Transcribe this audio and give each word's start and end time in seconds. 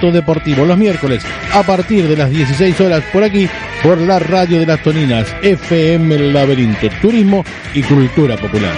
Deportivo 0.00 0.64
los 0.64 0.76
miércoles 0.76 1.24
a 1.52 1.62
partir 1.62 2.08
de 2.08 2.16
las 2.16 2.28
16 2.28 2.80
horas 2.80 3.02
por 3.12 3.22
aquí 3.22 3.48
por 3.82 3.98
la 3.98 4.18
radio 4.18 4.58
de 4.58 4.66
las 4.66 4.82
Toninas 4.82 5.26
FM 5.42 6.32
Laberinto 6.32 6.88
Turismo 7.00 7.44
y 7.74 7.82
Cultura 7.82 8.36
Popular. 8.36 8.74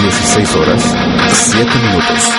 16 0.00 0.56
horas, 0.56 0.94
7 1.28 1.70
minutos. 1.78 2.36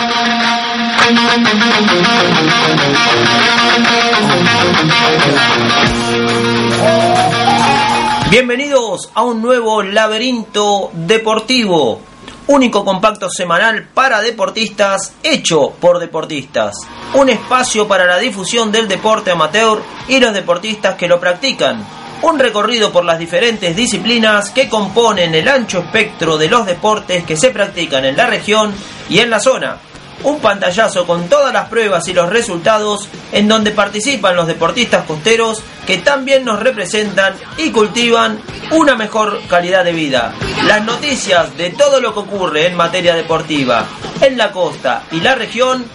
Bienvenidos 8.29 9.09
a 9.13 9.23
un 9.23 9.41
nuevo 9.41 9.81
laberinto 9.81 10.91
deportivo, 10.93 12.01
único 12.47 12.83
compacto 12.83 13.29
semanal 13.29 13.87
para 13.93 14.19
deportistas 14.19 15.13
hecho 15.23 15.71
por 15.79 15.99
deportistas, 15.99 16.75
un 17.13 17.29
espacio 17.29 17.87
para 17.87 18.05
la 18.05 18.17
difusión 18.17 18.69
del 18.69 18.89
deporte 18.89 19.31
amateur 19.31 19.81
y 20.09 20.19
los 20.19 20.33
deportistas 20.33 20.95
que 20.95 21.07
lo 21.07 21.21
practican, 21.21 21.87
un 22.21 22.37
recorrido 22.37 22.91
por 22.91 23.05
las 23.05 23.17
diferentes 23.17 23.73
disciplinas 23.73 24.49
que 24.49 24.67
componen 24.67 25.33
el 25.33 25.47
ancho 25.47 25.79
espectro 25.79 26.37
de 26.37 26.49
los 26.49 26.65
deportes 26.65 27.23
que 27.23 27.37
se 27.37 27.51
practican 27.51 28.03
en 28.03 28.17
la 28.17 28.27
región 28.27 28.75
y 29.09 29.19
en 29.19 29.29
la 29.29 29.39
zona 29.39 29.77
un 30.23 30.39
pantallazo 30.39 31.05
con 31.05 31.27
todas 31.29 31.53
las 31.53 31.69
pruebas 31.69 32.07
y 32.07 32.13
los 32.13 32.29
resultados 32.29 33.07
en 33.31 33.47
donde 33.47 33.71
participan 33.71 34.35
los 34.35 34.47
deportistas 34.47 35.05
costeros 35.05 35.63
que 35.85 35.97
también 35.97 36.43
nos 36.43 36.59
representan 36.59 37.35
y 37.57 37.71
cultivan 37.71 38.39
una 38.71 38.95
mejor 38.95 39.41
calidad 39.47 39.83
de 39.83 39.93
vida. 39.93 40.33
Las 40.65 40.83
noticias 40.83 41.55
de 41.57 41.69
todo 41.71 42.01
lo 42.01 42.13
que 42.13 42.19
ocurre 42.19 42.67
en 42.67 42.75
materia 42.75 43.15
deportiva 43.15 43.85
en 44.21 44.37
la 44.37 44.51
costa 44.51 45.03
y 45.11 45.21
la 45.21 45.35
región, 45.35 45.85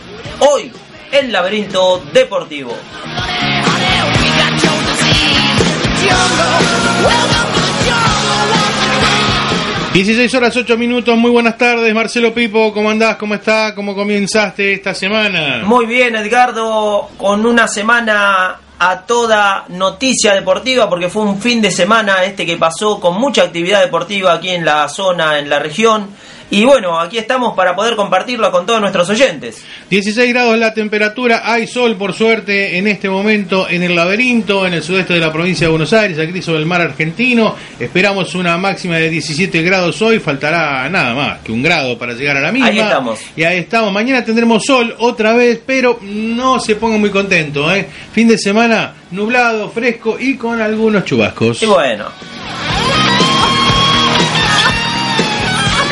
hoy 0.41 0.73
en 1.11 1.33
Laberinto 1.33 2.03
Deportivo. 2.13 2.75
16 9.93 10.35
horas 10.37 10.57
8 10.57 10.79
minutos, 10.79 11.15
muy 11.19 11.31
buenas 11.31 11.59
tardes 11.59 11.95
Marcelo 11.95 12.33
Pipo, 12.33 12.73
¿cómo 12.73 12.89
andás? 12.89 13.17
¿Cómo 13.17 13.35
está? 13.35 13.75
¿Cómo 13.75 13.95
comenzaste 13.95 14.73
esta 14.73 14.95
semana? 14.95 15.61
Muy 15.65 15.85
bien 15.85 16.17
Edgardo, 16.17 17.11
con 17.19 17.45
una 17.45 17.69
semana 17.69 18.59
a 18.79 19.01
toda 19.03 19.67
noticia 19.69 20.33
deportiva 20.33 20.89
porque 20.89 21.11
fue 21.11 21.25
un 21.25 21.43
fin 21.43 21.61
de 21.61 21.71
semana 21.71 22.25
este 22.25 22.47
que 22.47 22.57
pasó 22.57 23.01
con 23.01 23.21
mucha 23.21 23.43
actividad 23.43 23.83
deportiva 23.83 24.33
aquí 24.33 24.49
en 24.49 24.65
la 24.65 24.89
zona, 24.89 25.39
en 25.39 25.51
la 25.51 25.59
región 25.59 26.09
y 26.53 26.67
bueno, 26.67 27.01
aquí 27.01 27.17
estamos 27.17 27.57
para 27.57 27.75
poder 27.75 27.97
compartirlo 27.97 28.53
con 28.53 28.67
todos 28.67 28.79
nuestros 28.79 29.09
oyentes. 29.09 29.65
16 29.89 30.29
grados 30.35 30.59
la 30.59 30.75
temperatura, 30.75 31.51
hay 31.51 31.67
sol 31.67 31.97
por 31.97 32.13
suerte 32.13 32.77
en 32.77 32.87
este 32.87 33.09
momento 33.09 33.67
en 33.71 33.83
el 33.83 33.97
laberinto, 33.97 34.67
en 34.67 34.75
el 34.75 34.83
sudeste 34.83 35.15
de 35.15 35.21
la 35.21 35.33
provincia 35.33 35.67
de 35.67 35.71
Buenos 35.71 35.95
Aires, 35.95 36.19
aquí 36.19 36.43
sobre 36.43 36.59
el 36.59 36.67
mar 36.67 36.83
argentino. 36.83 37.57
Esperamos 37.81 38.35
una 38.35 38.59
máxima 38.59 38.97
de 38.97 39.09
17 39.09 39.63
grados 39.63 40.03
hoy, 40.03 40.19
faltará 40.19 40.87
nada 40.91 41.15
más 41.15 41.39
que 41.39 41.53
un 41.53 41.63
grado 41.63 41.97
para 41.97 42.13
llegar 42.13 42.37
a 42.37 42.43
la 42.43 42.53
misma. 42.53 42.69
Ahí 42.69 42.81
estamos. 42.81 43.21
Y 43.35 43.45
ahí 43.45 43.59
estamos. 43.61 43.91
Mañana 43.91 44.23
tendremos 44.23 44.63
sol 44.63 44.95
otra 44.99 45.33
vez, 45.33 45.59
pero 45.65 46.01
no 46.03 46.61
se 46.61 46.77
pongan 46.77 47.01
muy 47.01 47.09
contentos. 47.09 47.75
¿eh? 47.75 47.89
Fin 48.13 48.29
de 48.29 48.37
semana 48.37 48.93
nublado, 49.11 49.71
fresco 49.71 50.19
y 50.21 50.37
con 50.37 50.61
algunos 50.61 51.07
chubascos. 51.07 51.63
Y 51.63 51.67
bueno. 51.67 52.05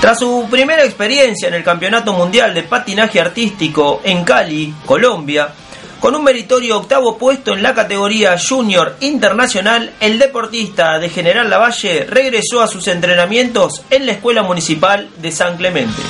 Tras 0.00 0.20
su 0.20 0.46
primera 0.48 0.84
experiencia 0.84 1.48
en 1.48 1.54
el 1.54 1.64
Campeonato 1.64 2.12
Mundial 2.12 2.54
de 2.54 2.62
Patinaje 2.62 3.20
Artístico 3.20 4.00
en 4.04 4.24
Cali, 4.24 4.72
Colombia, 4.86 5.52
con 6.00 6.14
un 6.14 6.22
meritorio 6.22 6.78
octavo 6.78 7.18
puesto 7.18 7.54
en 7.54 7.62
la 7.62 7.74
categoría 7.74 8.36
Junior 8.38 8.96
Internacional, 9.00 9.92
el 10.00 10.18
deportista 10.18 10.98
de 10.98 11.08
General 11.08 11.50
Lavalle 11.50 12.04
regresó 12.04 12.62
a 12.62 12.68
sus 12.68 12.86
entrenamientos 12.88 13.82
en 13.90 14.06
la 14.06 14.12
Escuela 14.12 14.42
Municipal 14.42 15.08
de 15.16 15.32
San 15.32 15.56
Clemente. 15.56 16.00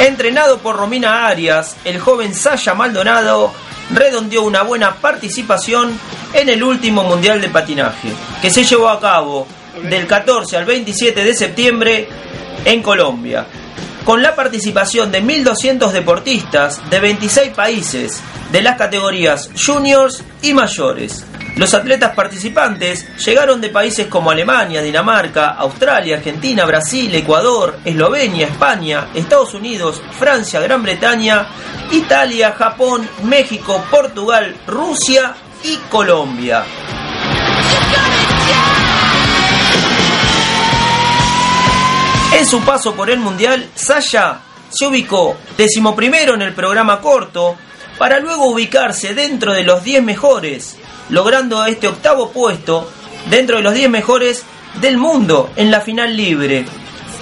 Entrenado 0.00 0.58
por 0.58 0.76
Romina 0.76 1.28
Arias, 1.28 1.76
el 1.84 2.00
joven 2.00 2.34
Sasha 2.34 2.74
Maldonado 2.74 3.52
redondeó 3.90 4.42
una 4.42 4.62
buena 4.62 4.96
participación 4.96 5.96
en 6.32 6.48
el 6.48 6.64
último 6.64 7.04
Mundial 7.04 7.40
de 7.40 7.48
Patinaje, 7.48 8.08
que 8.40 8.50
se 8.50 8.64
llevó 8.64 8.88
a 8.88 8.98
cabo 8.98 9.46
del 9.88 10.08
14 10.08 10.56
al 10.56 10.64
27 10.64 11.22
de 11.22 11.34
septiembre 11.34 12.08
en 12.64 12.82
Colombia 12.82 13.46
con 14.04 14.22
la 14.22 14.34
participación 14.34 15.12
de 15.12 15.22
1.200 15.22 15.90
deportistas 15.92 16.80
de 16.90 17.00
26 17.00 17.50
países 17.50 18.22
de 18.50 18.62
las 18.62 18.76
categorías 18.76 19.50
juniors 19.64 20.22
y 20.42 20.52
mayores. 20.54 21.24
Los 21.56 21.74
atletas 21.74 22.14
participantes 22.14 23.06
llegaron 23.18 23.60
de 23.60 23.68
países 23.68 24.06
como 24.06 24.30
Alemania, 24.30 24.80
Dinamarca, 24.80 25.50
Australia, 25.50 26.16
Argentina, 26.16 26.64
Brasil, 26.64 27.14
Ecuador, 27.14 27.78
Eslovenia, 27.84 28.46
España, 28.46 29.08
Estados 29.14 29.52
Unidos, 29.52 30.00
Francia, 30.18 30.60
Gran 30.60 30.82
Bretaña, 30.82 31.46
Italia, 31.90 32.52
Japón, 32.52 33.06
México, 33.24 33.84
Portugal, 33.90 34.56
Rusia 34.66 35.34
y 35.62 35.76
Colombia. 35.90 36.64
En 42.34 42.46
su 42.46 42.60
paso 42.62 42.94
por 42.94 43.10
el 43.10 43.18
Mundial, 43.20 43.68
Sasha 43.74 44.40
se 44.70 44.86
ubicó 44.86 45.36
decimoprimero 45.56 46.34
en 46.34 46.42
el 46.42 46.54
programa 46.54 47.00
corto 47.00 47.56
para 47.98 48.20
luego 48.20 48.46
ubicarse 48.46 49.14
dentro 49.14 49.52
de 49.52 49.64
los 49.64 49.82
10 49.84 50.02
mejores, 50.02 50.78
logrando 51.10 51.66
este 51.66 51.88
octavo 51.88 52.30
puesto 52.30 52.90
dentro 53.28 53.58
de 53.58 53.62
los 53.62 53.74
10 53.74 53.90
mejores 53.90 54.44
del 54.80 54.96
mundo 54.96 55.50
en 55.56 55.70
la 55.70 55.82
final 55.82 56.16
libre, 56.16 56.64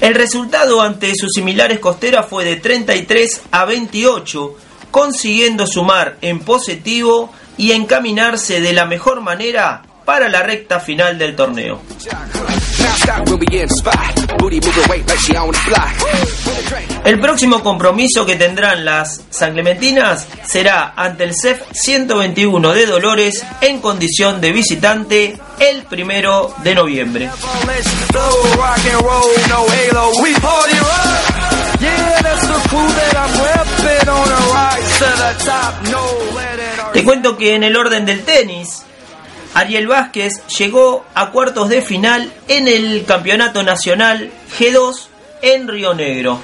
El 0.00 0.14
resultado 0.14 0.82
ante 0.82 1.14
sus 1.14 1.30
similares 1.34 1.78
costeras 1.78 2.26
fue 2.28 2.44
de 2.44 2.56
33 2.56 3.42
a 3.50 3.64
28, 3.64 4.56
consiguiendo 4.90 5.66
sumar 5.66 6.18
en 6.20 6.40
positivo 6.40 7.32
y 7.56 7.72
encaminarse 7.72 8.60
de 8.60 8.72
la 8.72 8.84
mejor 8.84 9.20
manera 9.20 9.82
para 10.04 10.28
la 10.28 10.42
recta 10.42 10.80
final 10.80 11.18
del 11.18 11.34
torneo. 11.34 11.80
El 17.04 17.20
próximo 17.20 17.62
compromiso 17.62 18.24
que 18.24 18.36
tendrán 18.36 18.84
las 18.84 19.22
San 19.30 19.52
Clementinas 19.52 20.26
será 20.46 20.94
ante 20.96 21.24
el 21.24 21.34
CEF 21.34 21.60
121 21.72 22.72
de 22.72 22.86
Dolores 22.86 23.44
en 23.60 23.80
condición 23.80 24.40
de 24.40 24.52
visitante 24.52 25.38
el 25.58 25.82
primero 25.84 26.54
de 26.62 26.74
noviembre. 26.74 27.30
Te 36.92 37.04
cuento 37.04 37.36
que 37.36 37.54
en 37.54 37.64
el 37.64 37.76
orden 37.76 38.06
del 38.06 38.22
tenis, 38.24 38.84
Ariel 39.54 39.86
Vázquez 39.86 40.32
llegó 40.58 41.04
a 41.14 41.30
cuartos 41.30 41.68
de 41.68 41.80
final 41.80 42.32
en 42.48 42.66
el 42.66 43.04
Campeonato 43.04 43.62
Nacional 43.62 44.30
G2 44.58 45.06
en 45.42 45.68
Río 45.68 45.94
Negro. 45.94 46.40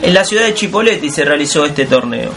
En 0.00 0.14
la 0.14 0.24
ciudad 0.24 0.44
de 0.44 0.54
Chipoleti 0.54 1.10
se 1.10 1.24
realizó 1.24 1.66
este 1.66 1.84
torneo. 1.84 2.30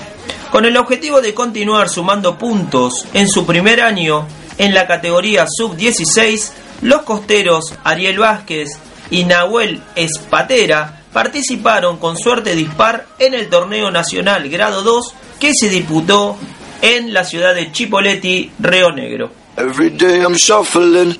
Con 0.51 0.65
el 0.65 0.75
objetivo 0.75 1.21
de 1.21 1.33
continuar 1.33 1.89
sumando 1.89 2.37
puntos 2.37 3.07
en 3.13 3.29
su 3.29 3.45
primer 3.45 3.81
año 3.81 4.27
en 4.57 4.73
la 4.73 4.85
categoría 4.85 5.47
sub-16, 5.49 6.51
los 6.81 7.03
costeros 7.03 7.73
Ariel 7.85 8.19
Vázquez 8.19 8.77
y 9.09 9.23
Nahuel 9.23 9.81
Espatera 9.95 11.03
participaron 11.13 11.97
con 11.97 12.17
suerte 12.17 12.53
dispar 12.53 13.05
en 13.17 13.33
el 13.33 13.47
torneo 13.47 13.89
nacional 13.91 14.49
grado 14.49 14.83
2 14.83 15.13
que 15.39 15.53
se 15.53 15.69
disputó 15.69 16.37
en 16.81 17.13
la 17.13 17.23
ciudad 17.23 17.55
de 17.55 17.71
Chipoleti, 17.71 18.51
Río 18.59 18.91
Negro. 18.91 19.44
Every 19.57 19.89
day 19.89 20.19
I'm 20.21 20.35
shuffling. 20.35 21.17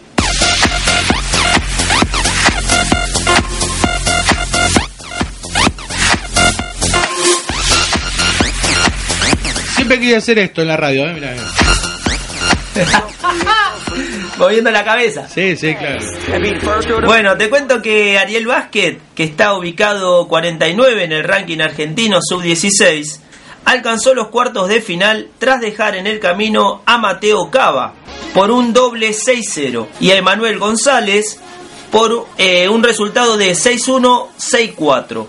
Siempre 9.76 10.00
quería 10.00 10.18
hacer 10.18 10.40
esto 10.40 10.62
en 10.64 10.68
la 10.68 10.76
radio, 10.76 11.06
¿eh? 11.08 11.14
Mirá. 11.14 11.34
Moviendo 14.38 14.70
la 14.70 14.84
cabeza. 14.84 15.30
Sí, 15.30 15.56
sí, 15.56 15.74
claro. 15.76 16.04
Bueno, 17.06 17.38
te 17.38 17.50
cuento 17.50 17.82
que 17.82 18.20
Ariel 18.20 18.48
Vázquez, 18.48 18.98
que 19.16 19.24
está 19.24 19.54
ubicado 19.54 20.28
49 20.28 21.06
en 21.06 21.14
el 21.14 21.24
ranking 21.24 21.62
argentino 21.62 22.20
sub-16, 22.22 23.22
alcanzó 23.64 24.14
los 24.14 24.28
cuartos 24.28 24.68
de 24.68 24.82
final 24.82 25.30
tras 25.40 25.62
dejar 25.62 25.96
en 25.96 26.06
el 26.06 26.20
camino 26.20 26.82
a 26.86 26.98
Mateo 26.98 27.50
Cava 27.50 27.94
por 28.36 28.52
un 28.52 28.74
doble 28.74 29.12
6-0 29.12 29.88
y 30.02 30.12
a 30.12 30.18
Emanuel 30.18 30.60
González 30.60 31.40
por 31.90 32.28
eh, 32.38 32.68
un 32.68 32.84
resultado 32.84 33.38
de 33.38 33.54
6-1, 33.54 34.28
6-4. 34.38 35.28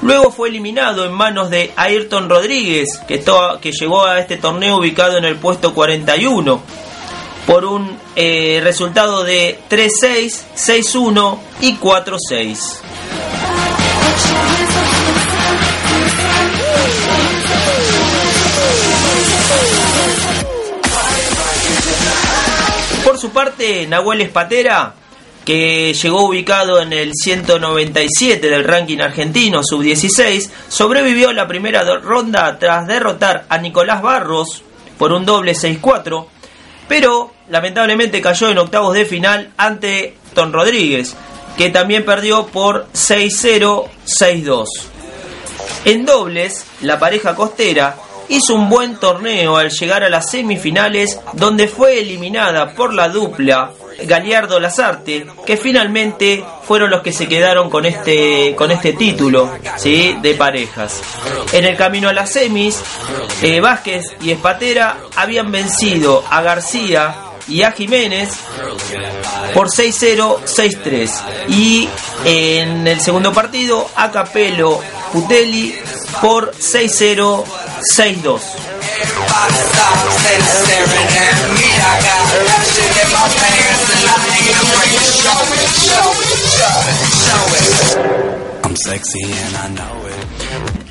Luego 0.00 0.32
fue 0.32 0.48
eliminado 0.48 1.04
en 1.04 1.12
manos 1.12 1.50
de 1.50 1.72
Ayrton 1.76 2.30
Rodríguez, 2.30 2.98
que, 3.06 3.22
que 3.60 3.72
llegó 3.72 4.06
a 4.06 4.18
este 4.18 4.38
torneo 4.38 4.78
ubicado 4.78 5.18
en 5.18 5.26
el 5.26 5.36
puesto 5.36 5.74
41, 5.74 6.62
por 7.46 7.66
un 7.66 7.98
eh, 8.16 8.60
resultado 8.64 9.22
de 9.22 9.58
3-6, 9.68 10.44
6-1 10.56 11.38
y 11.60 11.76
4-6. 11.76 12.80
Su 23.20 23.30
parte, 23.30 23.86
Nahuel 23.86 24.22
Espatera, 24.22 24.94
que 25.44 25.92
llegó 25.92 26.24
ubicado 26.24 26.80
en 26.80 26.94
el 26.94 27.12
197 27.14 28.48
del 28.48 28.64
ranking 28.64 29.00
argentino, 29.00 29.62
sub-16, 29.62 30.50
sobrevivió 30.68 31.32
la 31.34 31.46
primera 31.46 31.82
ronda 31.98 32.58
tras 32.58 32.86
derrotar 32.86 33.44
a 33.50 33.58
Nicolás 33.58 34.00
Barros 34.00 34.62
por 34.96 35.12
un 35.12 35.26
doble 35.26 35.52
6-4, 35.52 36.26
pero 36.88 37.32
lamentablemente 37.50 38.22
cayó 38.22 38.48
en 38.48 38.58
octavos 38.58 38.94
de 38.94 39.04
final 39.04 39.52
ante 39.58 40.16
Ton 40.34 40.52
Rodríguez, 40.52 41.14
que 41.58 41.68
también 41.68 42.06
perdió 42.06 42.46
por 42.46 42.86
6-0, 42.94 43.86
6-2. 44.06 44.66
En 45.84 46.06
dobles, 46.06 46.64
la 46.80 46.98
pareja 46.98 47.34
costera 47.34 47.96
hizo 48.30 48.54
un 48.54 48.68
buen 48.68 48.96
torneo 48.96 49.56
al 49.56 49.70
llegar 49.70 50.02
a 50.02 50.08
las 50.08 50.30
semifinales 50.30 51.20
donde 51.34 51.68
fue 51.68 52.00
eliminada 52.00 52.74
por 52.74 52.94
la 52.94 53.08
dupla 53.08 53.72
Galiardo 54.04 54.58
Lazarte, 54.58 55.26
que 55.44 55.56
finalmente 55.56 56.42
fueron 56.66 56.90
los 56.90 57.02
que 57.02 57.12
se 57.12 57.28
quedaron 57.28 57.68
con 57.68 57.84
este 57.84 58.54
con 58.56 58.70
este 58.70 58.94
título 58.94 59.50
¿sí? 59.76 60.16
de 60.22 60.34
parejas. 60.34 61.02
En 61.52 61.64
el 61.64 61.76
camino 61.76 62.08
a 62.08 62.12
las 62.12 62.32
semis, 62.32 62.80
eh, 63.42 63.60
Vázquez 63.60 64.06
y 64.22 64.30
Espatera 64.30 64.96
habían 65.16 65.50
vencido 65.50 66.24
a 66.30 66.40
García 66.40 67.14
y 67.48 67.62
a 67.62 67.72
Jiménez 67.72 68.30
por 69.52 69.68
6-0, 69.68 70.38
6-3. 70.44 71.10
Y 71.48 71.88
en 72.24 72.86
el 72.86 73.00
segundo 73.00 73.32
partido, 73.32 73.88
a 73.96 74.10
Capello 74.10 74.78
Putelli 75.12 75.74
por 76.20 76.52
6-0, 76.52 77.44
6-2. 77.96 78.40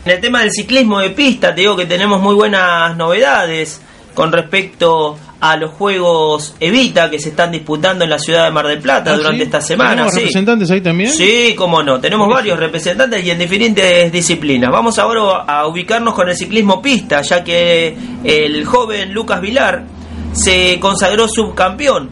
En 0.06 0.12
el 0.12 0.22
tema 0.22 0.42
del 0.42 0.52
ciclismo 0.52 1.00
de 1.00 1.12
pista, 1.12 1.54
te 1.54 1.62
digo 1.62 1.76
que 1.76 1.86
tenemos 1.86 2.22
muy 2.22 2.36
buenas 2.36 2.96
novedades 2.98 3.82
con 4.14 4.32
respecto 4.32 5.18
a 5.42 5.56
los 5.56 5.72
Juegos 5.72 6.56
Evita 6.60 7.10
que 7.10 7.20
se 7.20 7.30
están 7.30 7.52
disputando 7.52 8.04
en 8.04 8.10
la 8.10 8.20
ciudad 8.20 8.46
de 8.46 8.52
Mar 8.52 8.68
del 8.68 8.80
Plata 8.80 9.14
ah, 9.14 9.18
durante 9.18 9.44
esta 9.44 9.62
semana. 9.62 9.92
¿Tenemos 9.92 10.16
representantes 10.16 10.72
ahí 10.72 10.82
también? 10.82 11.12
Sí, 11.12 11.54
cómo 11.58 11.82
no. 11.82 12.00
Tenemos 12.00 12.28
varios 12.28 12.60
representantes 12.60 13.24
y 13.24 13.32
en 13.32 13.40
diferentes 13.40 14.12
disciplinas. 14.12 14.70
Vamos 14.72 15.00
ahora 15.00 15.44
a 15.48 15.68
ubicarnos 15.68 16.14
con 16.14 16.30
el 16.30 16.36
ciclismo 16.36 16.82
pista, 16.82 17.22
ya 17.22 17.44
que 17.44 17.96
el 18.24 18.66
joven 18.66 19.14
Lucas 19.14 19.42
Vilar 19.42 19.86
se 20.34 20.80
consagró 20.80 21.28
subcampeón 21.28 22.10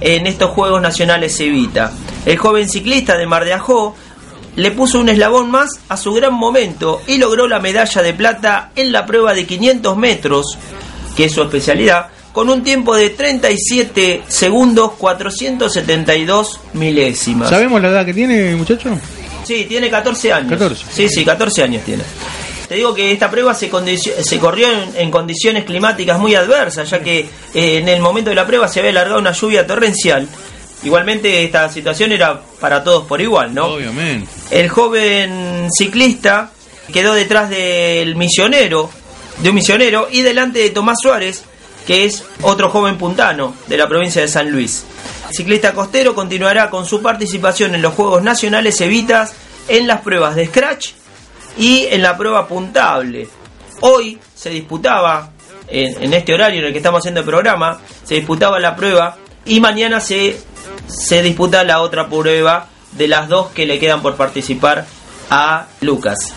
en 0.00 0.26
estos 0.26 0.50
Juegos 0.50 0.80
Nacionales 0.80 1.38
Evita. 1.40 1.92
El 2.24 2.38
joven 2.38 2.68
ciclista 2.68 3.16
de 3.16 3.26
Mar 3.26 3.44
de 3.44 3.52
Ajó 3.52 3.94
le 4.56 4.70
puso 4.70 5.00
un 5.00 5.08
eslabón 5.08 5.50
más 5.50 5.80
a 5.88 5.96
su 5.96 6.12
gran 6.14 6.34
momento 6.34 7.02
y 7.06 7.18
logró 7.18 7.48
la 7.48 7.60
medalla 7.60 8.02
de 8.02 8.14
plata 8.14 8.70
en 8.76 8.92
la 8.92 9.04
prueba 9.04 9.34
de 9.34 9.46
500 9.46 9.96
metros, 9.96 10.58
que 11.16 11.24
es 11.24 11.32
su 11.32 11.42
especialidad, 11.42 12.08
con 12.34 12.50
un 12.50 12.64
tiempo 12.64 12.96
de 12.96 13.10
37 13.10 14.24
segundos 14.26 14.94
472 14.98 16.60
milésimas. 16.72 17.48
¿Sabemos 17.48 17.80
la 17.80 17.90
edad 17.90 18.04
que 18.04 18.12
tiene, 18.12 18.56
muchacho? 18.56 18.98
Sí, 19.44 19.66
tiene 19.68 19.88
14 19.88 20.32
años. 20.32 20.50
14. 20.50 20.84
Sí, 20.90 21.08
sí, 21.08 21.24
14 21.24 21.62
años 21.62 21.84
tiene. 21.84 22.02
Te 22.68 22.74
digo 22.74 22.92
que 22.92 23.12
esta 23.12 23.30
prueba 23.30 23.54
se, 23.54 23.70
se 23.96 24.38
corrió 24.40 24.66
en, 24.68 24.96
en 24.96 25.10
condiciones 25.12 25.64
climáticas 25.64 26.18
muy 26.18 26.34
adversas, 26.34 26.90
ya 26.90 27.00
que 27.00 27.20
eh, 27.20 27.78
en 27.78 27.88
el 27.88 28.00
momento 28.00 28.30
de 28.30 28.36
la 28.36 28.44
prueba 28.44 28.66
se 28.66 28.80
había 28.80 28.90
alargado 28.90 29.20
una 29.20 29.30
lluvia 29.30 29.64
torrencial. 29.64 30.26
Igualmente 30.82 31.44
esta 31.44 31.70
situación 31.70 32.10
era 32.10 32.42
para 32.58 32.82
todos 32.82 33.04
por 33.04 33.20
igual, 33.20 33.54
¿no? 33.54 33.66
Obviamente. 33.66 34.28
El 34.50 34.68
joven 34.70 35.68
ciclista 35.70 36.50
quedó 36.92 37.14
detrás 37.14 37.48
del 37.48 38.16
misionero, 38.16 38.90
de 39.38 39.50
un 39.50 39.54
misionero, 39.54 40.08
y 40.10 40.22
delante 40.22 40.58
de 40.58 40.70
Tomás 40.70 40.98
Suárez, 41.00 41.44
que 41.86 42.04
es 42.04 42.24
otro 42.42 42.70
joven 42.70 42.98
puntano 42.98 43.54
de 43.66 43.76
la 43.76 43.88
provincia 43.88 44.22
de 44.22 44.28
San 44.28 44.50
Luis. 44.50 44.84
El 45.28 45.34
ciclista 45.34 45.72
costero 45.72 46.14
continuará 46.14 46.70
con 46.70 46.86
su 46.86 47.02
participación 47.02 47.74
en 47.74 47.82
los 47.82 47.94
Juegos 47.94 48.22
Nacionales 48.22 48.80
Evitas 48.80 49.34
en 49.68 49.86
las 49.86 50.00
pruebas 50.02 50.36
de 50.36 50.46
Scratch 50.46 50.92
y 51.58 51.86
en 51.90 52.02
la 52.02 52.16
prueba 52.16 52.46
puntable. 52.46 53.28
Hoy 53.80 54.18
se 54.34 54.50
disputaba, 54.50 55.30
en, 55.68 56.02
en 56.02 56.14
este 56.14 56.34
horario 56.34 56.60
en 56.60 56.66
el 56.66 56.72
que 56.72 56.78
estamos 56.78 57.00
haciendo 57.00 57.20
el 57.20 57.26
programa, 57.26 57.80
se 58.04 58.14
disputaba 58.14 58.58
la 58.60 58.76
prueba 58.76 59.16
y 59.44 59.60
mañana 59.60 60.00
se, 60.00 60.38
se 60.86 61.22
disputa 61.22 61.64
la 61.64 61.80
otra 61.80 62.08
prueba 62.08 62.68
de 62.92 63.08
las 63.08 63.28
dos 63.28 63.50
que 63.50 63.66
le 63.66 63.78
quedan 63.78 64.02
por 64.02 64.16
participar 64.16 64.86
a 65.30 65.66
Lucas. 65.80 66.32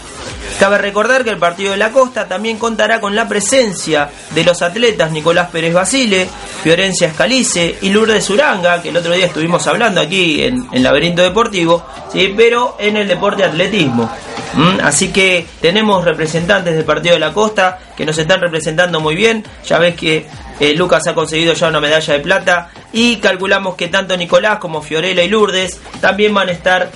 Cabe 0.60 0.80
recordar 0.80 1.24
que 1.24 1.30
el 1.30 1.38
partido 1.38 1.72
de 1.72 1.78
la 1.78 1.92
costa 1.92 2.28
también 2.28 2.58
contará 2.58 3.00
con 3.00 3.16
la 3.16 3.28
presencia 3.28 4.10
de 4.32 4.44
los 4.44 4.64
atletas 4.64 5.12
Nicolás 5.12 5.50
Pérez 5.52 5.74
Basile, 5.74 6.28
Fiorencia 6.64 7.08
Escalice 7.08 7.78
y 7.82 7.90
Lourdes 7.90 8.28
Uranga, 8.32 8.82
que 8.82 8.90
el 8.90 8.98
otro 8.98 9.14
día 9.14 9.28
estuvimos 9.28 9.68
hablando 9.68 10.02
aquí 10.02 10.44
en, 10.44 10.68
en 10.72 10.84
Laberinto 10.84 11.22
Deportivo, 11.22 11.86
¿sí? 12.12 12.34
pero 12.36 12.76
en 12.80 12.98
el 12.98 13.08
deporte 13.08 13.44
atletismo. 13.44 14.12
¿Mm? 14.54 14.80
Así 14.82 15.12
que 15.12 15.46
tenemos 15.62 16.04
representantes 16.04 16.76
del 16.76 16.86
partido 16.86 17.14
de 17.14 17.20
la 17.20 17.34
costa 17.34 17.78
que 17.96 18.06
nos 18.06 18.18
están 18.18 18.42
representando 18.42 19.00
muy 19.00 19.16
bien. 19.16 19.44
Ya 19.66 19.78
ves 19.78 19.96
que 19.96 20.26
eh, 20.60 20.74
Lucas 20.74 21.06
ha 21.08 21.14
conseguido 21.14 21.54
ya 21.54 21.68
una 21.68 21.80
medalla 21.80 22.14
de 22.14 22.20
plata 22.20 22.70
y 22.92 23.18
calculamos 23.18 23.76
que 23.76 23.90
tanto 23.90 24.18
Nicolás 24.18 24.58
como 24.58 24.82
Fiorella 24.82 25.22
y 25.22 25.30
Lourdes 25.30 25.80
también 26.02 26.34
van 26.34 26.50
a 26.50 26.54
estar 26.54 26.90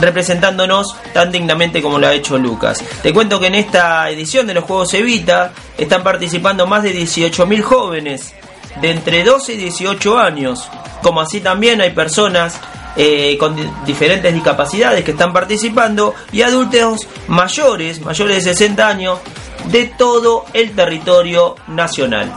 representándonos 0.00 0.96
tan 1.12 1.30
dignamente 1.32 1.80
como 1.82 1.98
lo 1.98 2.06
ha 2.08 2.12
hecho 2.14 2.38
Lucas. 2.38 2.82
Te 3.02 3.12
cuento 3.12 3.38
que 3.40 3.46
en 3.46 3.54
esta 3.54 4.08
edición 4.10 4.46
de 4.46 4.54
los 4.54 4.64
Juegos 4.64 4.92
Evita 4.94 5.52
están 5.78 6.02
participando 6.02 6.66
más 6.66 6.82
de 6.82 6.94
18.000 6.94 7.62
jóvenes 7.62 8.34
de 8.80 8.90
entre 8.90 9.24
12 9.24 9.54
y 9.54 9.56
18 9.56 10.18
años, 10.18 10.68
como 11.02 11.20
así 11.20 11.40
también 11.40 11.80
hay 11.80 11.90
personas 11.90 12.58
eh, 12.96 13.36
con 13.38 13.54
di- 13.56 13.68
diferentes 13.86 14.32
discapacidades 14.32 15.04
que 15.04 15.10
están 15.12 15.32
participando 15.32 16.14
y 16.32 16.42
adultos 16.42 17.06
mayores, 17.28 18.00
mayores 18.00 18.44
de 18.44 18.52
60 18.54 18.86
años, 18.88 19.18
de 19.66 19.86
todo 19.98 20.44
el 20.52 20.72
territorio 20.72 21.56
nacional. 21.68 22.32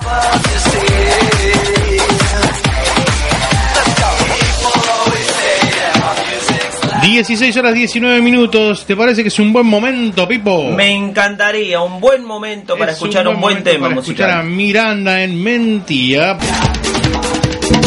16 7.01 7.55
horas 7.57 7.73
19 7.73 8.21
minutos. 8.21 8.85
¿Te 8.85 8.95
parece 8.95 9.21
que 9.21 9.29
es 9.29 9.39
un 9.39 9.53
buen 9.53 9.65
momento, 9.65 10.27
Pipo? 10.27 10.71
Me 10.71 10.91
encantaría 10.91 11.81
un 11.81 11.99
buen 11.99 12.23
momento 12.23 12.77
para 12.77 12.91
Es 12.91 12.97
escuchar 12.97 13.27
un 13.27 13.39
buen, 13.39 13.63
tema 13.63 13.87
para 13.87 13.99
escuchar 13.99 14.29
a 14.29 14.35
musical. 14.37 14.55
Miranda 14.55 15.23
en 15.23 15.41
Mentía. 15.41 16.37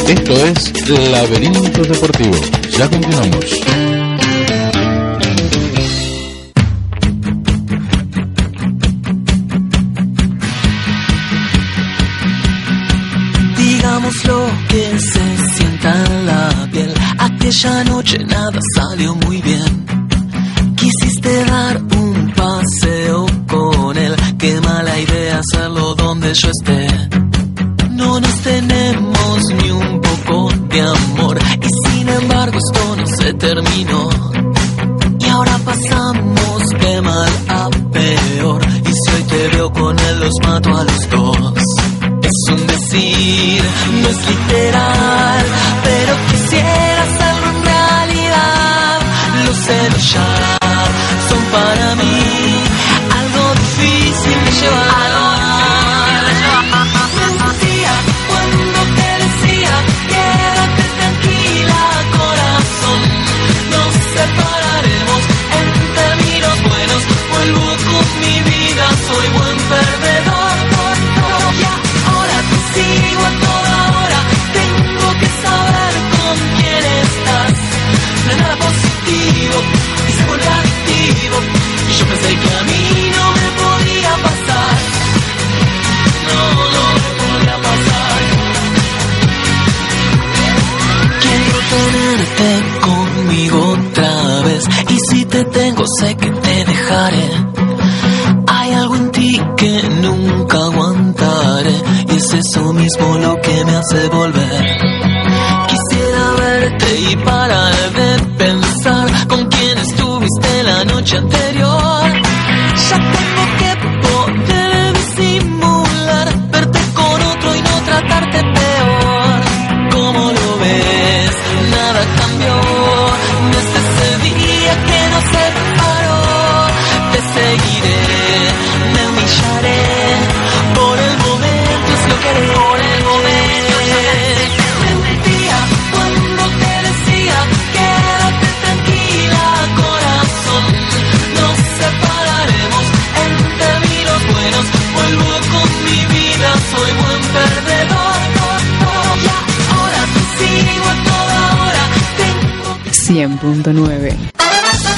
Esto 0.09 0.47
es 0.47 0.89
Laberinto 0.89 1.83
Deportivo. 1.83 2.37
Ya 2.77 2.89
continuamos. 2.89 4.02
Aquella 17.53 17.85
noche 17.85 18.19
nada 18.25 18.59
salió 18.75 19.15
muy 19.15 19.43
bien. 19.43 19.85
Quisiste 20.75 21.45
dar 21.45 21.83
un 21.83 22.33
paseo 22.35 23.27
con 23.47 23.99
él. 23.99 24.17
Qué 24.39 24.59
mala 24.63 24.99
idea 24.99 25.39
hacerlo 25.39 25.95
donde 25.95 26.33
yo 26.33 26.49
esté. 26.49 26.87
No 27.91 28.19
nos 28.19 28.41
tenemos 28.41 29.45
ni 29.63 29.71
un 29.71 30.01
poco 30.01 30.49
de 30.71 30.81
amor. 30.81 31.39
Y 31.61 31.91
sin 31.91 32.09
embargo 32.09 32.57
esto 32.57 32.97
no 32.97 33.07
se 33.07 33.35
terminó. 33.35 34.09
Y 35.21 35.29
ahora 35.29 35.59
pasamos 35.59 36.69
de 36.81 37.03
mal 37.03 37.33
a 37.49 37.69
peor. 37.93 38.63
Y 38.65 38.93
si 38.95 39.15
hoy 39.15 39.23
te 39.25 39.49
veo 39.49 39.71
con 39.71 39.99
él, 39.99 40.21
los 40.21 40.33
mato 40.43 40.75
a 40.75 40.85
los 40.85 41.11
dos. 41.11 41.63
Es 42.23 42.51
un 42.51 42.67
decir, 42.67 43.63
no 44.01 44.09
es 44.09 44.29
literal, 44.31 45.12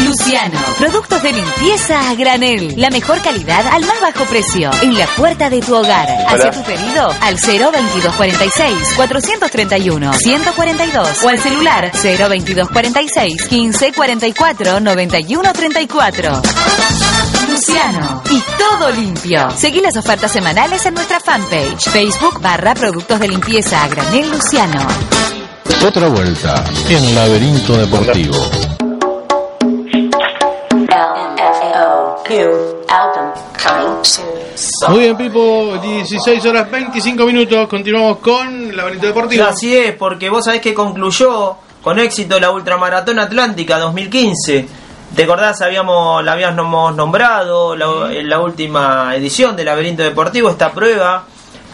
Luciano, 0.04 0.58
productos 0.78 1.22
de 1.22 1.32
limpieza 1.32 2.10
a 2.10 2.14
granel. 2.14 2.74
La 2.76 2.90
mejor 2.90 3.20
calidad 3.22 3.66
al 3.68 3.84
más 3.84 4.00
bajo 4.00 4.24
precio. 4.24 4.70
En 4.82 4.98
la 4.98 5.06
puerta 5.06 5.48
de 5.48 5.60
tu 5.60 5.74
hogar. 5.74 6.08
Haz 6.28 6.56
tu 6.56 6.62
pedido 6.64 7.08
al 7.20 7.36
02246 7.36 8.94
431 8.96 10.12
142 10.12 11.24
o 11.24 11.28
al 11.28 11.38
celular 11.38 11.92
02246 11.92 13.50
1544 13.52 14.80
9134. 14.80 16.42
Luciano 17.48 18.22
y 18.30 18.42
todo 18.58 18.90
limpio. 18.90 19.50
Seguí 19.56 19.80
las 19.80 19.96
ofertas 19.96 20.32
semanales 20.32 20.84
en 20.86 20.94
nuestra 20.94 21.20
fanpage, 21.20 21.88
Facebook 21.90 22.40
barra 22.40 22.74
Productos 22.74 23.20
de 23.20 23.28
Limpieza 23.28 23.84
a 23.84 23.88
Granel 23.88 24.30
Luciano. 24.30 25.13
Otra 25.86 26.08
vuelta 26.08 26.64
en 26.88 27.14
Laberinto 27.14 27.76
Deportivo. 27.76 28.34
Muy 34.88 34.98
bien, 34.98 35.16
Pipo, 35.18 35.76
16 35.82 36.46
horas 36.46 36.70
25 36.70 37.26
minutos. 37.26 37.68
Continuamos 37.68 38.16
con 38.20 38.74
Laberinto 38.74 39.08
Deportivo. 39.08 39.44
Así 39.44 39.76
es, 39.76 39.92
porque 39.92 40.30
vos 40.30 40.46
sabés 40.46 40.62
que 40.62 40.72
concluyó 40.72 41.56
con 41.82 41.98
éxito 41.98 42.40
la 42.40 42.50
Ultramaratón 42.50 43.18
Atlántica 43.18 43.78
2015. 43.78 44.66
¿Te 45.14 45.24
acordás? 45.24 45.60
Habíamos, 45.60 46.24
la 46.24 46.32
habíamos 46.32 46.96
nombrado 46.96 47.76
la, 47.76 48.10
en 48.10 48.30
la 48.30 48.40
última 48.40 49.14
edición 49.16 49.54
del 49.54 49.66
Laberinto 49.66 50.02
Deportivo, 50.02 50.48
esta 50.48 50.72
prueba 50.72 51.26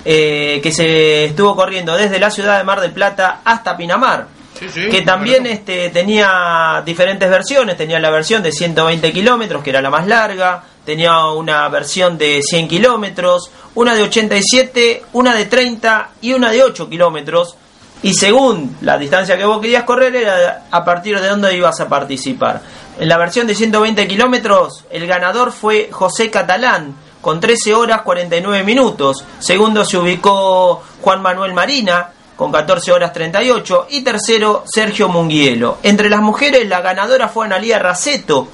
eh, 0.05 0.61
que 0.63 0.73
se 0.73 1.27
estuvo 1.27 1.55
corriendo 1.55 1.97
desde 1.97 2.19
la 2.19 2.31
ciudad 2.31 2.59
de 2.59 2.65
Mar 2.65 2.81
del 2.81 2.93
Plata 2.93 3.41
hasta 3.45 3.77
Pinamar. 3.77 4.29
Sí, 4.59 4.67
sí, 4.69 4.89
que 4.89 5.03
también 5.03 5.47
este, 5.47 5.89
tenía 5.89 6.83
diferentes 6.85 7.31
versiones, 7.31 7.77
tenía 7.77 7.99
la 7.99 8.11
versión 8.11 8.43
de 8.43 8.53
120 8.53 9.11
kilómetros, 9.13 9.63
que 9.63 9.71
era 9.71 9.81
la 9.81 9.89
más 9.89 10.07
larga, 10.07 10.63
tenía 10.85 11.27
una 11.31 11.69
versión 11.69 12.19
de 12.19 12.43
100 12.43 12.69
kilómetros, 12.69 13.51
una 13.75 13.95
de 13.95 14.03
87, 14.03 15.05
una 15.15 15.35
de 15.35 15.47
30 15.47 16.11
y 16.21 16.33
una 16.35 16.51
de 16.51 16.63
8 16.63 16.91
kilómetros, 16.91 17.57
y 18.03 18.15
según 18.15 18.77
la 18.81 18.97
distancia 18.97 19.37
que 19.37 19.45
vos 19.45 19.61
querías 19.61 19.85
correr 19.85 20.17
era 20.17 20.67
a 20.71 20.85
partir 20.85 21.21
de 21.21 21.29
dónde 21.29 21.57
ibas 21.57 21.81
a 21.81 21.89
participar. 21.89 22.63
En 22.99 23.09
la 23.09 23.19
versión 23.19 23.47
de 23.47 23.55
120 23.55 24.07
kilómetros, 24.09 24.85
el 24.91 25.07
ganador 25.07 25.53
fue 25.53 25.89
José 25.91 26.31
Catalán, 26.31 26.95
con 27.21 27.41
13 27.41 27.75
horas 27.75 28.03
49 28.03 28.65
minutos. 28.65 29.25
Segundo 29.39 29.85
se 29.85 29.99
ubicó 29.99 30.83
Juan 31.01 31.23
Manuel 31.23 31.53
Marina, 31.55 32.11
con 32.37 32.51
14 32.51 32.93
horas 32.93 33.13
38. 33.13 33.87
Y 33.91 34.03
tercero, 34.03 34.65
Sergio 34.67 35.09
Munguielo. 35.09 35.79
Entre 35.83 36.09
las 36.09 36.21
mujeres, 36.21 36.67
la 36.69 36.81
ganadora 36.81 37.29
fue 37.29 37.47
Analía 37.47 37.79
Raceto, 37.79 38.49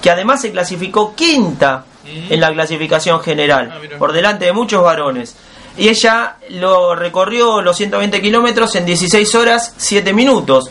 que 0.00 0.10
además 0.10 0.40
se 0.40 0.52
clasificó 0.52 1.14
quinta 1.14 1.84
en 2.04 2.40
la 2.40 2.52
clasificación 2.52 3.20
general, 3.20 3.72
Ah, 3.72 3.96
por 3.98 4.12
delante 4.12 4.44
de 4.44 4.52
muchos 4.52 4.82
varones. 4.82 5.36
Y 5.76 5.88
ella 5.88 6.36
lo 6.50 6.94
recorrió 6.94 7.62
los 7.62 7.76
120 7.76 8.20
kilómetros 8.20 8.74
en 8.76 8.84
16 8.84 9.34
horas 9.34 9.74
7 9.76 10.12
minutos. 10.12 10.70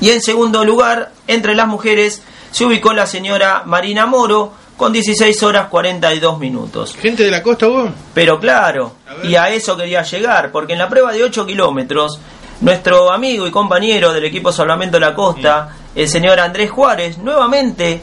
Y 0.00 0.10
en 0.10 0.22
segundo 0.22 0.64
lugar, 0.64 1.10
entre 1.26 1.54
las 1.54 1.66
mujeres, 1.66 2.22
se 2.50 2.64
ubicó 2.64 2.92
la 2.92 3.06
señora 3.06 3.62
Marina 3.66 4.06
Moro 4.06 4.52
con 4.78 4.92
16 4.92 5.42
horas 5.42 5.66
42 5.66 6.38
minutos. 6.38 6.94
Gente 6.94 7.24
de 7.24 7.32
la 7.32 7.42
costa, 7.42 7.66
vos. 7.66 7.90
Pero 8.14 8.38
claro, 8.38 8.92
A 9.06 9.26
y 9.26 9.34
a 9.34 9.50
eso 9.50 9.76
quería 9.76 10.02
llegar, 10.02 10.52
porque 10.52 10.74
en 10.74 10.78
la 10.78 10.88
prueba 10.88 11.12
de 11.12 11.24
8 11.24 11.44
kilómetros, 11.44 12.20
nuestro 12.60 13.12
amigo 13.12 13.46
y 13.46 13.50
compañero 13.50 14.12
del 14.12 14.24
equipo 14.24 14.52
Salvamento 14.52 15.00
La 15.00 15.14
Costa, 15.14 15.74
el 15.96 16.08
señor 16.08 16.38
Andrés 16.38 16.70
Juárez, 16.70 17.18
nuevamente 17.18 18.00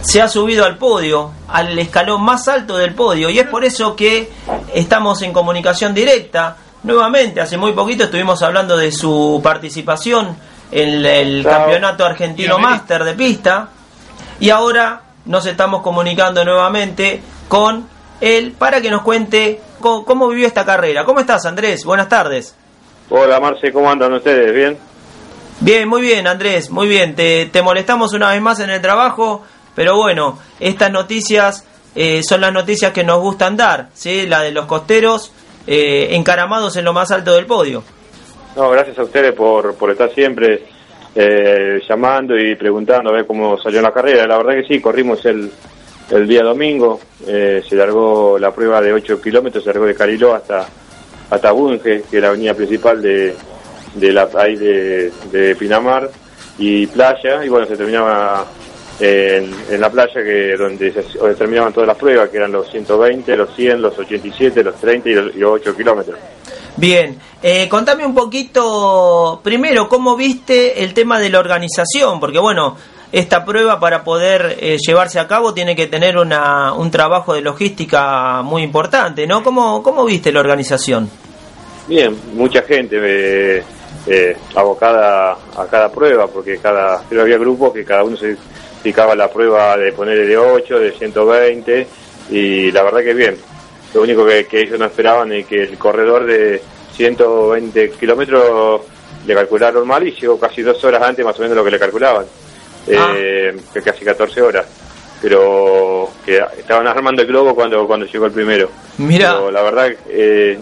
se 0.00 0.22
ha 0.22 0.28
subido 0.28 0.64
al 0.64 0.78
podio, 0.78 1.32
al 1.48 1.76
escalón 1.76 2.22
más 2.22 2.46
alto 2.46 2.76
del 2.76 2.94
podio, 2.94 3.28
y 3.28 3.40
es 3.40 3.48
por 3.48 3.64
eso 3.64 3.96
que 3.96 4.30
estamos 4.72 5.20
en 5.22 5.32
comunicación 5.32 5.94
directa. 5.94 6.56
Nuevamente, 6.84 7.40
hace 7.40 7.56
muy 7.56 7.72
poquito 7.72 8.04
estuvimos 8.04 8.40
hablando 8.44 8.76
de 8.76 8.92
su 8.92 9.40
participación 9.42 10.36
en 10.70 11.04
el 11.04 11.42
Chao. 11.42 11.52
Campeonato 11.52 12.04
Argentino. 12.04 12.56
Máster 12.56 13.02
de 13.02 13.14
Pista, 13.14 13.68
y 14.38 14.50
ahora 14.50 15.07
nos 15.28 15.46
estamos 15.46 15.82
comunicando 15.82 16.44
nuevamente 16.44 17.20
con 17.46 17.86
él 18.20 18.54
para 18.58 18.80
que 18.80 18.90
nos 18.90 19.02
cuente 19.02 19.60
cómo, 19.78 20.04
cómo 20.04 20.28
vivió 20.28 20.46
esta 20.46 20.64
carrera. 20.64 21.04
¿Cómo 21.04 21.20
estás, 21.20 21.46
Andrés? 21.46 21.84
Buenas 21.84 22.08
tardes. 22.08 22.56
Hola 23.10 23.38
Marce, 23.38 23.72
¿cómo 23.72 23.90
andan 23.90 24.12
ustedes? 24.14 24.52
¿Bien? 24.52 24.76
Bien, 25.60 25.88
muy 25.88 26.02
bien, 26.02 26.26
Andrés, 26.26 26.70
muy 26.70 26.88
bien. 26.88 27.14
Te, 27.14 27.46
te 27.46 27.62
molestamos 27.62 28.12
una 28.14 28.30
vez 28.30 28.40
más 28.40 28.60
en 28.60 28.70
el 28.70 28.80
trabajo, 28.80 29.44
pero 29.74 29.96
bueno, 29.96 30.38
estas 30.60 30.90
noticias 30.90 31.64
eh, 31.94 32.22
son 32.22 32.40
las 32.40 32.52
noticias 32.52 32.92
que 32.92 33.04
nos 33.04 33.20
gustan 33.20 33.56
dar, 33.56 33.88
¿sí? 33.94 34.26
La 34.26 34.40
de 34.42 34.52
los 34.52 34.66
costeros 34.66 35.32
eh, 35.66 36.08
encaramados 36.12 36.76
en 36.76 36.84
lo 36.84 36.92
más 36.92 37.10
alto 37.10 37.34
del 37.34 37.46
podio. 37.46 37.82
No, 38.56 38.70
gracias 38.70 38.98
a 38.98 39.02
ustedes 39.02 39.32
por, 39.34 39.74
por 39.74 39.90
estar 39.90 40.12
siempre 40.14 40.66
eh, 41.14 41.80
llamando 41.88 42.38
y 42.38 42.54
preguntando 42.54 43.10
a 43.10 43.14
ver 43.14 43.26
cómo 43.26 43.58
salió 43.58 43.80
la 43.82 43.92
carrera. 43.92 44.26
La 44.26 44.38
verdad 44.38 44.54
que 44.54 44.64
sí, 44.64 44.80
corrimos 44.80 45.24
el, 45.26 45.50
el 46.10 46.26
día 46.26 46.42
domingo, 46.42 47.00
eh, 47.26 47.62
se 47.68 47.76
largó 47.76 48.38
la 48.38 48.52
prueba 48.52 48.80
de 48.80 48.92
8 48.92 49.20
kilómetros, 49.20 49.62
se 49.64 49.70
largó 49.70 49.86
de 49.86 49.94
Cariló 49.94 50.34
hasta, 50.34 50.66
hasta 51.30 51.52
Bunge, 51.52 52.02
que 52.10 52.16
es 52.16 52.22
la 52.22 52.28
avenida 52.28 52.54
principal 52.54 53.02
de, 53.02 53.34
de 53.94 54.12
la 54.12 54.28
ahí 54.36 54.56
de, 54.56 55.56
Pinamar, 55.58 56.10
y 56.58 56.86
playa, 56.86 57.44
y 57.44 57.48
bueno, 57.48 57.66
se 57.66 57.76
terminaba 57.76 58.46
en, 59.00 59.80
la 59.80 59.90
playa 59.90 60.22
que 60.22 60.56
donde 60.56 60.92
se 60.92 61.34
terminaban 61.34 61.72
todas 61.72 61.86
las 61.86 61.96
pruebas, 61.96 62.30
que 62.30 62.38
eran 62.38 62.52
los 62.52 62.70
120, 62.70 63.36
los 63.36 63.54
100, 63.54 63.82
los 63.82 63.98
87, 63.98 64.64
los 64.64 64.74
30 64.76 65.08
y 65.08 65.14
los, 65.14 65.36
y 65.36 65.38
los 65.38 65.52
8 65.52 65.76
kilómetros. 65.76 66.18
Bien, 66.76 67.18
eh, 67.42 67.68
contame 67.68 68.06
un 68.06 68.14
poquito, 68.14 69.40
primero, 69.42 69.88
cómo 69.88 70.16
viste 70.16 70.84
el 70.84 70.94
tema 70.94 71.18
de 71.18 71.30
la 71.30 71.40
organización, 71.40 72.20
porque 72.20 72.38
bueno, 72.38 72.76
esta 73.10 73.44
prueba 73.44 73.80
para 73.80 74.04
poder 74.04 74.58
eh, 74.60 74.76
llevarse 74.78 75.18
a 75.18 75.26
cabo 75.26 75.54
tiene 75.54 75.74
que 75.74 75.86
tener 75.86 76.18
una, 76.18 76.74
un 76.74 76.90
trabajo 76.90 77.34
de 77.34 77.40
logística 77.40 78.42
muy 78.42 78.62
importante, 78.62 79.26
¿no? 79.26 79.42
¿Cómo, 79.42 79.82
cómo 79.82 80.04
viste 80.04 80.30
la 80.30 80.40
organización? 80.40 81.10
Bien, 81.86 82.14
mucha 82.34 82.60
gente 82.62 82.98
eh, 83.00 83.62
eh, 84.06 84.36
abocada 84.54 85.38
a 85.56 85.66
cada 85.70 85.90
prueba, 85.90 86.26
porque 86.26 86.58
cada 86.58 87.02
pero 87.08 87.22
había 87.22 87.38
grupos 87.38 87.72
que 87.72 87.82
cada 87.82 88.04
uno 88.04 88.14
se 88.16 88.36
picaba 88.82 89.14
la 89.14 89.30
prueba 89.30 89.74
de 89.78 89.92
poner 89.92 90.26
de 90.26 90.36
8, 90.36 90.78
de 90.78 90.92
120, 90.92 91.86
y 92.30 92.70
la 92.70 92.82
verdad 92.82 93.00
que 93.00 93.14
bien. 93.14 93.36
Lo 93.94 94.02
único 94.02 94.26
que, 94.26 94.46
que 94.46 94.62
ellos 94.62 94.78
no 94.78 94.86
esperaban 94.86 95.32
es 95.32 95.46
que 95.46 95.62
el 95.62 95.78
corredor 95.78 96.26
de 96.26 96.60
120 96.94 97.90
kilómetros 97.92 98.82
le 99.26 99.34
calcularon 99.34 99.86
mal 99.86 100.06
y 100.06 100.12
llegó 100.12 100.38
casi 100.38 100.62
dos 100.62 100.82
horas 100.84 101.02
antes 101.02 101.24
más 101.24 101.38
o 101.38 101.42
menos 101.42 101.50
de 101.50 101.56
lo 101.56 101.64
que 101.64 101.70
le 101.70 101.78
calculaban, 101.78 102.26
eh, 102.86 103.56
que 103.72 103.82
casi 103.82 104.04
14 104.04 104.42
horas. 104.42 104.66
Pero 105.20 106.10
que 106.24 106.40
estaban 106.58 106.86
armando 106.86 107.22
el 107.22 107.28
globo 107.28 107.54
cuando, 107.54 107.86
cuando 107.86 108.06
llegó 108.06 108.26
el 108.26 108.32
primero. 108.32 108.70
Mira, 108.98 109.34
Pero 109.34 109.50
la 109.50 109.62
verdad, 109.62 109.90
eh, 110.08 110.58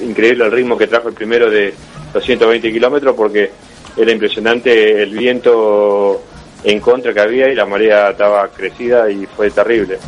increíble 0.00 0.44
el 0.44 0.52
ritmo 0.52 0.76
que 0.76 0.86
trajo 0.86 1.08
el 1.08 1.14
primero 1.14 1.50
de 1.50 1.72
los 2.12 2.24
120 2.24 2.72
kilómetros 2.72 3.14
porque 3.14 3.50
era 3.96 4.10
impresionante 4.10 5.02
el 5.02 5.16
viento 5.16 6.22
en 6.64 6.80
contra 6.80 7.12
que 7.12 7.20
había 7.20 7.48
y 7.48 7.54
la 7.54 7.66
marea 7.66 8.10
estaba 8.10 8.48
crecida 8.48 9.10
y 9.10 9.26
fue 9.26 9.50
terrible. 9.50 9.98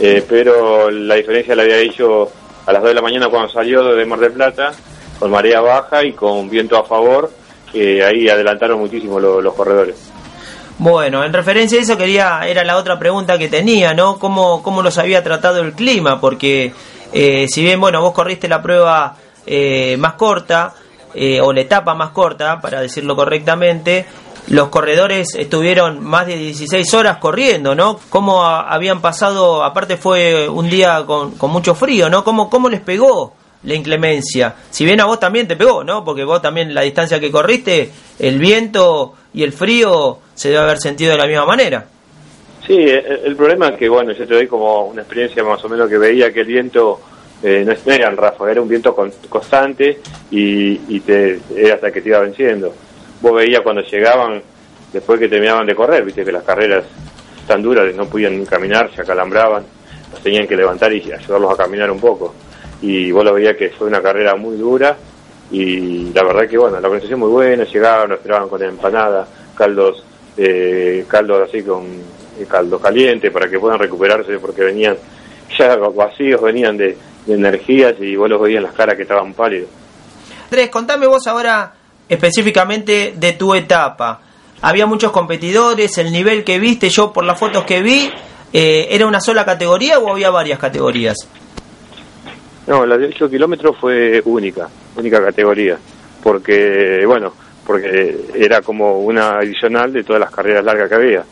Eh, 0.00 0.24
pero 0.28 0.90
la 0.90 1.14
diferencia 1.14 1.54
la 1.54 1.62
había 1.62 1.78
hecho 1.78 2.28
a 2.66 2.72
las 2.72 2.82
2 2.82 2.90
de 2.90 2.94
la 2.94 3.02
mañana 3.02 3.28
cuando 3.28 3.48
salió 3.48 3.82
de 3.94 4.04
Mar 4.04 4.18
del 4.18 4.32
Plata, 4.32 4.72
con 5.18 5.30
marea 5.30 5.60
baja 5.60 6.04
y 6.04 6.12
con 6.12 6.48
viento 6.50 6.76
a 6.76 6.84
favor, 6.84 7.30
que 7.72 8.04
ahí 8.04 8.28
adelantaron 8.28 8.78
muchísimo 8.80 9.20
lo- 9.20 9.40
los 9.40 9.54
corredores. 9.54 9.96
Bueno, 10.78 11.22
en 11.24 11.32
referencia 11.32 11.78
a 11.78 11.82
eso 11.82 11.96
quería, 11.96 12.40
era 12.48 12.64
la 12.64 12.76
otra 12.76 12.98
pregunta 12.98 13.38
que 13.38 13.48
tenía, 13.48 13.94
¿no? 13.94 14.18
¿Cómo, 14.18 14.62
cómo 14.62 14.82
los 14.82 14.98
había 14.98 15.22
tratado 15.22 15.60
el 15.60 15.72
clima? 15.72 16.20
Porque 16.20 16.72
eh, 17.12 17.46
si 17.48 17.62
bien, 17.62 17.80
bueno, 17.80 18.00
vos 18.00 18.12
corriste 18.12 18.48
la 18.48 18.60
prueba 18.60 19.14
eh, 19.46 19.96
más 19.98 20.14
corta, 20.14 20.74
eh, 21.14 21.40
o 21.40 21.52
la 21.52 21.60
etapa 21.60 21.94
más 21.94 22.10
corta, 22.10 22.60
para 22.60 22.80
decirlo 22.80 23.14
correctamente, 23.14 24.06
los 24.48 24.68
corredores 24.68 25.34
estuvieron 25.34 26.02
más 26.02 26.26
de 26.26 26.36
16 26.36 26.92
horas 26.94 27.16
corriendo, 27.18 27.74
¿no? 27.74 27.98
¿Cómo 28.10 28.44
habían 28.44 29.00
pasado, 29.00 29.64
aparte 29.64 29.96
fue 29.96 30.48
un 30.48 30.68
día 30.68 31.04
con, 31.06 31.32
con 31.32 31.50
mucho 31.50 31.74
frío, 31.74 32.10
¿no? 32.10 32.24
¿Cómo, 32.24 32.50
¿Cómo 32.50 32.68
les 32.68 32.80
pegó 32.80 33.34
la 33.62 33.74
inclemencia? 33.74 34.54
Si 34.70 34.84
bien 34.84 35.00
a 35.00 35.06
vos 35.06 35.18
también 35.18 35.48
te 35.48 35.56
pegó, 35.56 35.82
¿no? 35.82 36.04
Porque 36.04 36.24
vos 36.24 36.42
también 36.42 36.74
la 36.74 36.82
distancia 36.82 37.18
que 37.18 37.30
corriste, 37.30 37.90
el 38.18 38.38
viento 38.38 39.14
y 39.32 39.44
el 39.44 39.52
frío 39.52 40.18
se 40.34 40.50
debe 40.50 40.62
haber 40.62 40.78
sentido 40.78 41.12
de 41.12 41.18
la 41.18 41.26
misma 41.26 41.46
manera. 41.46 41.86
Sí, 42.66 42.74
el, 42.74 43.20
el 43.24 43.36
problema 43.36 43.68
es 43.68 43.78
que, 43.78 43.88
bueno, 43.88 44.12
yo 44.12 44.26
te 44.26 44.34
doy 44.34 44.46
como 44.46 44.86
una 44.86 45.02
experiencia 45.02 45.42
más 45.42 45.64
o 45.64 45.68
menos 45.68 45.88
que 45.88 45.98
veía 45.98 46.32
que 46.32 46.40
el 46.40 46.46
viento 46.46 47.00
eh, 47.44 47.62
no 47.64 47.72
es- 47.72 47.86
no 47.86 47.92
era 48.48 48.60
un 48.62 48.68
viento 48.68 48.94
con- 48.94 49.12
constante 49.28 50.00
y, 50.30 50.98
te, 51.00 51.38
era 51.54 51.74
hasta 51.74 51.92
que 51.92 52.00
te 52.00 52.08
iba 52.08 52.18
venciendo. 52.20 52.74
Vos 53.20 53.34
veías 53.34 53.60
cuando 53.60 53.82
llegaban, 53.82 54.42
después 54.92 55.20
que 55.20 55.28
terminaban 55.28 55.66
de 55.66 55.74
correr, 55.74 56.04
viste 56.04 56.24
que 56.24 56.32
las 56.32 56.42
carreras 56.42 56.84
tan 57.46 57.62
duras, 57.62 57.94
no 57.94 58.06
podían 58.06 58.44
caminar, 58.46 58.90
se 58.94 59.02
acalambraban, 59.02 59.62
los 60.10 60.22
tenían 60.22 60.46
que 60.46 60.56
levantar 60.56 60.92
y 60.92 61.12
ayudarlos 61.12 61.52
a 61.52 61.56
caminar 61.56 61.90
un 61.90 62.00
poco. 62.00 62.34
Y 62.80 63.10
vos 63.12 63.24
lo 63.24 63.34
veías 63.34 63.56
que 63.56 63.68
fue 63.70 63.86
una 63.88 64.00
carrera 64.02 64.34
muy 64.36 64.56
dura 64.56 64.96
y 65.50 66.10
la 66.12 66.22
verdad 66.24 66.48
que, 66.48 66.56
bueno, 66.58 66.80
la 66.80 66.86
organización 66.88 67.20
muy 67.20 67.28
buena, 67.30 67.64
llegaban, 67.64 68.08
lo 68.08 68.14
esperaban 68.16 68.48
con 68.48 68.62
empanada, 68.62 69.26
caldos, 69.56 70.02
eh, 70.36 71.04
caldos 71.06 71.48
así 71.48 71.62
con 71.62 71.84
eh, 72.40 72.46
caldo 72.48 72.78
caliente 72.80 73.30
para 73.30 73.48
que 73.48 73.58
puedan 73.58 73.78
recuperarse 73.78 74.38
porque 74.38 74.62
venían 74.64 74.96
ya 75.58 75.76
vacíos, 75.76 76.40
venían 76.42 76.76
de, 76.76 76.96
de 77.26 77.34
energías 77.34 77.94
y 78.00 78.16
vos 78.16 78.28
los 78.28 78.40
veías 78.40 78.58
en 78.58 78.64
las 78.64 78.74
caras 78.74 78.96
que 78.96 79.02
estaban 79.02 79.32
pálidos. 79.34 79.68
Andrés, 80.44 80.68
contame 80.70 81.06
vos 81.06 81.26
ahora 81.26 81.72
específicamente 82.08 83.14
de 83.16 83.32
tu 83.32 83.54
etapa. 83.54 84.20
Había 84.62 84.86
muchos 84.86 85.12
competidores, 85.12 85.98
el 85.98 86.12
nivel 86.12 86.44
que 86.44 86.58
viste, 86.58 86.88
yo 86.88 87.12
por 87.12 87.24
las 87.24 87.38
fotos 87.38 87.64
que 87.64 87.82
vi, 87.82 88.10
eh, 88.52 88.88
¿era 88.90 89.06
una 89.06 89.20
sola 89.20 89.44
categoría 89.44 89.98
o 89.98 90.10
había 90.10 90.30
varias 90.30 90.58
categorías? 90.58 91.16
No, 92.66 92.86
la 92.86 92.96
de 92.96 93.08
8 93.08 93.28
kilómetros 93.28 93.76
fue 93.78 94.22
única, 94.24 94.68
única 94.96 95.22
categoría, 95.22 95.76
porque, 96.22 97.04
bueno, 97.06 97.34
porque 97.66 98.26
era 98.34 98.62
como 98.62 99.00
una 99.00 99.38
adicional 99.38 99.92
de 99.92 100.02
todas 100.02 100.20
las 100.20 100.30
carreras 100.30 100.64
largas 100.64 100.88
que 100.88 100.94
había. 100.94 101.24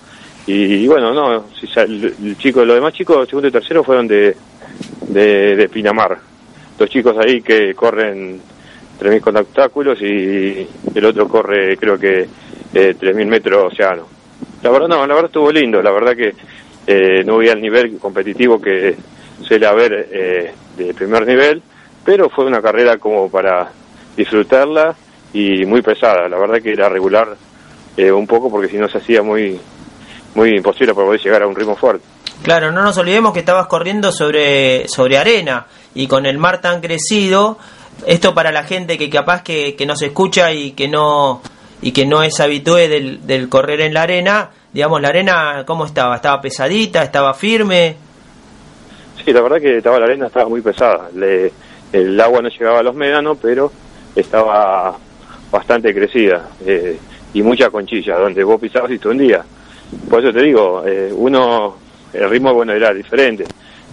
Y, 0.44 0.86
bueno, 0.88 1.14
no, 1.14 1.44
si 1.58 1.68
el, 1.78 2.14
el 2.22 2.36
chico, 2.36 2.64
los 2.64 2.74
demás 2.74 2.92
chicos, 2.92 3.28
segundo 3.28 3.48
y 3.48 3.52
tercero, 3.52 3.84
fueron 3.84 4.08
de, 4.08 4.36
de, 5.08 5.56
de 5.56 5.68
Pinamar. 5.68 6.18
Dos 6.78 6.88
chicos 6.88 7.16
ahí 7.18 7.42
que 7.42 7.74
corren 7.74 8.40
3.000 9.00 9.20
con 9.20 9.36
obstáculos 9.36 10.00
y 10.00 10.66
el 10.94 11.04
otro 11.04 11.28
corre, 11.28 11.76
creo 11.76 11.98
que, 11.98 12.26
eh, 12.74 12.94
3.000 12.98 13.26
metros 13.26 13.72
océano. 13.72 14.06
La 14.62 14.70
verdad, 14.70 14.88
no, 14.88 15.06
la 15.06 15.14
verdad 15.14 15.26
estuvo 15.26 15.50
lindo, 15.50 15.82
la 15.82 15.90
verdad 15.90 16.16
que 16.16 16.34
eh, 16.86 17.22
no 17.24 17.34
había 17.34 17.52
el 17.52 17.60
nivel 17.60 17.98
competitivo 17.98 18.60
que 18.60 18.96
suele 19.42 19.66
haber 19.66 20.08
eh, 20.10 20.52
de 20.76 20.94
primer 20.94 21.26
nivel, 21.26 21.62
pero 22.04 22.30
fue 22.30 22.44
una 22.44 22.62
carrera 22.62 22.98
como 22.98 23.30
para 23.30 23.70
disfrutarla 24.16 24.94
y 25.32 25.64
muy 25.64 25.82
pesada. 25.82 26.28
La 26.28 26.38
verdad 26.38 26.60
que 26.62 26.72
era 26.72 26.88
regular 26.88 27.36
eh, 27.96 28.10
un 28.10 28.26
poco 28.26 28.50
porque 28.50 28.68
si 28.68 28.78
no 28.78 28.88
se 28.88 28.98
hacía 28.98 29.22
muy 29.22 29.58
muy 30.34 30.50
imposible 30.50 30.94
para 30.94 31.06
poder 31.06 31.20
llegar 31.20 31.42
a 31.42 31.46
un 31.46 31.54
ritmo 31.54 31.76
fuerte. 31.76 32.04
Claro, 32.42 32.72
no 32.72 32.82
nos 32.82 32.98
olvidemos 32.98 33.32
que 33.32 33.38
estabas 33.40 33.66
corriendo 33.66 34.10
sobre, 34.10 34.88
sobre 34.88 35.16
arena 35.16 35.66
y 35.94 36.06
con 36.08 36.26
el 36.26 36.38
mar 36.38 36.60
tan 36.60 36.80
crecido, 36.80 37.56
esto 38.06 38.34
para 38.34 38.50
la 38.50 38.64
gente 38.64 38.98
que 38.98 39.08
capaz 39.08 39.42
que, 39.42 39.76
que 39.76 39.86
nos 39.86 40.02
escucha 40.02 40.52
y 40.52 40.72
que 40.72 40.88
no 40.88 41.40
y 41.80 41.92
que 41.92 42.06
no 42.06 42.22
es 42.22 42.38
habitué 42.40 42.88
del, 42.88 43.26
del 43.26 43.48
correr 43.48 43.80
en 43.80 43.94
la 43.94 44.02
arena, 44.02 44.50
digamos, 44.72 45.00
la 45.00 45.08
arena, 45.08 45.64
¿cómo 45.66 45.84
estaba? 45.84 46.14
¿Estaba 46.16 46.40
pesadita? 46.40 47.02
¿Estaba 47.02 47.34
firme? 47.34 47.96
Sí, 49.24 49.32
la 49.32 49.40
verdad 49.40 49.60
que 49.60 49.78
estaba 49.78 49.98
la 49.98 50.04
arena 50.06 50.26
estaba 50.28 50.48
muy 50.48 50.60
pesada. 50.60 51.10
Le- 51.14 51.52
el 51.92 52.18
agua 52.20 52.40
no 52.40 52.48
llegaba 52.48 52.78
a 52.78 52.82
los 52.84 52.94
médanos, 52.94 53.36
pero 53.42 53.70
estaba 54.14 54.96
bastante 55.50 55.92
crecida 55.92 56.48
eh, 56.64 56.98
y 57.34 57.42
mucha 57.42 57.68
conchilla, 57.70 58.16
donde 58.16 58.42
vos 58.44 58.60
pisabas 58.60 58.90
y 58.92 58.98
te 58.98 59.08
hundía. 59.08 59.44
Por 60.08 60.20
eso 60.24 60.32
te 60.32 60.40
digo, 60.42 60.84
eh, 60.86 61.12
uno, 61.12 61.76
el 62.12 62.28
ritmo 62.30 62.52
bueno 62.54 62.72
era 62.72 62.92
diferente. 62.92 63.44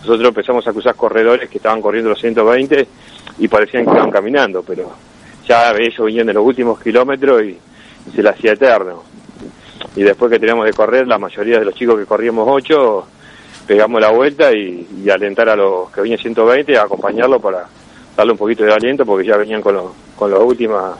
Nosotros 0.01 0.29
empezamos 0.29 0.65
a 0.67 0.71
cruzar 0.71 0.95
corredores 0.95 1.49
que 1.49 1.57
estaban 1.57 1.81
corriendo 1.81 2.09
los 2.09 2.19
120 2.19 2.87
y 3.39 3.47
parecían 3.47 3.85
que 3.85 3.91
iban 3.91 4.11
caminando, 4.11 4.63
pero 4.63 4.91
ya 5.47 5.71
ellos 5.71 6.05
venían 6.05 6.27
de 6.27 6.33
los 6.33 6.45
últimos 6.45 6.79
kilómetros 6.79 7.43
y, 7.43 7.57
se 8.15 8.23
le 8.23 8.29
hacía 8.29 8.53
eterno. 8.53 9.03
Y 9.95 10.03
después 10.03 10.31
que 10.31 10.39
teníamos 10.39 10.65
de 10.65 10.73
correr, 10.73 11.05
la 11.07 11.17
mayoría 11.19 11.59
de 11.59 11.65
los 11.65 11.75
chicos 11.75 11.99
que 11.99 12.05
corríamos 12.05 12.47
8, 12.49 13.07
pegamos 13.67 14.01
la 14.01 14.09
vuelta 14.11 14.51
y, 14.53 14.87
y 15.03 15.09
alentar 15.09 15.49
a 15.49 15.55
los 15.55 15.91
que 15.91 16.01
venían 16.01 16.17
120, 16.19 16.77
a 16.77 16.83
acompañarlo 16.83 17.39
para 17.39 17.65
darle 18.15 18.31
un 18.31 18.37
poquito 18.37 18.63
de 18.63 18.73
aliento 18.73 19.05
porque 19.05 19.27
ya 19.27 19.37
venían 19.37 19.61
con, 19.61 19.75
lo- 19.75 19.93
con 20.15 20.31
las 20.31 20.39
últimas 20.39 20.95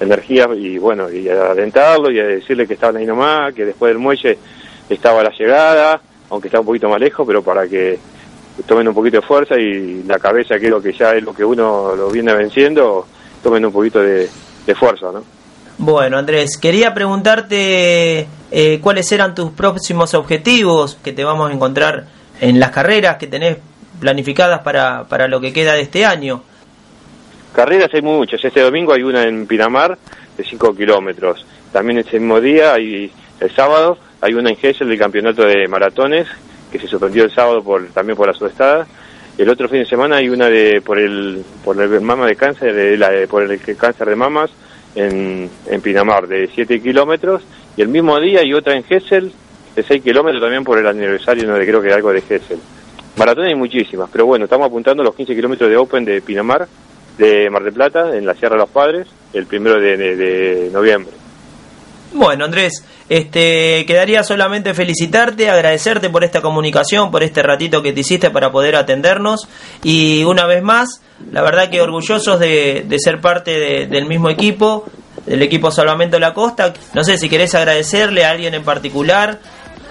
energías 0.00 0.48
y 0.56 0.76
bueno, 0.78 1.10
y 1.10 1.28
alentarlo 1.28 2.10
y 2.10 2.18
a 2.20 2.24
decirle 2.26 2.66
que 2.66 2.74
estaban 2.74 2.96
ahí 2.96 3.06
nomás, 3.06 3.54
que 3.54 3.64
después 3.64 3.90
del 3.90 3.98
muelle 3.98 4.38
estaba 4.88 5.22
la 5.22 5.30
llegada, 5.30 6.00
aunque 6.30 6.48
está 6.48 6.60
un 6.60 6.66
poquito 6.66 6.88
más 6.88 7.00
lejos, 7.00 7.26
pero 7.26 7.42
para 7.42 7.66
que 7.68 7.98
tomen 8.66 8.88
un 8.88 8.94
poquito 8.94 9.20
de 9.20 9.26
fuerza 9.26 9.56
y 9.58 10.02
la 10.04 10.18
cabeza, 10.18 10.58
que 10.58 10.66
es 10.66 10.70
lo 10.70 10.80
que 10.80 10.92
ya 10.92 11.14
es 11.14 11.22
lo 11.22 11.34
que 11.34 11.44
uno 11.44 11.94
lo 11.94 12.10
viene 12.10 12.32
venciendo, 12.34 13.06
tomen 13.42 13.64
un 13.64 13.72
poquito 13.72 14.00
de, 14.00 14.28
de 14.66 14.74
fuerza, 14.74 15.10
¿no? 15.12 15.22
Bueno, 15.78 16.18
Andrés, 16.18 16.58
quería 16.58 16.92
preguntarte 16.92 18.28
eh, 18.50 18.80
cuáles 18.82 19.10
eran 19.12 19.34
tus 19.34 19.50
próximos 19.52 20.12
objetivos 20.12 20.98
que 21.02 21.12
te 21.12 21.24
vamos 21.24 21.50
a 21.50 21.54
encontrar 21.54 22.06
en 22.38 22.60
las 22.60 22.70
carreras 22.70 23.16
que 23.16 23.26
tenés 23.26 23.56
planificadas 23.98 24.60
para, 24.60 25.04
para 25.04 25.26
lo 25.26 25.40
que 25.40 25.54
queda 25.54 25.72
de 25.72 25.80
este 25.80 26.04
año. 26.04 26.42
Carreras 27.54 27.88
hay 27.94 28.02
muchas. 28.02 28.44
Este 28.44 28.60
domingo 28.60 28.92
hay 28.92 29.02
una 29.02 29.22
en 29.22 29.46
Pinamar 29.46 29.96
de 30.36 30.44
5 30.44 30.74
kilómetros. 30.76 31.46
También 31.72 32.00
ese 32.00 32.18
mismo 32.18 32.40
día, 32.42 32.74
hay, 32.74 33.10
el 33.40 33.54
sábado, 33.54 33.96
hay 34.20 34.34
una 34.34 34.50
en 34.50 34.56
Gesell 34.56 34.88
del 34.88 34.98
campeonato 34.98 35.44
de 35.44 35.66
maratones 35.68 36.28
que 36.70 36.78
se 36.78 36.86
suspendió 36.86 37.24
el 37.24 37.30
sábado 37.30 37.62
por, 37.62 37.86
también 37.88 38.16
por 38.16 38.26
la 38.26 38.34
subestada. 38.34 38.86
El 39.38 39.48
otro 39.48 39.68
fin 39.68 39.78
de 39.78 39.86
semana 39.86 40.16
hay 40.16 40.28
una 40.28 40.48
de 40.48 40.82
por 40.82 40.98
el 40.98 41.42
por 41.64 41.80
el 41.80 42.00
mama 42.00 42.26
de 42.26 42.36
cáncer, 42.36 42.74
de 42.74 42.96
la, 42.96 43.10
por 43.28 43.42
el 43.42 43.60
cáncer 43.76 44.08
de 44.08 44.16
mamas 44.16 44.50
en, 44.94 45.48
en 45.66 45.80
Pinamar 45.80 46.26
de 46.26 46.48
7 46.54 46.80
kilómetros. 46.80 47.42
Y 47.76 47.82
el 47.82 47.88
mismo 47.88 48.18
día 48.20 48.40
hay 48.40 48.52
otra 48.52 48.76
en 48.76 48.84
Gesell 48.84 49.32
de 49.74 49.82
6 49.82 50.02
kilómetros 50.02 50.42
también 50.42 50.64
por 50.64 50.78
el 50.78 50.86
aniversario, 50.86 51.46
no 51.46 51.54
de 51.54 51.66
creo 51.66 51.80
que 51.80 51.92
algo 51.92 52.12
de 52.12 52.20
Gesell. 52.20 52.58
Maratones 53.16 53.48
hay 53.48 53.56
muchísimas, 53.56 54.10
pero 54.10 54.26
bueno, 54.26 54.44
estamos 54.44 54.66
apuntando 54.66 55.02
los 55.02 55.14
15 55.14 55.34
kilómetros 55.34 55.70
de 55.70 55.76
Open 55.76 56.04
de 56.04 56.20
Pinamar, 56.20 56.68
de 57.18 57.50
Mar 57.50 57.62
del 57.64 57.72
Plata, 57.72 58.16
en 58.16 58.26
la 58.26 58.34
Sierra 58.34 58.56
de 58.56 58.62
los 58.62 58.70
Padres, 58.70 59.06
el 59.32 59.46
primero 59.46 59.80
de 59.80 60.70
noviembre. 60.72 61.19
Bueno, 62.12 62.44
Andrés, 62.44 62.84
este 63.08 63.84
quedaría 63.86 64.24
solamente 64.24 64.74
felicitarte, 64.74 65.48
agradecerte 65.48 66.10
por 66.10 66.24
esta 66.24 66.40
comunicación, 66.40 67.10
por 67.12 67.22
este 67.22 67.40
ratito 67.42 67.82
que 67.82 67.92
te 67.92 68.00
hiciste 68.00 68.30
para 68.30 68.50
poder 68.50 68.74
atendernos 68.74 69.46
y 69.84 70.24
una 70.24 70.44
vez 70.46 70.60
más, 70.62 71.00
la 71.30 71.42
verdad 71.42 71.70
que 71.70 71.80
orgullosos 71.80 72.40
de, 72.40 72.84
ser 72.98 73.20
parte 73.20 73.52
de- 73.52 73.86
del 73.86 74.06
mismo 74.06 74.28
equipo, 74.28 74.86
del 75.24 75.40
equipo 75.42 75.70
Salvamento 75.70 76.18
La 76.18 76.34
Costa. 76.34 76.72
No 76.94 77.04
sé 77.04 77.16
si 77.16 77.28
querés 77.28 77.54
agradecerle 77.54 78.24
a 78.24 78.30
alguien 78.30 78.54
en 78.54 78.64
particular. 78.64 79.38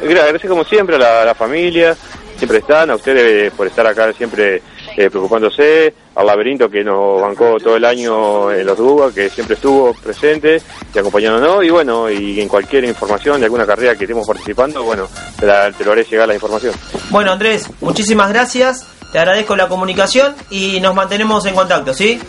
Gra- 0.03 0.27
Gracias 0.27 0.49
como 0.49 0.65
siempre 0.65 0.97
a 0.97 0.99
la, 0.99 1.21
a 1.21 1.25
la 1.25 1.35
familia, 1.35 1.95
siempre 2.35 2.57
están, 2.57 2.89
a 2.89 2.95
ustedes 2.95 3.51
por 3.53 3.65
estar 3.67 3.87
acá 3.87 4.11
siempre 4.11 4.61
eh, 4.97 5.09
preocupándose, 5.09 5.93
al 6.15 6.25
laberinto 6.27 6.69
que 6.69 6.83
nos 6.83 7.21
bancó 7.21 7.57
todo 7.59 7.75
el 7.75 7.85
año 7.85 8.51
en 8.51 8.65
los 8.65 8.77
Dugas, 8.77 9.13
que 9.13 9.29
siempre 9.29 9.55
estuvo 9.55 9.93
presente 9.93 10.61
y 10.93 10.99
acompañándonos, 10.99 11.63
y 11.63 11.69
bueno, 11.69 12.09
y 12.09 12.39
en 12.41 12.47
cualquier 12.47 12.83
información 12.85 13.39
de 13.39 13.45
alguna 13.45 13.65
carrera 13.65 13.95
que 13.95 14.03
estemos 14.05 14.27
participando, 14.27 14.83
bueno, 14.83 15.07
te, 15.39 15.45
la- 15.45 15.71
te 15.71 15.83
lo 15.85 15.91
haré 15.93 16.03
llegar 16.03 16.27
la 16.27 16.33
información. 16.35 16.73
Bueno, 17.09 17.31
Andrés, 17.31 17.69
muchísimas 17.81 18.29
gracias, 18.29 18.85
te 19.11 19.17
agradezco 19.19 19.55
la 19.55 19.67
comunicación 19.67 20.35
y 20.51 20.79
nos 20.81 20.93
mantenemos 20.93 21.45
en 21.45 21.55
contacto, 21.55 21.93
¿sí? 21.93 22.19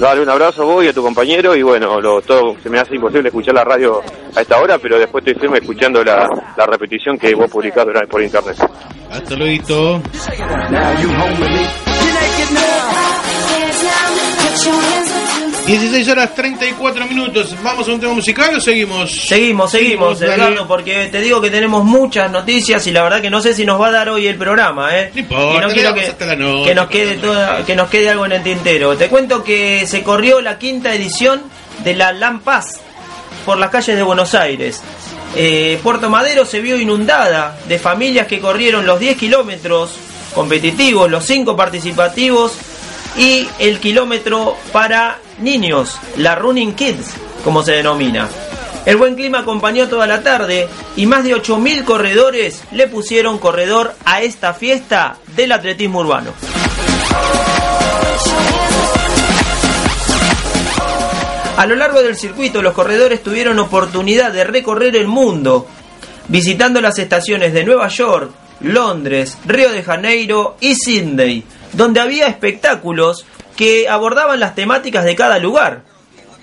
Dale 0.00 0.22
un 0.22 0.30
abrazo 0.30 0.62
a 0.62 0.64
vos 0.64 0.84
y 0.84 0.88
a 0.88 0.92
tu 0.94 1.02
compañero 1.02 1.54
y 1.54 1.62
bueno, 1.62 2.00
lo, 2.00 2.22
todo 2.22 2.56
se 2.62 2.70
me 2.70 2.78
hace 2.78 2.94
imposible 2.94 3.28
escuchar 3.28 3.54
la 3.54 3.64
radio 3.64 4.00
a 4.34 4.40
esta 4.40 4.58
hora, 4.58 4.78
pero 4.78 4.98
después 4.98 5.22
estoy 5.26 5.38
firme 5.40 5.58
escuchando 5.58 6.02
la, 6.02 6.26
la 6.56 6.66
repetición 6.66 7.18
que 7.18 7.34
vos 7.34 7.50
publicás 7.50 7.84
por 8.08 8.22
internet. 8.22 8.56
Hasta 9.10 9.34
luego. 9.36 10.00
16 15.66 16.08
horas 16.08 16.34
34 16.34 17.06
minutos. 17.06 17.54
¿Vamos 17.62 17.88
a 17.88 17.92
un 17.92 18.00
tema 18.00 18.12
musical 18.12 18.54
o 18.54 18.60
seguimos? 18.60 19.10
Seguimos, 19.10 19.70
seguimos. 19.70 20.20
Edgardo, 20.20 20.66
porque 20.66 21.08
te 21.10 21.20
digo 21.20 21.40
que 21.40 21.50
tenemos 21.50 21.84
muchas 21.84 22.30
noticias 22.30 22.86
y 22.86 22.90
la 22.90 23.02
verdad 23.02 23.22
que 23.22 23.30
no 23.30 23.40
sé 23.40 23.54
si 23.54 23.64
nos 23.64 23.80
va 23.80 23.88
a 23.88 23.90
dar 23.90 24.08
hoy 24.08 24.26
el 24.26 24.36
programa, 24.36 24.96
¿eh? 24.98 25.10
No 25.14 25.20
importa, 25.20 25.54
y 25.54 25.60
no 25.60 25.72
quiero 25.72 25.94
que, 25.94 26.00
hasta 26.02 26.26
la 26.26 26.36
noche, 26.36 26.68
que 26.68 26.74
nos 26.74 26.84
no 26.84 26.90
quede 26.90 27.16
toda, 27.16 27.64
que 27.64 27.76
nos 27.76 27.88
quede 27.88 28.10
algo 28.10 28.26
en 28.26 28.32
el 28.32 28.42
tintero. 28.42 28.96
Te 28.96 29.08
cuento 29.08 29.42
que 29.42 29.86
se 29.86 30.02
corrió 30.02 30.40
la 30.40 30.58
quinta 30.58 30.94
edición 30.94 31.42
de 31.84 31.94
la 31.94 32.12
Lampaz 32.12 32.80
por 33.46 33.56
las 33.58 33.70
calles 33.70 33.96
de 33.96 34.02
Buenos 34.02 34.34
Aires. 34.34 34.82
Eh, 35.36 35.78
Puerto 35.82 36.10
Madero 36.10 36.44
se 36.44 36.60
vio 36.60 36.76
inundada 36.76 37.56
de 37.66 37.78
familias 37.78 38.26
que 38.26 38.40
corrieron 38.40 38.84
los 38.84 39.00
10 39.00 39.16
kilómetros 39.16 39.92
competitivos, 40.34 41.10
los 41.10 41.24
5 41.24 41.56
participativos 41.56 42.52
y 43.16 43.48
el 43.58 43.78
kilómetro 43.78 44.56
para 44.72 45.18
niños, 45.38 45.98
la 46.16 46.34
Running 46.34 46.74
Kids, 46.74 47.14
como 47.44 47.62
se 47.62 47.72
denomina. 47.72 48.28
El 48.84 48.96
buen 48.96 49.14
clima 49.14 49.40
acompañó 49.40 49.88
toda 49.88 50.06
la 50.06 50.22
tarde 50.22 50.68
y 50.96 51.06
más 51.06 51.22
de 51.22 51.36
8.000 51.36 51.84
corredores 51.84 52.62
le 52.72 52.88
pusieron 52.88 53.38
corredor 53.38 53.94
a 54.04 54.22
esta 54.22 54.54
fiesta 54.54 55.18
del 55.36 55.52
atletismo 55.52 56.00
urbano. 56.00 56.32
A 61.56 61.66
lo 61.66 61.76
largo 61.76 62.02
del 62.02 62.16
circuito 62.16 62.60
los 62.60 62.72
corredores 62.72 63.22
tuvieron 63.22 63.58
oportunidad 63.60 64.32
de 64.32 64.42
recorrer 64.42 64.96
el 64.96 65.06
mundo, 65.06 65.68
visitando 66.26 66.80
las 66.80 66.98
estaciones 66.98 67.52
de 67.52 67.62
Nueva 67.62 67.86
York, 67.86 68.32
Londres, 68.62 69.38
Río 69.46 69.70
de 69.72 69.82
Janeiro 69.82 70.56
y 70.60 70.74
Sydney, 70.74 71.44
donde 71.72 72.00
había 72.00 72.26
espectáculos 72.26 73.26
que 73.56 73.88
abordaban 73.88 74.40
las 74.40 74.54
temáticas 74.54 75.04
de 75.04 75.16
cada 75.16 75.38
lugar. 75.38 75.82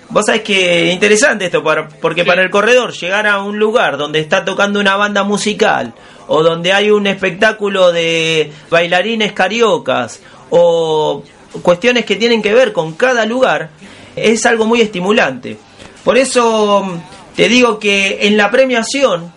Vos 0.09 0.25
sabés 0.25 0.41
que 0.41 0.91
interesante 0.91 1.45
esto, 1.45 1.63
porque 2.01 2.25
para 2.25 2.41
el 2.41 2.49
corredor 2.49 2.93
llegar 2.93 3.27
a 3.27 3.43
un 3.43 3.59
lugar 3.59 3.97
donde 3.97 4.19
está 4.19 4.43
tocando 4.43 4.79
una 4.79 4.95
banda 4.95 5.23
musical, 5.23 5.93
o 6.27 6.41
donde 6.41 6.73
hay 6.73 6.89
un 6.89 7.05
espectáculo 7.05 7.91
de 7.91 8.51
bailarines 8.71 9.33
cariocas, 9.33 10.19
o 10.49 11.23
cuestiones 11.61 12.05
que 12.05 12.15
tienen 12.15 12.41
que 12.41 12.53
ver 12.53 12.73
con 12.73 12.93
cada 12.93 13.25
lugar, 13.25 13.69
es 14.15 14.45
algo 14.47 14.65
muy 14.65 14.81
estimulante. 14.81 15.57
Por 16.03 16.17
eso 16.17 16.83
mm, 16.83 17.35
te 17.35 17.47
digo 17.47 17.77
que 17.77 18.27
en 18.27 18.35
la 18.35 18.49
premiación, 18.49 19.31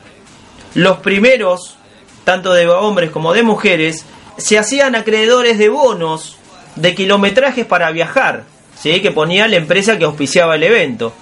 los 0.74 0.98
primeros 0.98 1.76
tanto 2.24 2.52
de 2.52 2.68
hombres 2.68 3.10
como 3.10 3.32
de 3.32 3.42
mujeres, 3.42 4.04
se 4.36 4.58
hacían 4.58 4.94
acreedores 4.94 5.58
de 5.58 5.68
bonos 5.68 6.36
de 6.76 6.94
kilometrajes 6.94 7.66
para 7.66 7.90
viajar, 7.90 8.44
¿sí? 8.80 9.00
que 9.00 9.10
ponía 9.10 9.46
la 9.48 9.56
empresa 9.56 9.98
que 9.98 10.04
auspiciaba 10.04 10.54
el 10.56 10.62
evento. 10.62 11.12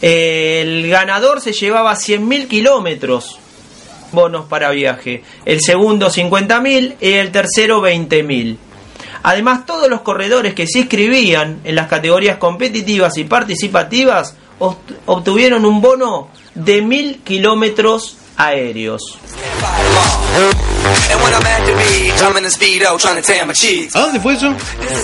El 0.00 0.88
ganador 0.88 1.40
se 1.40 1.52
llevaba 1.52 1.94
100.000 1.94 2.48
kilómetros 2.48 3.38
bonos 4.12 4.46
para 4.46 4.70
viaje, 4.70 5.22
el 5.44 5.60
segundo 5.60 6.10
50.000 6.10 6.94
y 7.00 7.12
el 7.12 7.30
tercero 7.30 7.80
20.000. 7.82 8.56
Además, 9.22 9.66
todos 9.66 9.88
los 9.88 10.00
corredores 10.00 10.54
que 10.54 10.66
se 10.66 10.80
inscribían 10.80 11.60
en 11.64 11.74
las 11.74 11.86
categorías 11.88 12.38
competitivas 12.38 13.18
y 13.18 13.24
participativas 13.24 14.34
obt- 14.58 14.96
obtuvieron 15.06 15.64
un 15.66 15.80
bono 15.82 16.28
de 16.54 16.82
1.000 16.82 17.22
kilómetros 17.22 18.16
aéreos. 18.40 19.02
¿A 23.94 24.00
dónde 24.00 24.20
fue 24.20 24.34
eso? 24.34 24.54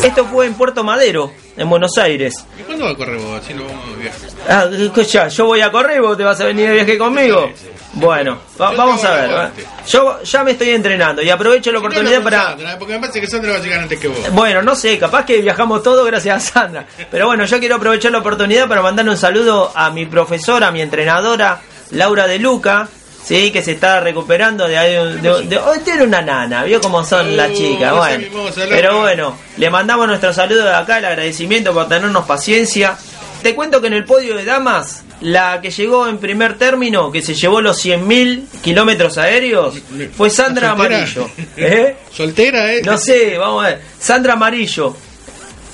Esto 0.03 0.25
fue 0.27 0.47
en 0.47 0.55
Puerto 0.55 0.85
Madero, 0.85 1.33
en 1.57 1.69
Buenos 1.69 1.97
Aires. 1.99 2.35
¿Y 2.59 2.63
cuándo 2.63 2.85
va 2.85 2.91
a 2.93 2.95
correr 2.95 3.17
vos? 3.19 3.41
Así 3.43 3.55
nos 3.55 3.67
vamos 3.67 3.89
de 3.91 4.03
viaje. 4.03 4.19
Ah, 4.49 4.67
escucha, 4.73 5.29
yo 5.29 5.47
voy 5.47 5.61
a 5.61 5.71
correr, 5.71 6.01
vos 6.01 6.17
te 6.17 6.25
vas 6.25 6.41
a 6.41 6.45
venir 6.47 6.69
de 6.69 6.75
viaje 6.75 6.99
conmigo. 6.99 7.51
Bueno, 7.95 8.39
va- 8.61 8.73
vamos 8.73 9.03
a 9.05 9.11
ver. 9.15 9.31
aguante. 9.31 9.65
Yo 9.89 10.23
ya 10.23 10.45
me 10.45 10.51
estoy 10.53 10.71
entrenando 10.71 11.23
y 11.23 11.31
aprovecho 11.31 11.73
la 11.73 11.79
oportunidad 11.79 12.23
para... 12.23 12.43
Sandra, 12.51 12.79
Porque 12.79 12.93
me 12.95 13.01
parece 13.01 13.21
que 13.21 13.27
Sandra 13.27 13.53
va 13.53 13.59
a 13.59 13.61
llegar 13.63 13.81
antes 13.81 13.99
que 13.99 14.09
vos. 14.09 14.19
Bueno, 14.33 14.63
no 14.63 14.75
sé, 14.77 14.99
capaz 14.99 15.25
que 15.25 15.41
viajamos 15.41 15.83
todos 15.83 16.07
gracias 16.07 16.37
a 16.37 16.53
Sandra. 16.53 16.87
Pero 17.11 17.27
bueno, 17.27 17.45
yo 17.47 17.59
quiero 17.59 17.77
aprovechar 17.77 18.13
la 18.13 18.19
oportunidad 18.19 18.69
para 18.69 18.83
mandarle 18.83 19.13
un 19.13 19.17
saludo 19.17 19.73
a 19.75 19.91
mi 19.91 20.05
profesora, 20.07 20.69
a 20.69 20.71
mi 20.71 20.83
entrenadora, 20.83 21.61
Laura 21.93 22.27
de 22.27 22.39
Luca, 22.39 22.89
sí, 23.27 23.51
que 23.51 23.63
se 23.63 23.73
está 23.73 24.01
recuperando 24.01 24.67
de, 24.69 24.77
de, 24.77 25.17
de- 25.19 25.43
de- 25.47 25.59
hoy 25.59 25.79
tiene 25.85 26.05
una 26.05 26.23
nana, 26.23 26.63
vio 26.65 26.81
cómo 26.81 27.05
son 27.05 27.37
las 27.37 27.51
Oh, 27.51 27.55
chicas, 27.55 27.95
bueno. 27.97 28.25
Pero 28.69 29.01
bueno, 29.01 29.37
le 29.57 29.69
mandamos 29.71 30.07
nuestro 30.07 30.33
saludo 30.33 30.65
de 30.65 30.75
acá, 30.75 30.99
el 30.99 31.05
agradecimiento 31.07 31.73
por 31.75 31.89
tenernos 31.89 32.25
paciencia. 32.25 32.97
Te 33.43 33.55
cuento 33.55 33.81
que 33.81 33.89
en 33.89 33.93
el 33.95 34.05
podio 34.05 34.37
de 34.37 34.45
damas, 34.45 35.05
la 35.21 35.61
que 35.61 35.71
llegó 35.71 36.09
en 36.09 36.19
primer 36.19 36.57
término, 36.59 37.13
que 37.13 37.21
se 37.23 37.35
llevó 37.35 37.61
los 37.61 37.85
100.000 37.85 38.45
kilómetros 38.63 39.19
aéreos, 39.19 39.75
fue 40.17 40.31
Sandra 40.31 40.71
¿Soltera? 40.71 40.97
Amarillo. 40.97 41.31
¿Eh? 41.57 41.97
Soltera, 42.13 42.73
¿eh? 42.73 42.83
No 42.85 42.97
sé, 42.99 43.37
vamos 43.39 43.65
a 43.65 43.69
ver. 43.69 43.81
Sandra 43.99 44.33
Amarillo, 44.35 44.97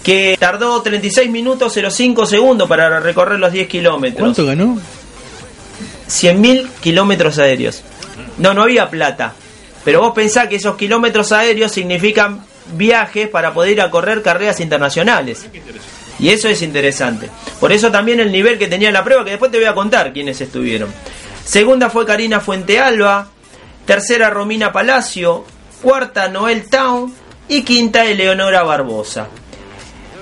que 0.02 0.36
tardó 0.38 0.82
36 0.82 1.30
minutos 1.30 1.72
05 1.72 2.26
segundos 2.26 2.68
para 2.68 2.98
recorrer 3.00 3.38
los 3.38 3.52
10 3.52 3.68
kilómetros. 3.68 4.20
¿Cuánto 4.20 4.44
ganó? 4.44 4.78
100.000 6.12 6.68
kilómetros 6.80 7.38
aéreos. 7.38 7.82
No, 8.38 8.52
no 8.52 8.62
había 8.62 8.90
plata. 8.90 9.32
Pero 9.84 10.00
vos 10.00 10.12
pensás 10.14 10.48
que 10.48 10.56
esos 10.56 10.76
kilómetros 10.76 11.32
aéreos 11.32 11.72
significan 11.72 12.44
viajes 12.74 13.28
para 13.28 13.52
poder 13.52 13.72
ir 13.72 13.80
a 13.80 13.90
correr 13.90 14.22
carreras 14.22 14.60
internacionales. 14.60 15.46
Y 16.18 16.28
eso 16.28 16.48
es 16.48 16.62
interesante. 16.62 17.28
Por 17.58 17.72
eso 17.72 17.90
también 17.90 18.20
el 18.20 18.30
nivel 18.30 18.58
que 18.58 18.68
tenía 18.68 18.92
la 18.92 19.02
prueba, 19.02 19.24
que 19.24 19.30
después 19.30 19.50
te 19.50 19.58
voy 19.58 19.66
a 19.66 19.74
contar 19.74 20.12
quiénes 20.12 20.40
estuvieron. 20.40 20.92
Segunda 21.44 21.90
fue 21.90 22.06
Karina 22.06 22.40
Fuentealba. 22.40 23.28
Tercera 23.86 24.30
Romina 24.30 24.70
Palacio. 24.70 25.44
Cuarta 25.80 26.28
Noel 26.28 26.68
Town. 26.68 27.12
Y 27.48 27.62
quinta 27.62 28.04
Eleonora 28.04 28.62
Barbosa. 28.62 29.28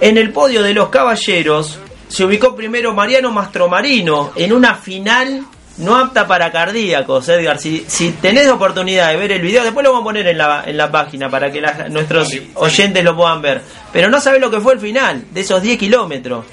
En 0.00 0.16
el 0.16 0.32
podio 0.32 0.62
de 0.62 0.72
los 0.72 0.88
caballeros 0.88 1.78
se 2.08 2.24
ubicó 2.24 2.56
primero 2.56 2.94
Mariano 2.94 3.30
Mastromarino 3.30 4.32
en 4.34 4.52
una 4.54 4.74
final 4.74 5.44
no 5.80 5.96
apta 5.96 6.26
para 6.26 6.50
cardíacos, 6.52 7.28
Edgar. 7.28 7.58
Si, 7.58 7.84
si 7.88 8.10
tenés 8.12 8.48
oportunidad 8.48 9.10
de 9.10 9.16
ver 9.16 9.32
el 9.32 9.42
video, 9.42 9.62
después 9.64 9.82
lo 9.84 9.90
vamos 9.92 10.02
a 10.02 10.08
poner 10.08 10.26
en 10.28 10.38
la, 10.38 10.62
en 10.66 10.76
la 10.76 10.90
página 10.90 11.28
para 11.28 11.50
que 11.50 11.60
la- 11.60 11.88
nuestros 11.88 12.28
oyentes 12.54 13.02
lo 13.04 13.16
puedan 13.16 13.42
ver. 13.42 13.60
Pero 13.92 14.08
no 14.08 14.20
sabés 14.20 14.40
lo 14.40 14.50
que 14.50 14.60
fue 14.60 14.74
el 14.74 14.80
final 14.80 15.24
de 15.32 15.40
esos 15.40 15.60
10 15.60 15.78
kilómetros. 15.78 16.44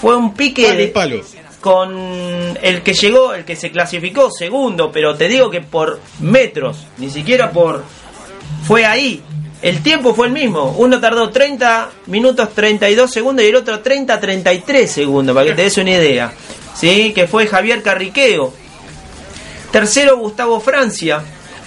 Fue 0.00 0.14
un 0.16 0.34
pique 0.34 0.72
de, 0.74 0.88
palo. 0.88 1.20
con 1.60 2.56
el 2.62 2.82
que 2.82 2.92
llegó, 2.94 3.34
el 3.34 3.44
que 3.44 3.56
se 3.56 3.70
clasificó 3.70 4.30
segundo, 4.30 4.92
pero 4.92 5.14
te 5.16 5.26
digo 5.28 5.50
que 5.50 5.60
por 5.62 6.00
metros, 6.20 6.86
ni 6.98 7.10
siquiera 7.10 7.50
por... 7.50 7.82
Fue 8.66 8.84
ahí. 8.84 9.22
El 9.62 9.82
tiempo 9.82 10.14
fue 10.14 10.26
el 10.26 10.32
mismo. 10.32 10.74
Uno 10.78 11.00
tardó 11.00 11.30
30 11.30 11.88
minutos 12.06 12.50
32 12.54 13.10
segundos 13.10 13.44
y 13.44 13.48
el 13.48 13.56
otro 13.56 13.80
30 13.80 14.20
33 14.20 14.90
segundos, 14.90 15.34
para 15.34 15.46
que 15.46 15.54
te 15.54 15.62
des 15.62 15.76
una 15.78 15.90
idea. 15.92 16.32
¿Sí? 16.74 17.12
Que 17.14 17.26
fue 17.26 17.46
Javier 17.46 17.82
Carriqueo. 17.82 18.52
Tercero 19.76 20.16
Gustavo 20.16 20.58
Francia. 20.58 21.22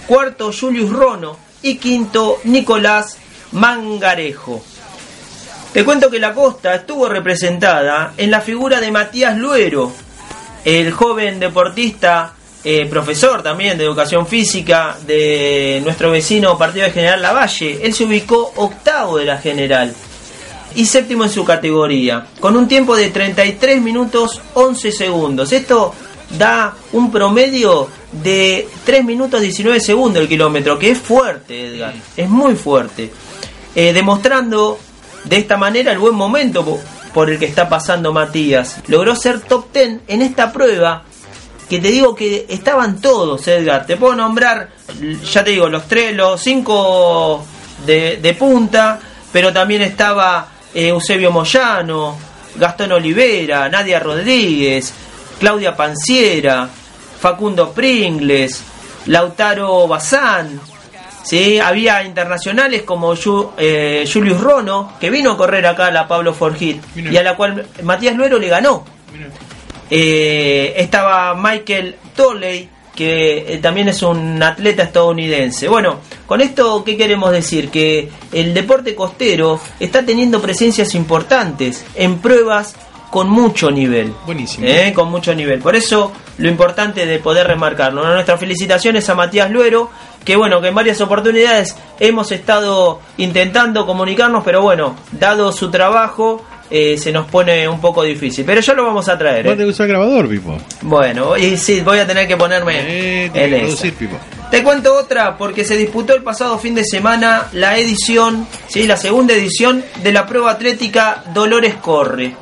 Cuarto 0.08 0.52
Julius 0.52 0.90
Rono. 0.90 1.38
Y 1.62 1.78
quinto 1.78 2.40
Nicolás 2.46 3.18
Mangarejo. 3.52 4.64
Te 5.72 5.86
cuento 5.86 6.10
que 6.10 6.18
la 6.18 6.34
costa 6.34 6.74
estuvo 6.74 7.08
representada 7.08 8.16
en 8.18 8.32
la 8.32 8.42
figura 8.42 8.82
de 8.82 8.90
Matías 8.90 9.38
Luero, 9.38 9.92
el 10.66 10.92
joven 10.92 11.40
deportista, 11.40 12.34
eh, 12.64 12.88
profesor 12.88 13.44
también 13.44 13.78
de 13.78 13.84
educación 13.84 14.26
física 14.26 14.98
de 15.06 15.80
nuestro 15.84 16.10
vecino 16.10 16.58
partido 16.58 16.86
de 16.86 16.92
General 16.92 17.22
Lavalle. 17.22 17.80
Él 17.84 17.94
se 17.94 18.06
ubicó 18.06 18.54
octavo 18.56 19.20
de 19.20 19.26
la 19.26 19.38
general 19.38 19.94
y 20.74 20.84
séptimo 20.88 21.26
en 21.26 21.30
su 21.30 21.46
categoría, 21.46 22.26
con 22.40 22.58
un 22.58 22.68
tiempo 22.68 22.96
de 22.96 23.12
33 23.12 23.80
minutos 23.80 24.42
11 24.56 24.92
segundos. 24.92 25.54
Esto 25.54 25.94
da 26.38 26.76
un 26.92 27.12
promedio 27.12 27.99
de 28.12 28.68
3 28.86 29.06
minutos 29.06 29.42
19 29.42 29.80
segundos 29.80 30.22
el 30.24 30.28
kilómetro, 30.28 30.78
que 30.80 30.92
es 30.92 30.98
fuerte, 31.00 31.68
Edgar, 31.68 31.94
es 32.18 32.30
muy 32.30 32.56
fuerte. 32.56 33.12
Eh, 33.76 33.94
demostrando 33.94 34.80
de 35.26 35.38
esta 35.38 35.58
manera 35.58 35.92
el 35.92 36.00
buen 36.00 36.16
momento 36.16 36.66
po- 36.66 36.80
por 37.14 37.30
el 37.30 37.38
que 37.38 37.46
está 37.46 37.70
pasando 37.70 38.12
Matías. 38.14 38.78
Logró 38.88 39.16
ser 39.16 39.42
top 39.42 39.72
10 39.74 40.00
en 40.08 40.22
esta 40.22 40.52
prueba 40.52 41.04
que 41.70 41.78
te 41.80 41.90
digo 41.90 42.16
que 42.16 42.46
estaban 42.50 43.00
todos, 43.00 43.48
Edgar. 43.48 43.86
Te 43.86 43.96
puedo 43.96 44.16
nombrar, 44.16 44.70
ya 45.32 45.44
te 45.44 45.52
digo, 45.52 45.70
los 45.70 45.88
tres, 45.88 46.16
los 46.16 46.42
cinco 46.42 47.46
de, 47.86 48.18
de 48.18 48.34
punta, 48.34 49.00
pero 49.32 49.54
también 49.54 49.84
estaba 49.84 50.48
eh, 50.74 50.88
Eusebio 50.88 51.32
Moyano, 51.32 52.18
Gastón 52.56 52.92
Olivera, 52.94 53.70
Nadia 53.70 54.00
Rodríguez, 54.00 54.92
Claudia 55.40 55.76
Panciera, 55.76 56.68
Facundo 57.20 57.72
Pringles, 57.72 58.64
Lautaro 59.08 59.88
Bazán. 59.88 60.60
¿sí? 61.24 61.60
Había 61.60 62.04
internacionales 62.04 62.84
como 62.84 63.14
Ju- 63.16 63.52
eh, 63.58 64.10
Julius 64.12 64.40
Rono, 64.40 64.94
que 65.00 65.10
vino 65.10 65.32
a 65.34 65.38
correr 65.38 65.66
acá 65.68 65.88
a 65.88 65.92
la 65.92 66.08
Pablo 66.08 66.34
Forgit, 66.34 66.82
y 66.96 67.16
a 67.18 67.24
la 67.24 67.36
cual 67.36 67.66
Matías 67.84 68.16
Luero 68.16 68.40
le 68.40 68.48
ganó. 68.50 68.84
Eh, 69.90 70.74
estaba 70.78 71.34
Michael 71.36 71.96
Tolley, 72.16 72.70
que 72.96 73.54
eh, 73.54 73.58
también 73.60 73.90
es 73.90 74.02
un 74.04 74.42
atleta 74.44 74.84
estadounidense. 74.84 75.68
Bueno, 75.68 76.00
con 76.28 76.42
esto, 76.42 76.84
¿qué 76.84 76.96
queremos 76.98 77.32
decir? 77.32 77.70
Que 77.70 78.10
el 78.32 78.54
deporte 78.54 78.94
costero 78.94 79.60
está 79.80 80.06
teniendo 80.06 80.42
presencias 80.42 80.94
importantes 80.96 81.86
en 81.96 82.20
pruebas 82.20 82.76
con 83.10 83.30
mucho 83.30 83.72
nivel. 83.72 84.14
Buenísimo. 84.26 84.68
¿eh? 84.68 84.94
Con 84.94 85.10
mucho 85.10 85.34
nivel. 85.34 85.60
Por 85.60 85.76
eso, 85.76 86.12
lo 86.38 86.50
importante 86.50 87.06
de 87.06 87.20
poder 87.20 87.48
remarcarlo. 87.48 88.06
Nuestras 88.06 88.40
felicitaciones 88.40 89.10
a 89.10 89.16
Matías 89.16 89.50
Luero, 89.50 89.90
que 90.24 90.36
bueno, 90.36 90.62
que 90.62 90.68
en 90.68 90.76
varias 90.76 91.02
oportunidades 91.02 91.76
hemos 92.00 92.32
estado 92.32 93.02
intentando 93.18 93.86
comunicarnos, 93.86 94.44
pero 94.44 94.62
bueno, 94.62 94.96
dado 95.12 95.52
su 95.52 95.72
trabajo, 95.72 96.46
eh, 96.70 96.98
se 96.98 97.12
nos 97.12 97.26
pone 97.28 97.68
un 97.68 97.82
poco 97.82 98.04
difícil. 98.04 98.46
Pero 98.46 98.62
ya 98.62 98.74
lo 98.74 98.86
vamos 98.86 99.10
a 99.10 99.18
traer. 99.18 99.44
Vos 99.44 99.54
¿eh? 99.54 99.56
tenés 99.56 99.68
que 99.68 99.72
usar 99.72 99.88
grabador, 99.88 100.30
Pipo. 100.30 100.58
Bueno, 100.82 101.36
y 101.36 101.58
sí, 101.58 101.82
voy 101.82 102.00
a 102.00 102.06
tener 102.06 102.28
que 102.28 102.38
ponerme 102.38 102.80
Eh, 102.80 103.26
en 103.26 103.34
que 103.34 103.58
producir, 103.58 103.94
Pipo. 103.96 104.18
Te 104.52 104.64
cuento 104.64 104.96
otra 104.96 105.38
porque 105.38 105.64
se 105.64 105.78
disputó 105.78 106.16
el 106.16 106.24
pasado 106.24 106.58
fin 106.58 106.74
de 106.74 106.84
semana 106.84 107.48
la 107.54 107.78
edición, 107.78 108.48
sí, 108.68 108.88
la 108.88 108.98
segunda 108.98 109.34
edición 109.34 109.84
de 110.02 110.12
la 110.12 110.26
prueba 110.26 110.52
atlética 110.52 111.24
Dolores 111.34 111.76
Corre. 111.76 112.34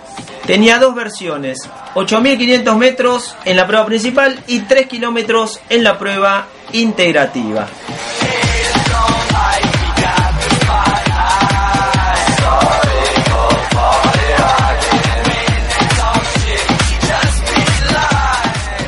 Tenía 0.48 0.80
dos 0.80 0.96
versiones, 0.96 1.70
8.500 1.94 2.78
metros 2.78 3.36
en 3.44 3.58
la 3.58 3.68
prueba 3.68 3.86
principal 3.86 4.42
y 4.48 4.62
3 4.62 4.88
kilómetros 4.88 5.60
en 5.68 5.84
la 5.84 6.00
prueba 6.00 6.48
integrativa. 6.72 7.68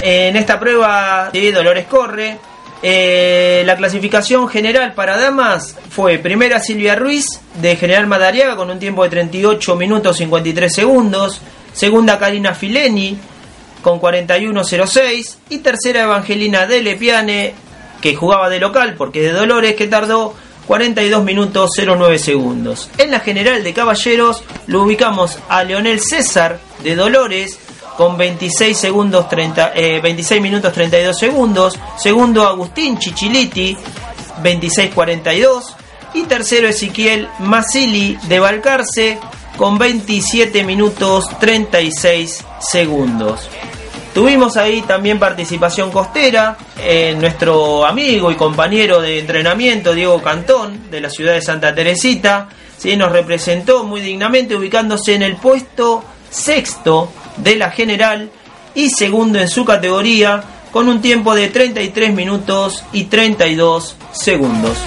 En 0.01 0.37
esta 0.37 0.57
prueba 0.57 1.29
Dolores 1.53 1.87
Corre, 1.87 2.39
eh, 2.81 3.63
la 3.65 3.75
clasificación 3.75 4.47
general 4.47 4.93
para 4.93 5.17
damas 5.17 5.75
fue 5.89 6.17
primera 6.17 6.59
Silvia 6.59 6.95
Ruiz 6.95 7.25
de 7.61 7.75
General 7.75 8.07
Madariaga 8.07 8.55
con 8.55 8.69
un 8.69 8.79
tiempo 8.79 9.03
de 9.03 9.09
38 9.09 9.75
minutos 9.75 10.17
53 10.17 10.73
segundos, 10.73 11.41
segunda 11.73 12.17
Karina 12.17 12.53
Fileni 12.53 13.17
con 13.81 13.99
41.06 13.99 15.35
y 15.49 15.57
tercera 15.59 16.03
Evangelina 16.03 16.67
Dele 16.67 16.95
Piane 16.95 17.53
que 18.01 18.15
jugaba 18.15 18.49
de 18.49 18.59
local 18.59 18.95
porque 18.97 19.21
de 19.21 19.31
Dolores, 19.31 19.75
que 19.75 19.87
tardó 19.87 20.33
42 20.67 21.23
minutos 21.23 21.71
09 21.75 22.19
segundos. 22.19 22.89
En 22.97 23.11
la 23.11 23.19
general 23.19 23.63
de 23.63 23.73
caballeros 23.73 24.43
lo 24.67 24.83
ubicamos 24.83 25.39
a 25.49 25.63
Leonel 25.63 25.99
César 25.99 26.59
de 26.83 26.95
Dolores 26.95 27.59
con 27.99 28.15
26 28.15 28.77
segundos 28.77 29.27
30, 29.27 29.73
eh, 29.75 29.99
26 29.99 30.41
minutos 30.41 30.71
32 30.71 31.19
segundos. 31.19 31.77
Segundo 31.97 32.47
Agustín 32.47 32.97
Chichiliti 32.97 33.75
26.42 34.41 35.63
y 36.13 36.23
tercero 36.23 36.69
Ezequiel 36.69 37.27
Masili 37.39 38.17
de 38.29 38.39
Balcarce 38.39 39.19
con 39.57 39.77
27 39.77 40.63
minutos 40.63 41.25
36 41.41 42.45
segundos. 42.61 43.49
Tuvimos 44.13 44.55
ahí 44.55 44.81
también 44.83 45.19
participación 45.19 45.91
costera, 45.91 46.57
eh, 46.81 47.13
nuestro 47.19 47.85
amigo 47.85 48.31
y 48.31 48.35
compañero 48.35 49.01
de 49.01 49.19
entrenamiento 49.19 49.93
Diego 49.93 50.21
Cantón 50.21 50.89
de 50.89 51.01
la 51.01 51.09
ciudad 51.09 51.33
de 51.33 51.41
Santa 51.41 51.75
Teresita, 51.75 52.47
¿sí? 52.77 52.95
nos 52.95 53.11
representó 53.11 53.83
muy 53.83 53.99
dignamente 53.99 54.55
ubicándose 54.55 55.15
en 55.15 55.23
el 55.23 55.35
puesto 55.35 56.01
sexto 56.29 57.11
de 57.43 57.55
la 57.55 57.71
general 57.71 58.29
y 58.75 58.89
segundo 58.89 59.39
en 59.39 59.47
su 59.47 59.65
categoría 59.65 60.43
con 60.71 60.87
un 60.87 61.01
tiempo 61.01 61.35
de 61.35 61.49
33 61.49 62.13
minutos 62.13 62.83
y 62.91 63.05
32 63.05 63.95
segundos. 64.11 64.77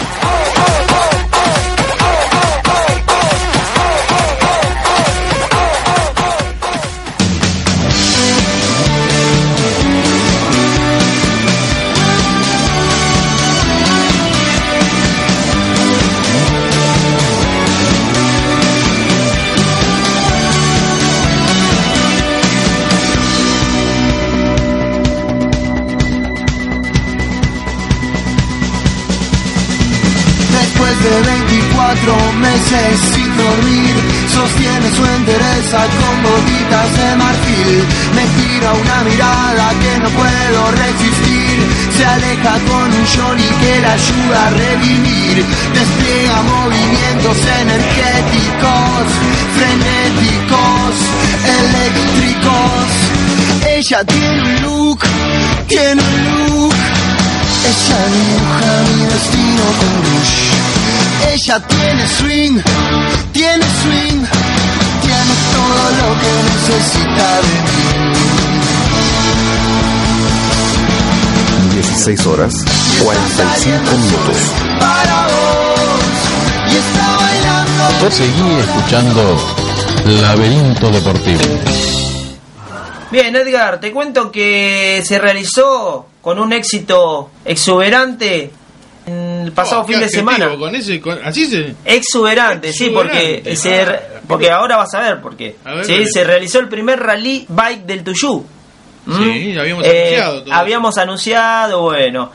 24 32.04 32.32
meses 32.40 33.00
sin 33.14 33.36
dormir, 33.36 33.94
sostiene 34.28 34.90
su 34.90 35.04
entereza 35.04 35.78
con 35.78 36.22
botitas 36.22 36.96
de 36.96 37.16
marfil. 37.16 37.84
Me 38.14 38.24
tira 38.38 38.72
una 38.72 39.04
mirada 39.04 39.70
que 39.80 39.98
no 40.00 40.10
puedo 40.10 40.70
resistir. 40.72 41.56
Se 41.96 42.04
aleja 42.04 42.52
con 42.68 42.86
un 42.92 43.06
Johnny 43.14 43.50
que 43.62 43.80
la 43.80 43.92
ayuda 43.92 44.46
a 44.46 44.50
revivir. 44.50 45.44
Despliega 45.74 46.42
movimientos 46.42 47.36
energéticos, 47.62 49.04
frenéticos, 49.56 50.94
eléctricos. 51.60 52.88
Ella 53.76 54.04
tiene 54.04 54.42
un 54.42 54.62
look, 54.62 55.00
tiene 55.68 56.02
un 56.02 56.50
look. 56.50 56.74
Ella 57.70 58.00
dibuja 58.16 58.70
mi 58.90 59.04
destino 59.04 59.64
con 59.78 59.92
Rush. 60.02 60.61
Ella 61.30 61.60
tiene 61.66 62.08
swing, 62.08 62.60
tiene 63.32 63.64
swing, 63.82 64.24
tiene 65.02 65.34
todo 65.52 65.82
lo 66.00 66.08
que 66.20 66.32
necesita 66.42 67.26
de 67.40 67.52
mí. 67.52 67.82
16 71.74 72.26
horas 72.26 72.54
45 73.02 73.96
minutos. 73.96 74.36
Para 74.78 75.26
vos, 75.26 76.10
y 76.68 76.76
está 76.76 77.16
bailando. 77.16 78.10
Seguí 78.10 78.50
escuchando 78.60 79.22
Laberinto 80.20 80.90
Deportivo. 80.90 81.44
Bien, 83.10 83.36
Edgar, 83.36 83.78
te 83.78 83.92
cuento 83.92 84.32
que 84.32 85.02
se 85.04 85.18
realizó 85.18 86.06
con 86.22 86.38
un 86.38 86.52
éxito 86.52 87.30
exuberante 87.44 88.50
el 89.06 89.52
pasado 89.52 89.82
Oh, 89.82 89.84
fin 89.84 90.00
de 90.00 90.08
semana. 90.08 90.56
Con 90.56 90.74
ese, 90.74 91.00
con- 91.00 91.18
así 91.24 91.46
se. 91.46 91.74
Exuberante, 91.84 92.72
sí, 92.72 92.90
porque 92.90 93.42
Exuberante. 93.44 93.56
se, 93.56 93.82
Ah, 94.16 94.20
porque 94.28 94.50
ahora 94.50 94.76
vas 94.76 94.94
a 94.94 95.00
ver 95.00 95.20
por 95.20 95.36
qué. 95.36 95.56
Ver, 95.64 95.84
Sí, 95.84 96.04
se 96.06 96.24
realizó 96.24 96.58
el 96.60 96.68
primer 96.68 97.00
rally 97.00 97.44
bike 97.48 97.84
del 97.84 98.04
Tuyú. 98.04 98.44
¿Mm? 99.06 99.16
Sí, 99.24 99.58
habíamos 99.58 99.84
Eh, 99.84 99.90
anunciado 99.90 100.42
todo. 100.44 100.54
Habíamos 100.54 100.98
anunciado, 100.98 101.82
bueno. 101.82 102.30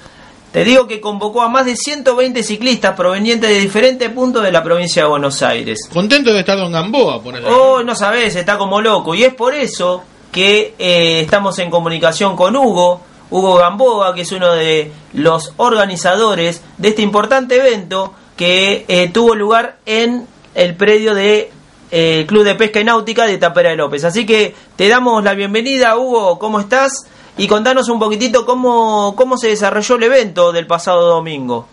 Te 0.51 0.63
digo 0.63 0.87
que 0.87 0.99
convocó 0.99 1.41
a 1.41 1.49
más 1.49 1.65
de 1.65 1.75
120 1.75 2.41
ciclistas 2.43 2.95
provenientes 2.95 3.49
de 3.49 3.59
diferentes 3.59 4.09
puntos 4.09 4.43
de 4.43 4.51
la 4.51 4.63
provincia 4.63 5.03
de 5.03 5.09
Buenos 5.09 5.41
Aires. 5.43 5.79
Contento 5.93 6.33
de 6.33 6.39
estar 6.39 6.57
Don 6.57 6.71
Gamboa, 6.71 7.21
por 7.21 7.35
allá. 7.35 7.47
Oh, 7.47 7.83
no 7.83 7.95
sabes, 7.95 8.35
está 8.35 8.57
como 8.57 8.81
loco. 8.81 9.13
Y 9.13 9.23
es 9.23 9.33
por 9.33 9.53
eso 9.53 10.03
que 10.31 10.73
eh, 10.79 11.21
estamos 11.21 11.57
en 11.59 11.69
comunicación 11.69 12.35
con 12.35 12.55
Hugo, 12.55 13.01
Hugo 13.29 13.55
Gamboa, 13.55 14.13
que 14.15 14.21
es 14.21 14.31
uno 14.31 14.53
de 14.53 14.91
los 15.13 15.53
organizadores 15.57 16.63
de 16.77 16.89
este 16.89 17.01
importante 17.01 17.57
evento 17.57 18.13
que 18.35 18.85
eh, 18.87 19.09
tuvo 19.11 19.35
lugar 19.35 19.77
en 19.85 20.27
el 20.53 20.75
predio 20.75 21.13
de 21.13 21.51
eh, 21.91 22.25
Club 22.27 22.43
de 22.43 22.55
Pesca 22.55 22.79
y 22.79 22.83
Náutica 22.83 23.25
de 23.25 23.37
Tapera 23.37 23.69
de 23.71 23.75
López. 23.75 24.03
Así 24.03 24.25
que 24.25 24.53
te 24.75 24.87
damos 24.87 25.23
la 25.23 25.33
bienvenida, 25.33 25.97
Hugo, 25.97 26.37
¿cómo 26.39 26.59
estás? 26.59 27.07
Y 27.37 27.47
contanos 27.47 27.89
un 27.89 27.99
poquitito 27.99 28.45
cómo, 28.45 29.15
cómo 29.15 29.37
se 29.37 29.49
desarrolló 29.49 29.95
el 29.95 30.03
evento 30.03 30.51
del 30.51 30.67
pasado 30.67 31.07
domingo. 31.07 31.67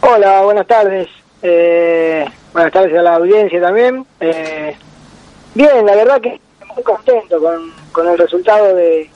Hola, 0.00 0.42
buenas 0.42 0.66
tardes. 0.66 1.08
Eh, 1.42 2.24
buenas 2.52 2.72
tardes 2.72 2.96
a 2.98 3.02
la 3.02 3.16
audiencia 3.16 3.60
también. 3.60 4.06
Eh, 4.20 4.76
bien, 5.54 5.84
la 5.84 5.94
verdad 5.94 6.20
que 6.20 6.40
muy 6.74 6.82
contento 6.82 7.40
con, 7.40 7.72
con 7.92 8.08
el 8.08 8.18
resultado 8.18 8.74
de, 8.74 9.10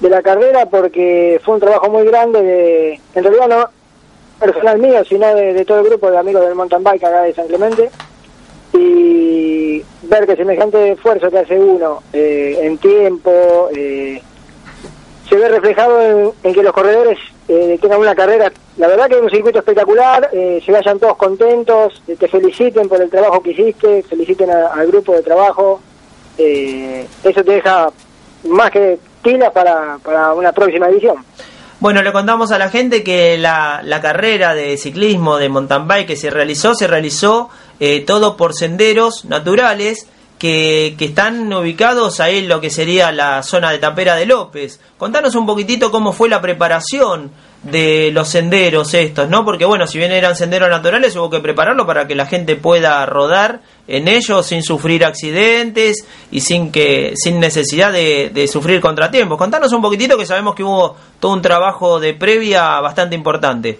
de 0.00 0.08
la 0.08 0.22
carrera 0.22 0.66
porque 0.66 1.40
fue 1.44 1.54
un 1.54 1.60
trabajo 1.60 1.90
muy 1.90 2.04
grande 2.04 2.42
de, 2.42 3.00
en 3.14 3.24
realidad 3.24 3.48
no 3.48 3.70
personal 4.38 4.78
mío, 4.78 5.04
sino 5.04 5.34
de, 5.34 5.64
todo 5.64 5.80
el 5.80 5.86
grupo 5.86 6.10
de 6.10 6.18
amigos 6.18 6.44
del 6.44 6.54
mountain 6.54 6.82
bike 6.82 7.04
acá 7.04 7.22
de 7.22 7.34
San 7.34 7.46
Clemente. 7.46 7.90
Y 8.72 9.82
ver 10.02 10.26
que 10.26 10.36
semejante 10.36 10.92
esfuerzo 10.92 11.30
que 11.30 11.38
hace 11.38 11.58
uno 11.58 12.02
eh, 12.12 12.58
en 12.60 12.76
tiempo 12.78 13.68
eh, 13.74 14.20
se 15.28 15.36
ve 15.36 15.48
reflejado 15.48 16.32
en, 16.42 16.52
que 16.52 16.62
los 16.62 16.72
corredores 16.72 17.18
eh, 17.48 17.78
tengan 17.80 18.00
una 18.00 18.14
carrera, 18.14 18.52
la 18.76 18.88
verdad 18.88 19.08
que 19.08 19.16
es 19.16 19.22
un 19.22 19.30
circuito 19.30 19.58
espectacular, 19.58 20.30
eh, 20.32 20.62
se 20.64 20.72
vayan 20.72 20.98
todos 20.98 21.16
contentos, 21.16 22.02
eh, 22.06 22.16
te 22.16 22.28
feliciten 22.28 22.88
por 22.88 23.00
el 23.00 23.10
trabajo 23.10 23.42
que 23.42 23.50
hiciste, 23.50 24.02
feliciten 24.02 24.50
al 24.50 24.86
grupo 24.88 25.12
de 25.12 25.22
trabajo, 25.22 25.80
eh, 26.36 27.06
eso 27.22 27.44
te 27.44 27.52
deja 27.52 27.90
más 28.48 28.70
que 28.70 28.98
para, 29.52 29.98
para 30.02 30.32
una 30.34 30.52
próxima 30.52 30.88
edición. 30.88 31.16
Bueno, 31.80 32.02
le 32.02 32.12
contamos 32.12 32.50
a 32.52 32.58
la 32.58 32.70
gente 32.70 33.02
que 33.02 33.36
la, 33.36 33.80
la 33.82 34.00
carrera 34.00 34.54
de 34.54 34.76
ciclismo 34.76 35.38
de 35.38 35.48
mountain 35.48 35.86
bike 35.86 36.06
que 36.06 36.16
se 36.16 36.30
realizó, 36.30 36.74
se 36.74 36.86
realizó 36.86 37.50
eh, 37.80 38.00
todo 38.00 38.36
por 38.36 38.54
senderos 38.54 39.24
naturales 39.24 40.06
que, 40.38 40.94
que 40.98 41.06
están 41.06 41.52
ubicados 41.52 42.20
ahí 42.20 42.38
en 42.38 42.48
lo 42.48 42.60
que 42.60 42.70
sería 42.70 43.12
la 43.12 43.42
zona 43.42 43.70
de 43.70 43.78
Tapera 43.78 44.14
de 44.14 44.26
López. 44.26 44.80
Contanos 44.96 45.34
un 45.34 45.46
poquitito 45.46 45.90
cómo 45.90 46.12
fue 46.12 46.28
la 46.28 46.40
preparación 46.40 47.30
de 47.64 48.10
los 48.12 48.28
senderos 48.28 48.94
estos, 48.94 49.28
¿no? 49.28 49.44
Porque 49.44 49.64
bueno, 49.64 49.86
si 49.86 49.98
bien 49.98 50.12
eran 50.12 50.36
senderos 50.36 50.68
naturales, 50.68 51.16
hubo 51.16 51.30
que 51.30 51.40
prepararlo 51.40 51.86
para 51.86 52.06
que 52.06 52.14
la 52.14 52.26
gente 52.26 52.56
pueda 52.56 53.04
rodar 53.06 53.60
en 53.88 54.08
ellos 54.08 54.46
sin 54.46 54.62
sufrir 54.62 55.04
accidentes 55.04 56.06
y 56.30 56.40
sin 56.40 56.70
que 56.70 57.14
sin 57.16 57.40
necesidad 57.40 57.92
de, 57.92 58.30
de 58.32 58.48
sufrir 58.48 58.80
contratiempos. 58.80 59.38
Contanos 59.38 59.72
un 59.72 59.82
poquitito 59.82 60.16
que 60.18 60.26
sabemos 60.26 60.54
que 60.54 60.62
hubo 60.62 60.96
todo 61.20 61.32
un 61.32 61.42
trabajo 61.42 62.00
de 62.00 62.14
previa 62.14 62.80
bastante 62.80 63.14
importante. 63.14 63.78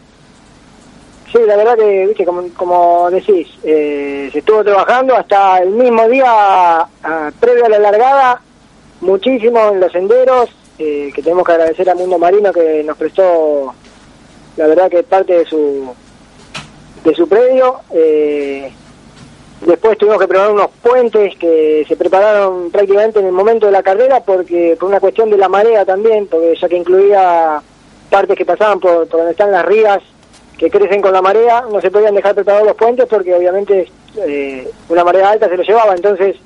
Sí, 1.35 1.41
la 1.49 1.57
verdad 1.57 1.77
que, 1.77 2.07
viste, 2.07 2.25
como, 2.25 2.49
como 2.57 3.11
decís, 3.11 3.49
eh, 3.65 4.29
se 4.33 4.39
estuvo 4.39 4.63
trabajando 4.63 5.17
hasta 5.17 5.59
el 5.59 5.71
mismo 5.71 6.09
día 6.09 6.27
ah, 6.29 7.31
previo 7.41 7.67
a 7.67 7.71
la 7.71 7.81
largada, 7.81 8.41
muchísimo 9.01 9.71
en 9.73 9.81
los 9.81 9.91
senderos, 9.91 10.49
eh, 10.79 11.13
que 11.15 11.23
tenemos 11.23 11.45
que 11.45 11.53
agradecer 11.53 11.89
a 11.89 11.95
Mundo 11.95 12.19
Marino 12.19 12.53
que 12.53 12.83
nos 12.85 12.97
prestó, 12.97 13.75
la 14.57 14.67
verdad 14.67 14.91
que 14.91 15.03
parte 15.03 15.39
de 15.39 15.45
su 15.47 15.95
de 17.05 17.15
su 17.15 17.29
predio. 17.29 17.81
eh, 17.93 18.73
después 19.61 19.97
tuvimos 19.97 20.19
que 20.21 20.29
preparar 20.29 20.53
unos 20.53 20.71
puentes 20.83 21.37
que 21.37 21.85
se 21.89 21.97
prepararon 21.97 22.71
prácticamente 22.71 23.21
en 23.21 23.27
el 23.27 23.33
momento 23.33 23.67
de 23.67 23.73
la 23.73 23.83
carrera 23.83 24.21
porque 24.21 24.77
por 24.79 24.89
una 24.89 25.01
cuestión 25.01 25.31
de 25.31 25.39
la 25.39 25.49
marea 25.49 25.85
también, 25.85 26.27
porque 26.27 26.55
ya 26.61 26.69
que 26.69 26.77
incluía 26.77 27.63
partes 28.11 28.37
que 28.37 28.45
pasaban 28.45 28.81
por, 28.81 29.07
por 29.09 29.21
donde 29.21 29.33
están 29.33 29.53
las 29.53 29.65
rías 29.65 30.03
que 30.59 30.71
crecen 30.71 31.01
con 31.01 31.13
la 31.13 31.23
marea, 31.23 31.65
no 31.71 31.81
se 31.81 31.91
podían 31.91 32.15
dejar 32.15 32.35
preparados 32.35 32.67
los 32.67 32.77
puentes 32.77 33.07
porque 33.09 33.35
obviamente 33.35 33.91
eh, 34.19 34.71
una 34.89 35.05
marea 35.05 35.31
alta 35.31 35.49
se 35.49 35.57
lo 35.57 35.63
llevaba, 35.63 35.95
entonces 35.95 36.37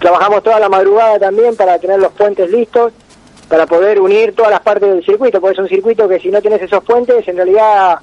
trabajamos 0.00 0.42
toda 0.42 0.60
la 0.60 0.68
madrugada 0.68 1.18
también 1.18 1.56
para 1.56 1.78
tener 1.78 1.98
los 1.98 2.12
puentes 2.12 2.50
listos 2.50 2.92
para 3.48 3.66
poder 3.66 4.00
unir 4.00 4.34
todas 4.34 4.50
las 4.50 4.60
partes 4.60 4.88
del 4.88 5.04
circuito, 5.04 5.40
porque 5.40 5.54
es 5.54 5.60
un 5.60 5.68
circuito 5.68 6.08
que 6.08 6.18
si 6.18 6.30
no 6.30 6.42
tenés 6.42 6.62
esos 6.62 6.82
puentes, 6.82 7.26
en 7.28 7.36
realidad 7.36 7.98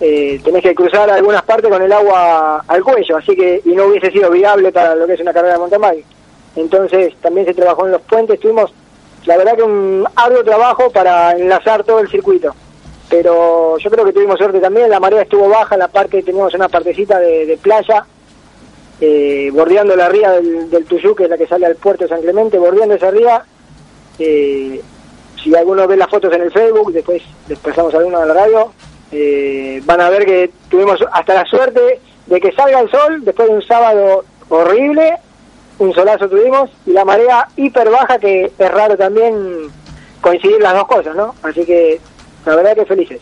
eh, 0.00 0.40
tenés 0.44 0.62
que 0.62 0.74
cruzar 0.74 1.08
algunas 1.08 1.42
partes 1.42 1.70
con 1.70 1.82
el 1.82 1.92
agua 1.92 2.62
al 2.66 2.82
cuello, 2.82 3.16
así 3.16 3.34
que 3.34 3.62
y 3.64 3.74
no 3.74 3.86
hubiese 3.86 4.10
sido 4.10 4.30
viable 4.30 4.72
para 4.72 4.94
lo 4.94 5.06
que 5.06 5.14
es 5.14 5.20
una 5.20 5.32
carrera 5.32 5.54
de 5.54 5.60
mountain 5.60 5.80
bike. 5.80 6.06
Entonces 6.56 7.14
también 7.20 7.46
se 7.46 7.54
trabajó 7.54 7.86
en 7.86 7.92
los 7.92 8.02
puentes, 8.02 8.40
tuvimos 8.40 8.72
la 9.24 9.36
verdad 9.36 9.56
que 9.56 9.62
un 9.62 10.06
arduo 10.14 10.44
trabajo 10.44 10.90
para 10.90 11.32
enlazar 11.32 11.84
todo 11.84 12.00
el 12.00 12.08
circuito. 12.08 12.54
Pero 13.08 13.78
yo 13.78 13.90
creo 13.90 14.04
que 14.04 14.12
tuvimos 14.12 14.38
suerte 14.38 14.58
también, 14.58 14.90
la 14.90 15.00
marea 15.00 15.22
estuvo 15.22 15.48
baja, 15.48 15.76
la 15.76 15.88
parte 15.88 16.22
teníamos 16.22 16.54
una 16.54 16.68
partecita 16.68 17.18
de, 17.18 17.46
de 17.46 17.56
playa, 17.56 18.04
eh, 19.00 19.50
bordeando 19.52 19.94
la 19.94 20.08
ría 20.08 20.32
del, 20.32 20.70
del 20.70 20.84
Tuyú, 20.86 21.14
que 21.14 21.24
es 21.24 21.30
la 21.30 21.38
que 21.38 21.46
sale 21.46 21.66
al 21.66 21.76
puerto 21.76 22.04
de 22.04 22.08
San 22.08 22.20
Clemente, 22.20 22.58
bordeando 22.58 22.94
esa 22.94 23.10
ría. 23.10 23.44
Eh, 24.18 24.80
si 25.42 25.54
alguno 25.54 25.86
ve 25.86 25.96
las 25.96 26.10
fotos 26.10 26.32
en 26.32 26.42
el 26.42 26.52
Facebook, 26.52 26.92
después 26.92 27.22
les 27.48 27.58
pasamos 27.58 27.94
alguna 27.94 28.22
a 28.22 28.26
la 28.26 28.34
radio, 28.34 28.72
eh, 29.12 29.80
van 29.84 30.00
a 30.00 30.10
ver 30.10 30.24
que 30.24 30.50
tuvimos 30.68 30.98
hasta 31.12 31.34
la 31.34 31.44
suerte 31.44 32.00
de 32.26 32.40
que 32.40 32.52
salga 32.52 32.80
el 32.80 32.90
sol 32.90 33.24
después 33.24 33.48
de 33.48 33.54
un 33.54 33.62
sábado 33.62 34.24
horrible, 34.48 35.14
un 35.78 35.94
solazo 35.94 36.28
tuvimos, 36.28 36.70
y 36.86 36.92
la 36.92 37.04
marea 37.04 37.48
hiper 37.56 37.90
baja, 37.90 38.18
que 38.18 38.50
es 38.58 38.70
raro 38.70 38.96
también 38.96 39.70
coincidir 40.20 40.60
las 40.60 40.74
dos 40.74 40.86
cosas, 40.86 41.14
¿no? 41.14 41.34
Así 41.42 41.64
que 41.64 42.00
la 42.44 42.56
verdad 42.56 42.74
que 42.74 42.86
felices. 42.86 43.20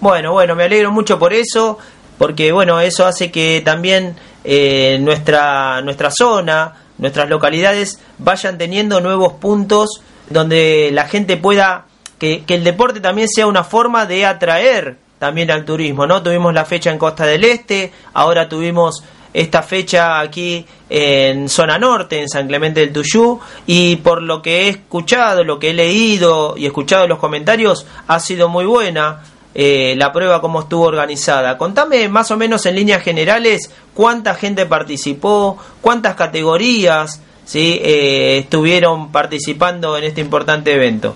Bueno, 0.00 0.32
bueno, 0.32 0.56
me 0.56 0.64
alegro 0.64 0.90
mucho 0.90 1.18
por 1.18 1.32
eso, 1.32 1.78
porque 2.18 2.52
bueno, 2.52 2.80
eso 2.80 3.06
hace 3.06 3.30
que 3.30 3.62
también 3.64 4.16
eh, 4.44 4.98
nuestra, 5.00 5.82
nuestra 5.82 6.10
zona, 6.10 6.74
nuestras 6.98 7.28
localidades 7.28 8.00
vayan 8.18 8.58
teniendo 8.58 9.00
nuevos 9.00 9.34
puntos 9.34 10.02
donde 10.30 10.90
la 10.92 11.06
gente 11.06 11.36
pueda, 11.36 11.86
que, 12.18 12.44
que 12.44 12.54
el 12.54 12.64
deporte 12.64 13.00
también 13.00 13.28
sea 13.28 13.46
una 13.46 13.64
forma 13.64 14.06
de 14.06 14.24
atraer 14.24 14.96
también 15.18 15.50
al 15.50 15.66
turismo, 15.66 16.06
¿no? 16.06 16.22
Tuvimos 16.22 16.54
la 16.54 16.64
fecha 16.64 16.90
en 16.90 16.98
Costa 16.98 17.26
del 17.26 17.44
Este, 17.44 17.92
ahora 18.14 18.48
tuvimos 18.48 19.04
esta 19.32 19.62
fecha 19.62 20.18
aquí 20.18 20.64
en 20.88 21.48
zona 21.48 21.78
norte, 21.78 22.20
en 22.20 22.28
San 22.28 22.48
Clemente 22.48 22.80
del 22.80 22.92
Tuyú, 22.92 23.38
y 23.66 23.96
por 23.96 24.22
lo 24.22 24.42
que 24.42 24.62
he 24.62 24.68
escuchado, 24.68 25.44
lo 25.44 25.58
que 25.58 25.70
he 25.70 25.74
leído 25.74 26.54
y 26.56 26.66
escuchado 26.66 27.06
los 27.06 27.18
comentarios, 27.18 27.86
ha 28.08 28.18
sido 28.18 28.48
muy 28.48 28.64
buena 28.64 29.22
eh, 29.54 29.94
la 29.96 30.12
prueba 30.12 30.40
como 30.40 30.60
estuvo 30.60 30.84
organizada. 30.84 31.58
Contame 31.58 32.08
más 32.08 32.30
o 32.30 32.36
menos 32.36 32.66
en 32.66 32.76
líneas 32.76 33.02
generales 33.02 33.70
cuánta 33.94 34.34
gente 34.34 34.66
participó, 34.66 35.58
cuántas 35.80 36.14
categorías 36.14 37.20
¿sí? 37.44 37.80
Eh, 37.82 38.38
estuvieron 38.38 39.12
participando 39.12 39.96
en 39.96 40.04
este 40.04 40.20
importante 40.20 40.72
evento. 40.72 41.14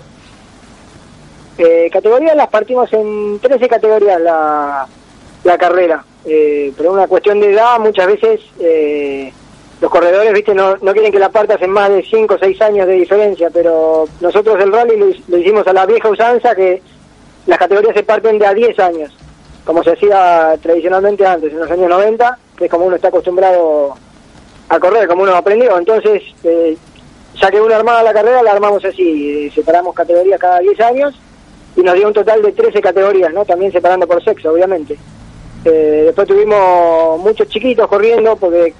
Eh, 1.57 1.89
categorías 1.91 2.35
las 2.35 2.49
partimos 2.49 2.91
en 2.91 3.39
13 3.39 3.67
categorías 3.69 4.19
la, 4.19 4.85
la 5.45 5.57
carrera, 5.57 6.03
eh, 6.25 6.73
pero 6.75 6.91
una 6.91 7.07
cuestión 7.07 7.39
de 7.39 7.53
edad 7.53 7.79
muchas 7.79 8.07
veces 8.07 8.41
eh, 8.59 9.31
los 9.79 9.89
corredores 9.89 10.33
viste 10.33 10.53
no, 10.53 10.75
no 10.77 10.91
quieren 10.91 11.13
que 11.13 11.19
la 11.19 11.29
partas 11.29 11.61
en 11.61 11.69
más 11.69 11.89
de 11.89 12.03
5 12.03 12.33
o 12.33 12.37
6 12.37 12.61
años 12.61 12.87
de 12.87 12.93
diferencia, 12.95 13.49
pero 13.53 14.05
nosotros 14.19 14.61
el 14.61 14.71
rally 14.71 14.97
lo, 14.97 15.05
lo 15.29 15.37
hicimos 15.37 15.65
a 15.67 15.71
la 15.71 15.85
vieja 15.85 16.09
usanza 16.09 16.53
que 16.55 16.81
las 17.45 17.57
categorías 17.57 17.95
se 17.95 18.03
parten 18.03 18.37
de 18.37 18.47
a 18.47 18.53
10 18.53 18.79
años, 18.79 19.15
como 19.63 19.81
se 19.81 19.91
hacía 19.91 20.57
tradicionalmente 20.61 21.25
antes, 21.25 21.53
en 21.53 21.59
los 21.59 21.71
años 21.71 21.89
90, 21.89 22.37
que 22.57 22.65
es 22.65 22.71
como 22.71 22.85
uno 22.85 22.97
está 22.97 23.07
acostumbrado 23.07 23.95
a 24.69 24.79
correr, 24.79 25.07
como 25.07 25.23
uno 25.23 25.35
aprendió. 25.35 25.77
Entonces, 25.77 26.21
eh, 26.43 26.77
ya 27.39 27.51
que 27.51 27.61
uno 27.61 27.75
armaba 27.75 28.03
la 28.03 28.13
carrera, 28.13 28.41
la 28.41 28.51
armamos 28.51 28.83
así, 28.85 29.45
eh, 29.45 29.51
separamos 29.53 29.93
categorías 29.93 30.39
cada 30.39 30.59
10 30.59 30.79
años 30.81 31.15
y 31.75 31.81
nos 31.81 31.95
dio 31.95 32.07
un 32.07 32.13
total 32.13 32.41
de 32.41 32.51
13 32.51 32.81
categorías, 32.81 33.33
¿no? 33.33 33.45
También 33.45 33.71
separando 33.71 34.07
por 34.07 34.23
sexo, 34.23 34.51
obviamente. 34.51 34.97
Eh, 35.65 36.03
después 36.05 36.27
tuvimos 36.27 37.19
muchos 37.19 37.47
chiquitos 37.49 37.87
corriendo 37.87 38.35
porque 38.35 38.73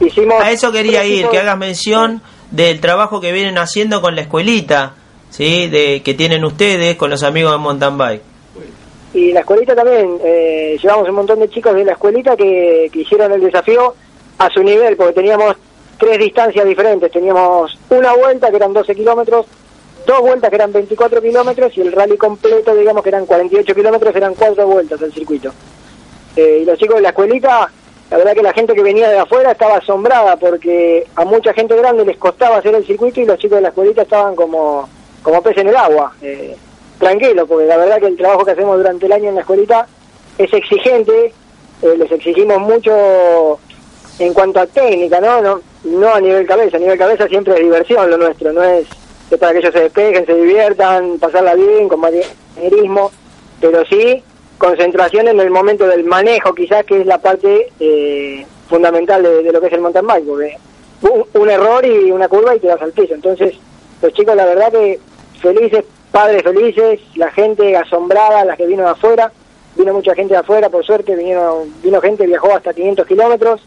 hicimos... 0.00 0.42
A 0.42 0.50
eso 0.50 0.70
quería 0.72 1.04
ir, 1.04 1.28
que 1.28 1.38
hagas 1.38 1.56
mención 1.56 2.20
del 2.50 2.80
trabajo 2.80 3.20
que 3.20 3.32
vienen 3.32 3.56
haciendo 3.58 4.02
con 4.02 4.14
la 4.14 4.22
escuelita, 4.22 4.94
¿sí? 5.30 5.68
De, 5.68 6.02
que 6.02 6.14
tienen 6.14 6.44
ustedes 6.44 6.96
con 6.96 7.10
los 7.10 7.22
amigos 7.22 7.52
de 7.52 7.58
mountain 7.58 7.96
bike. 7.96 8.22
Y 9.14 9.32
la 9.32 9.40
escuelita 9.40 9.74
también, 9.74 10.18
eh, 10.24 10.78
llevamos 10.82 11.08
un 11.08 11.14
montón 11.14 11.38
de 11.40 11.48
chicos 11.48 11.74
de 11.74 11.84
la 11.84 11.92
escuelita 11.92 12.36
que, 12.36 12.88
que 12.92 13.00
hicieron 13.00 13.32
el 13.32 13.40
desafío 13.40 13.94
a 14.46 14.50
su 14.50 14.62
nivel, 14.62 14.96
porque 14.96 15.12
teníamos 15.12 15.56
tres 15.98 16.18
distancias 16.18 16.64
diferentes. 16.64 17.10
Teníamos 17.12 17.78
una 17.90 18.14
vuelta 18.14 18.50
que 18.50 18.56
eran 18.56 18.72
12 18.72 18.94
kilómetros, 18.94 19.46
dos 20.06 20.20
vueltas 20.20 20.50
que 20.50 20.56
eran 20.56 20.72
24 20.72 21.22
kilómetros 21.22 21.76
y 21.76 21.80
el 21.80 21.92
rally 21.92 22.16
completo, 22.16 22.74
digamos 22.74 23.02
que 23.02 23.10
eran 23.10 23.26
48 23.26 23.74
kilómetros, 23.74 24.16
eran 24.16 24.34
cuatro 24.34 24.66
vueltas 24.66 25.00
al 25.00 25.12
circuito. 25.12 25.52
Eh, 26.34 26.60
y 26.62 26.64
los 26.64 26.78
chicos 26.78 26.96
de 26.96 27.02
la 27.02 27.10
escuelita, 27.10 27.70
la 28.10 28.16
verdad 28.16 28.32
que 28.32 28.42
la 28.42 28.52
gente 28.52 28.74
que 28.74 28.82
venía 28.82 29.08
de 29.10 29.18
afuera 29.18 29.52
estaba 29.52 29.76
asombrada 29.76 30.36
porque 30.36 31.06
a 31.14 31.24
mucha 31.24 31.52
gente 31.52 31.76
grande 31.76 32.04
les 32.04 32.16
costaba 32.16 32.56
hacer 32.56 32.74
el 32.74 32.86
circuito 32.86 33.20
y 33.20 33.26
los 33.26 33.38
chicos 33.38 33.56
de 33.56 33.62
la 33.62 33.68
escuelita 33.68 34.02
estaban 34.02 34.34
como, 34.34 34.88
como 35.22 35.42
pez 35.42 35.58
en 35.58 35.68
el 35.68 35.76
agua. 35.76 36.12
Eh, 36.20 36.56
tranquilo, 36.98 37.46
porque 37.46 37.66
la 37.66 37.76
verdad 37.76 37.98
que 37.98 38.06
el 38.06 38.16
trabajo 38.16 38.44
que 38.44 38.52
hacemos 38.52 38.76
durante 38.76 39.06
el 39.06 39.12
año 39.12 39.28
en 39.28 39.34
la 39.36 39.40
escuelita 39.42 39.86
es 40.38 40.52
exigente, 40.52 41.32
eh, 41.82 41.96
les 41.96 42.10
exigimos 42.10 42.58
mucho 42.58 43.58
en 44.22 44.34
cuanto 44.34 44.60
a 44.60 44.66
técnica, 44.66 45.20
¿no? 45.20 45.40
¿no? 45.40 45.60
No 45.84 46.14
a 46.14 46.20
nivel 46.20 46.46
cabeza, 46.46 46.76
a 46.76 46.80
nivel 46.80 46.98
cabeza 46.98 47.26
siempre 47.26 47.54
es 47.54 47.60
diversión 47.60 48.08
lo 48.08 48.16
nuestro, 48.16 48.52
no 48.52 48.62
es, 48.62 48.86
es 49.30 49.38
para 49.38 49.52
que 49.52 49.58
ellos 49.58 49.72
se 49.72 49.80
despejen, 49.80 50.24
se 50.24 50.34
diviertan, 50.34 51.18
pasarla 51.18 51.54
bien, 51.54 51.88
compañerismo, 51.88 53.10
pero 53.60 53.84
sí 53.86 54.22
concentración 54.58 55.26
en 55.26 55.40
el 55.40 55.50
momento 55.50 55.88
del 55.88 56.04
manejo, 56.04 56.54
quizás 56.54 56.84
que 56.84 57.00
es 57.00 57.06
la 57.06 57.18
parte 57.18 57.72
eh, 57.80 58.46
fundamental 58.68 59.20
de, 59.20 59.52
lo 59.52 59.60
que 59.60 59.66
es 59.66 59.72
el 59.72 59.80
mountain 59.80 60.06
bike, 60.06 60.24
porque 60.24 60.56
un, 61.34 61.50
error 61.50 61.84
y 61.84 62.12
una 62.12 62.28
curva 62.28 62.54
y 62.54 62.60
te 62.60 62.68
vas 62.68 62.80
al 62.80 62.92
piso. 62.92 63.12
Entonces, 63.12 63.56
los 64.00 64.12
chicos, 64.12 64.36
la 64.36 64.46
verdad 64.46 64.70
que 64.70 65.00
felices, 65.40 65.84
padres 66.12 66.44
felices, 66.44 67.00
la 67.16 67.32
gente 67.32 67.76
asombrada, 67.76 68.44
las 68.44 68.56
que 68.56 68.66
vino 68.66 68.84
de 68.84 68.90
afuera, 68.90 69.32
vino 69.74 69.92
mucha 69.94 70.14
gente 70.14 70.34
de 70.34 70.40
afuera, 70.40 70.68
por 70.68 70.84
suerte, 70.84 71.16
vinieron, 71.16 71.74
vino 71.82 72.00
gente, 72.00 72.24
viajó 72.24 72.54
hasta 72.54 72.72
500 72.72 73.04
kilómetros 73.04 73.62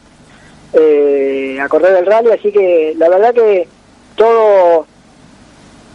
eh, 0.75 1.57
a 1.61 1.67
correr 1.69 1.95
el 1.97 2.05
rally, 2.05 2.29
así 2.31 2.51
que 2.51 2.93
la 2.97 3.09
verdad 3.09 3.33
que 3.33 3.67
todo, 4.15 4.85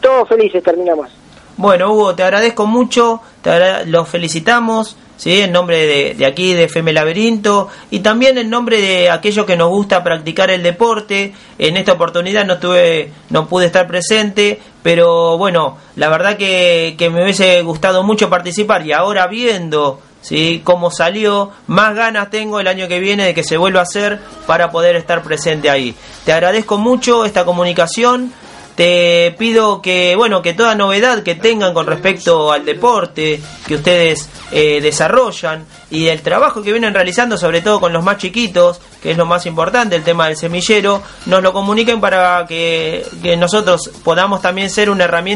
todos 0.01 0.29
felices 0.29 0.63
terminamos. 0.63 1.11
Bueno, 1.57 1.93
Hugo, 1.93 2.15
te 2.15 2.23
agradezco 2.23 2.67
mucho, 2.67 3.21
te 3.43 3.51
agra- 3.51 3.85
los 3.85 4.09
felicitamos, 4.09 4.97
¿sí? 5.19 5.43
en 5.43 5.53
nombre 5.53 5.87
de, 5.87 6.15
de 6.15 6.25
aquí, 6.25 6.55
de 6.55 6.65
FM 6.65 6.93
Laberinto, 6.95 7.69
y 7.91 8.01
también 8.01 8.39
en 8.39 8.49
nombre 8.49 8.81
de 8.81 9.11
aquellos 9.11 9.45
que 9.45 9.57
nos 9.59 9.69
gusta 9.69 10.03
practicar 10.03 10.51
el 10.51 10.63
deporte. 10.63 11.35
En 11.59 11.77
esta 11.77 11.93
oportunidad 11.93 12.47
no 12.47 12.59
tuve, 12.59 13.13
no 13.29 13.47
pude 13.47 13.67
estar 13.67 13.87
presente, 13.87 14.59
pero 14.83 15.37
bueno, 15.37 15.77
la 15.97 16.09
verdad 16.09 16.39
que, 16.39 16.95
que 16.97 17.11
me 17.11 17.23
hubiese 17.23 17.61
gustado 17.63 18.03
mucho 18.05 18.31
participar, 18.31 18.87
y 18.87 18.93
ahora 18.93 19.27
viendo 19.27 20.01
¿sí? 20.21 20.63
cómo 20.65 20.91
salió, 20.91 21.53
más 21.67 21.95
ganas 21.95 22.31
tengo 22.31 22.61
el 22.61 22.67
año 22.67 22.89
que 22.89 23.01
viene 23.01 23.27
de 23.27 23.35
que 23.35 23.45
se 23.45 23.57
vuelva 23.57 23.81
a 23.81 23.85
hacer 23.85 24.21
para 24.47 24.71
poder 24.71 24.97
estar 24.97 25.23
presente 25.23 25.71
ahí. 25.71 25.95
Te 26.25 26.33
agradezco 26.33 26.79
mucho 26.79 27.25
esta 27.25 27.45
comunicación. 27.45 28.33
Te 28.77 29.35
pido 29.39 29.83
que, 29.83 30.15
bueno, 30.17 30.41
que 30.41 30.55
toda 30.55 30.75
novedad 30.75 31.23
que 31.23 31.35
tengan 31.35 31.75
con 31.75 31.87
respecto 31.87 32.51
al 32.51 32.65
deporte 32.65 33.41
que 33.67 33.75
ustedes 33.75 34.31
eh, 34.53 34.81
desarrollan 34.81 35.67
y 35.91 36.07
el 36.07 36.23
trabajo 36.23 36.63
que 36.63 36.73
vienen 36.73 36.95
realizando, 36.95 37.37
sobre 37.37 37.61
todo 37.61 37.79
con 37.79 37.93
los 37.93 38.03
más 38.03 38.17
chiquitos, 38.17 38.81
que 39.03 39.13
es 39.13 39.17
lo 39.17 39.27
más 39.27 39.47
importante, 39.47 39.97
el 39.97 40.05
tema 40.05 40.27
del 40.27 40.37
semillero, 40.37 41.03
nos 41.27 41.43
lo 41.43 41.53
comuniquen 41.53 42.01
para 42.01 42.45
que, 42.47 43.05
que 43.23 43.37
nosotros 43.37 43.91
podamos 44.05 44.43
también 44.43 44.71
ser 44.71 44.91
una 44.91 45.05
herramienta 45.05 45.31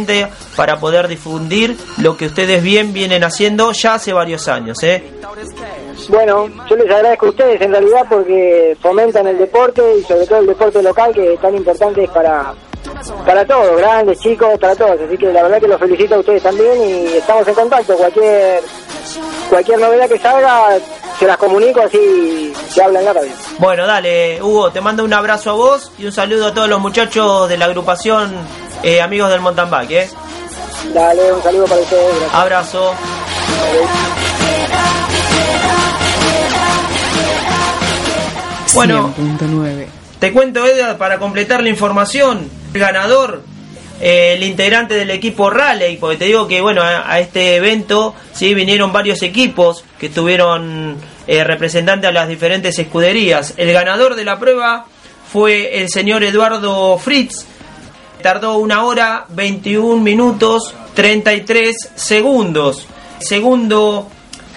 para 0.56 0.78
poder 0.78 1.08
difundir 1.08 1.76
lo 1.98 2.16
que 2.16 2.26
ustedes 2.26 2.62
bien 2.62 2.92
vienen 2.92 3.24
haciendo 3.24 3.72
ya 3.72 3.94
hace 3.94 4.12
varios 4.12 4.48
años, 4.48 4.82
¿eh? 4.82 5.02
Bueno, 6.08 6.48
yo 6.68 6.76
les 6.76 6.90
agradezco 6.90 7.26
a 7.26 7.28
ustedes 7.30 7.60
en 7.60 7.70
realidad 7.70 8.04
porque 8.08 8.76
fomentan 8.80 9.26
el 9.26 9.38
deporte 9.38 9.82
y 9.98 10.02
sobre 10.02 10.26
todo 10.26 10.40
el 10.40 10.46
deporte 10.46 10.82
local 10.82 11.14
que 11.14 11.34
es 11.34 11.40
tan 11.40 11.54
importante 11.54 12.08
para, 12.08 12.52
para 13.24 13.44
todos, 13.46 13.76
grandes, 13.78 14.18
chicos, 14.18 14.58
para 14.60 14.74
todos. 14.74 15.00
Así 15.00 15.16
que 15.16 15.32
la 15.32 15.42
verdad 15.42 15.60
que 15.60 15.68
los 15.68 15.80
felicito 15.80 16.16
a 16.16 16.18
ustedes 16.18 16.42
también 16.42 16.82
y 16.82 17.04
estamos 17.14 17.46
en 17.48 17.54
contacto. 17.54 17.96
Cualquier 17.96 18.60
cualquier 19.48 19.78
novedad 19.78 20.08
que 20.08 20.18
salga 20.18 20.78
se 21.18 21.26
las 21.26 21.36
comunico 21.36 21.80
así 21.80 22.52
se 22.68 22.82
habla 22.82 22.98
en 22.98 23.04
la 23.04 23.12
radio. 23.12 23.30
Bueno, 23.58 23.86
dale, 23.86 24.42
Hugo, 24.42 24.70
te 24.72 24.80
mando 24.80 25.04
un 25.04 25.12
abrazo 25.12 25.50
a 25.50 25.54
vos 25.54 25.92
y 25.98 26.06
un 26.06 26.12
saludo 26.12 26.48
a 26.48 26.54
todos 26.54 26.68
los 26.68 26.80
muchachos 26.80 27.48
de 27.48 27.56
la 27.56 27.66
agrupación 27.66 28.34
eh, 28.82 29.00
Amigos 29.00 29.30
del 29.30 29.40
Mountain 29.40 29.70
Bike, 29.70 29.90
¿eh? 29.92 30.10
Dale, 30.92 31.32
un 31.32 31.42
saludo 31.42 31.64
para 31.66 31.80
ustedes. 31.80 32.10
gracias. 32.10 32.34
Abrazo. 32.34 32.94
Bueno, 38.74 39.14
100.9. 39.16 39.86
te 40.18 40.32
cuento, 40.32 40.66
Edgar, 40.66 40.98
para 40.98 41.18
completar 41.18 41.62
la 41.62 41.68
información, 41.68 42.50
el 42.72 42.80
ganador 42.80 43.42
el 44.04 44.42
integrante 44.42 44.92
del 44.94 45.10
equipo 45.10 45.48
Raleigh, 45.48 45.96
porque 45.96 46.18
te 46.18 46.26
digo 46.26 46.46
que 46.46 46.60
bueno, 46.60 46.82
a, 46.82 47.18
este 47.20 47.56
evento 47.56 48.14
sí 48.34 48.52
vinieron 48.52 48.92
varios 48.92 49.22
equipos 49.22 49.82
que 49.98 50.06
estuvieron 50.06 50.98
eh, 51.26 51.42
representantes 51.42 52.10
a 52.10 52.12
las 52.12 52.28
diferentes 52.28 52.78
escuderías. 52.78 53.54
El 53.56 53.72
ganador 53.72 54.14
de 54.14 54.26
la 54.26 54.38
prueba 54.38 54.84
fue 55.32 55.80
el 55.80 55.88
señor 55.88 56.22
Eduardo 56.22 56.98
Fritz, 56.98 57.46
tardó 58.22 58.58
una 58.58 58.84
hora 58.84 59.24
21 59.30 60.02
minutos 60.02 60.74
33 60.92 61.74
segundos. 61.94 62.86
Segundo 63.20 64.10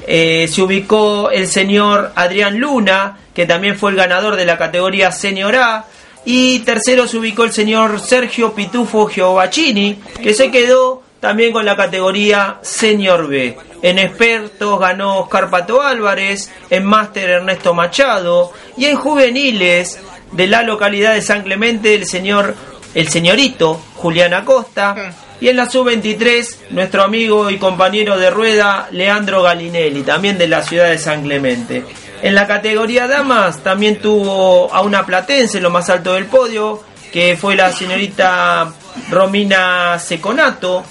eh, 0.05 0.49
se 0.51 0.61
ubicó 0.61 1.29
el 1.31 1.47
señor 1.47 2.11
Adrián 2.15 2.59
Luna, 2.59 3.17
que 3.33 3.45
también 3.45 3.79
fue 3.79 3.91
el 3.91 3.97
ganador 3.97 4.35
de 4.35 4.45
la 4.45 4.57
categoría 4.57 5.13
Senior 5.13 5.55
A. 5.55 5.85
Y 6.29 6.59
tercero 6.59 7.07
se 7.07 7.17
ubicó 7.17 7.45
el 7.45 7.53
señor 7.53 8.01
Sergio 8.01 8.51
Pitufo 8.51 9.07
Giovacchini, 9.07 9.97
que 10.21 10.33
se 10.33 10.51
quedó 10.51 11.01
también 11.21 11.53
con 11.53 11.63
la 11.63 11.77
categoría 11.77 12.59
Senior 12.61 13.29
B. 13.29 13.57
En 13.81 13.97
expertos 13.97 14.77
ganó 14.77 15.21
Oscar 15.21 15.49
Pato 15.49 15.81
Álvarez, 15.81 16.51
en 16.69 16.83
máster 16.83 17.29
Ernesto 17.29 17.73
Machado 17.73 18.51
y 18.75 18.87
en 18.87 18.97
juveniles 18.97 20.01
de 20.33 20.47
la 20.47 20.63
localidad 20.63 21.13
de 21.13 21.21
San 21.21 21.43
Clemente 21.43 21.95
el 21.95 22.05
señor 22.05 22.55
el 22.93 23.07
señorito 23.07 23.79
Julián 23.95 24.33
Acosta 24.33 25.13
y 25.39 25.49
en 25.49 25.57
la 25.57 25.69
sub-23 25.69 26.71
nuestro 26.71 27.03
amigo 27.03 27.49
y 27.49 27.57
compañero 27.57 28.17
de 28.17 28.29
rueda 28.29 28.87
Leandro 28.91 29.43
Galinelli, 29.43 30.01
también 30.01 30.37
de 30.37 30.47
la 30.47 30.63
ciudad 30.63 30.89
de 30.89 30.97
San 30.97 31.23
Clemente. 31.23 31.83
En 32.21 32.33
la 32.33 32.47
categoría 32.47 33.07
damas 33.07 33.61
también 33.61 33.99
tuvo 33.99 34.73
a 34.73 34.81
una 34.81 35.05
platense 35.05 35.57
en 35.57 35.63
lo 35.63 35.69
más 35.69 35.89
alto 35.89 36.13
del 36.13 36.25
podio, 36.25 36.81
que 37.11 37.37
fue 37.37 37.55
la 37.55 37.71
señorita 37.71 38.73
Romina 39.11 39.99
Seconato. 39.99 40.83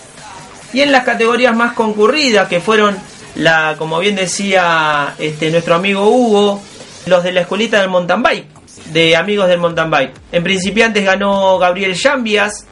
Y 0.73 0.81
en 0.83 0.93
las 0.93 1.05
categorías 1.05 1.57
más 1.57 1.73
concurridas, 1.73 2.49
que 2.49 2.61
fueron 2.61 2.97
la, 3.35 3.75
como 3.77 3.99
bien 3.99 4.15
decía 4.15 5.15
este, 5.19 5.51
nuestro 5.51 5.75
amigo 5.75 6.09
Hugo, 6.09 6.63
los 7.07 7.25
de 7.25 7.33
la 7.33 7.43
escuelita 7.43 7.81
del 7.81 7.89
mountain 7.89 8.23
bike, 8.23 8.47
de 8.93 9.17
amigos 9.17 9.49
del 9.49 9.59
mountain 9.59 9.91
bike. 9.91 10.13
En 10.33 10.45
principiantes 10.45 11.05
ganó 11.05 11.59
Gabriel 11.59 11.97
Chambias, 11.97 12.67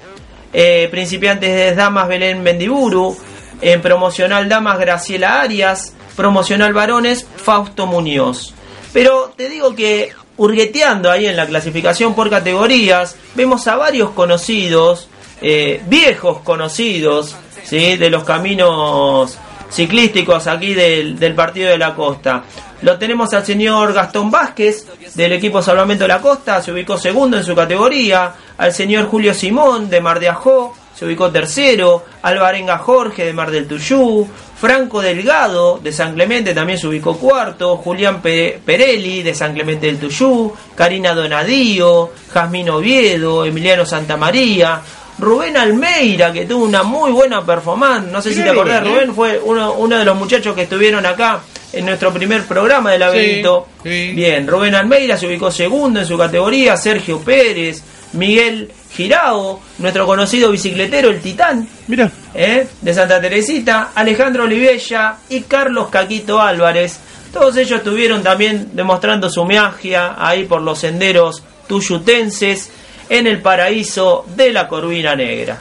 eh, 0.55 0.89
principiantes 0.91 1.53
de 1.53 1.75
damas 1.75 2.09
Belén 2.09 2.43
Mendiburu, 2.43 3.17
en 3.61 3.83
promocional 3.83 4.49
damas 4.49 4.79
Graciela 4.79 5.41
Arias, 5.41 5.93
promocional 6.17 6.73
varones 6.73 7.27
Fausto 7.37 7.87
Muñoz. 7.87 8.55
Pero 8.93 9.35
te 9.37 9.49
digo 9.49 9.75
que 9.75 10.13
hurgueteando 10.37 11.11
ahí 11.11 11.27
en 11.27 11.37
la 11.37 11.47
clasificación 11.47 12.15
por 12.15 12.31
categorías, 12.31 13.17
vemos 13.35 13.67
a 13.67 13.77
varios 13.77 14.11
conocidos, 14.11 15.09
eh, 15.43 15.83
viejos 15.87 16.39
conocidos, 16.41 17.37
¿sí? 17.65 17.97
de 17.97 18.11
los 18.11 18.25
caminos 18.25 19.39
ciclísticos 19.71 20.47
aquí 20.47 20.75
del, 20.75 21.19
del 21.19 21.35
Partido 21.35 21.71
de 21.71 21.79
la 21.79 21.95
Costa. 21.95 22.43
Lo 22.83 22.99
tenemos 22.99 23.33
al 23.33 23.45
señor 23.45 23.93
Gastón 23.93 24.31
Vázquez 24.31 24.87
del 25.15 25.33
equipo 25.33 25.63
Salvamento 25.63 26.05
de 26.05 26.09
la 26.09 26.21
Costa, 26.21 26.61
se 26.63 26.73
ubicó 26.73 26.99
segundo 26.99 27.37
en 27.39 27.45
su 27.45 27.55
categoría. 27.55 28.33
Al 28.59 28.73
señor 28.73 29.07
Julio 29.09 29.35
Simón 29.35 29.89
de 29.91 30.01
Mar 30.01 30.21
de 30.21 30.29
Ajó, 30.29 30.77
se 30.95 31.05
ubicó 31.07 31.31
tercero. 31.31 32.05
Alvarenga 32.23 32.79
Jorge 32.79 33.25
de 33.25 33.33
Mar 33.33 33.51
del 33.51 33.67
Tuyú. 33.67 34.29
Franco 34.57 35.01
Delgado 35.03 35.79
de 35.83 35.93
San 35.93 36.15
Clemente 36.15 36.55
también 36.55 36.79
se 36.79 36.87
ubicó 36.87 37.17
cuarto. 37.19 37.77
Julián 37.79 38.23
Pe- 38.23 38.61
Perelli 38.65 39.23
de 39.23 39.35
San 39.35 39.55
Clemente 39.55 39.87
del 39.87 39.99
Tuyú. 39.99 40.53
Karina 40.77 41.15
Donadío. 41.15 42.11
Jazmín 42.33 42.71
Oviedo. 42.71 43.45
Emiliano 43.45 43.85
Santamaría. 43.85 44.81
Rubén 45.19 45.57
Almeida, 45.57 46.33
que 46.33 46.45
tuvo 46.45 46.65
una 46.65 46.83
muy 46.83 47.13
buena 47.13 47.45
performance. 47.45 48.11
No 48.11 48.21
sé 48.21 48.35
si 48.35 48.43
te 48.43 48.51
acordás, 48.51 48.81
Rubén, 48.81 48.93
¿eh? 48.93 48.97
Rubén 48.97 49.15
fue 49.15 49.41
uno, 49.45 49.75
uno 49.75 49.99
de 49.99 50.05
los 50.05 50.17
muchachos 50.17 50.55
que 50.55 50.63
estuvieron 50.63 51.07
acá 51.07 51.41
en 51.73 51.87
nuestro 51.87 52.13
primer 52.13 52.45
programa 52.45 52.93
de 52.93 52.99
laberinto. 52.99 53.69
Bien, 53.83 54.47
Rubén 54.47 54.75
Almeida 54.75 55.17
se 55.17 55.27
ubicó 55.27 55.51
segundo 55.51 56.01
en 56.01 56.07
su 56.07 56.17
categoría, 56.17 56.77
Sergio 56.77 57.21
Pérez, 57.21 57.83
Miguel 58.13 58.71
Girao, 58.93 59.61
nuestro 59.79 60.07
conocido 60.07 60.51
bicicletero, 60.51 61.11
el 61.11 61.21
Titán, 61.21 61.69
Mira, 61.89 62.11
¿eh? 62.33 62.67
de 62.81 62.95
Santa 62.95 63.21
Teresita, 63.21 63.91
Alejandro 63.95 64.45
Olivella 64.45 65.17
y 65.29 65.43
Carlos 65.43 65.89
Caquito 65.89 66.41
Álvarez. 66.41 67.01
Todos 67.33 67.57
ellos 67.57 67.79
estuvieron 67.79 68.23
también 68.23 68.71
demostrando 68.73 69.29
su 69.29 69.45
magia 69.45 70.15
ahí 70.17 70.45
por 70.45 70.63
los 70.63 70.79
senderos 70.79 71.43
tuyutenses 71.67 72.71
en 73.09 73.27
el 73.27 73.41
paraíso 73.41 74.25
de 74.35 74.53
la 74.53 74.69
Corvina 74.69 75.15
Negra. 75.17 75.59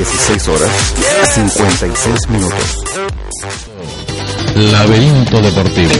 16 0.00 0.48
horas 0.48 0.70
56 1.34 2.28
minutos. 2.30 2.84
Laberinto 4.54 5.40
Deportivo. 5.42 5.92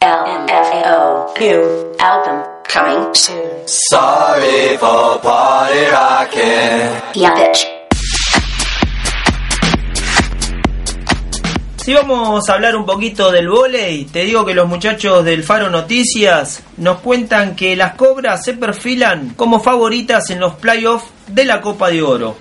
LMFAO. 0.00 1.34
New 1.38 1.96
album 1.98 2.42
coming 2.66 3.14
soon. 3.14 3.66
Sorry 3.66 4.78
for 4.78 5.18
party 5.20 5.84
rocking. 5.90 7.12
Yeah, 7.14 7.34
bitch. 7.34 7.77
Si 11.88 11.94
vamos 11.94 12.46
a 12.46 12.52
hablar 12.52 12.76
un 12.76 12.84
poquito 12.84 13.32
del 13.32 13.48
vóley, 13.48 14.04
te 14.04 14.24
digo 14.24 14.44
que 14.44 14.52
los 14.52 14.68
muchachos 14.68 15.24
del 15.24 15.42
Faro 15.42 15.70
Noticias 15.70 16.62
nos 16.76 17.00
cuentan 17.00 17.56
que 17.56 17.76
las 17.76 17.94
Cobras 17.94 18.44
se 18.44 18.52
perfilan 18.52 19.30
como 19.30 19.58
favoritas 19.58 20.28
en 20.28 20.38
los 20.38 20.56
playoffs 20.56 21.06
de 21.28 21.46
la 21.46 21.62
Copa 21.62 21.88
de 21.88 22.02
Oro. 22.02 22.36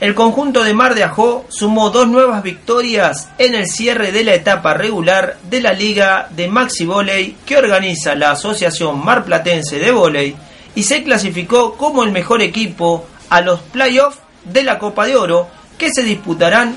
El 0.00 0.16
conjunto 0.16 0.64
de 0.64 0.74
Mar 0.74 0.96
de 0.96 1.04
Ajó 1.04 1.44
sumó 1.50 1.90
dos 1.90 2.08
nuevas 2.08 2.42
victorias 2.42 3.28
en 3.38 3.54
el 3.54 3.68
cierre 3.68 4.10
de 4.10 4.24
la 4.24 4.34
etapa 4.34 4.74
regular 4.74 5.36
de 5.48 5.60
la 5.60 5.72
Liga 5.72 6.26
de 6.30 6.48
Maxi 6.48 6.84
Volley 6.84 7.36
que 7.46 7.56
organiza 7.56 8.16
la 8.16 8.32
Asociación 8.32 9.04
Marplatense 9.04 9.78
de 9.78 9.92
Volley 9.92 10.34
y 10.74 10.82
se 10.82 11.04
clasificó 11.04 11.76
como 11.76 12.02
el 12.02 12.10
mejor 12.10 12.42
equipo 12.42 13.06
a 13.30 13.40
los 13.40 13.60
playoffs 13.60 14.18
de 14.42 14.64
la 14.64 14.80
Copa 14.80 15.06
de 15.06 15.14
Oro 15.14 15.46
que 15.78 15.90
se 15.94 16.02
disputarán 16.02 16.74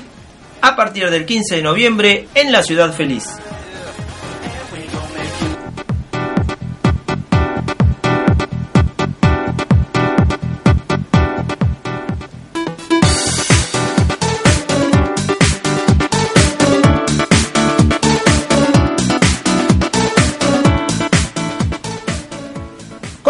a 0.62 0.76
partir 0.76 1.08
del 1.10 1.24
15 1.24 1.56
de 1.56 1.62
noviembre 1.62 2.28
en 2.34 2.52
la 2.52 2.62
Ciudad 2.62 2.92
Feliz. 2.92 3.38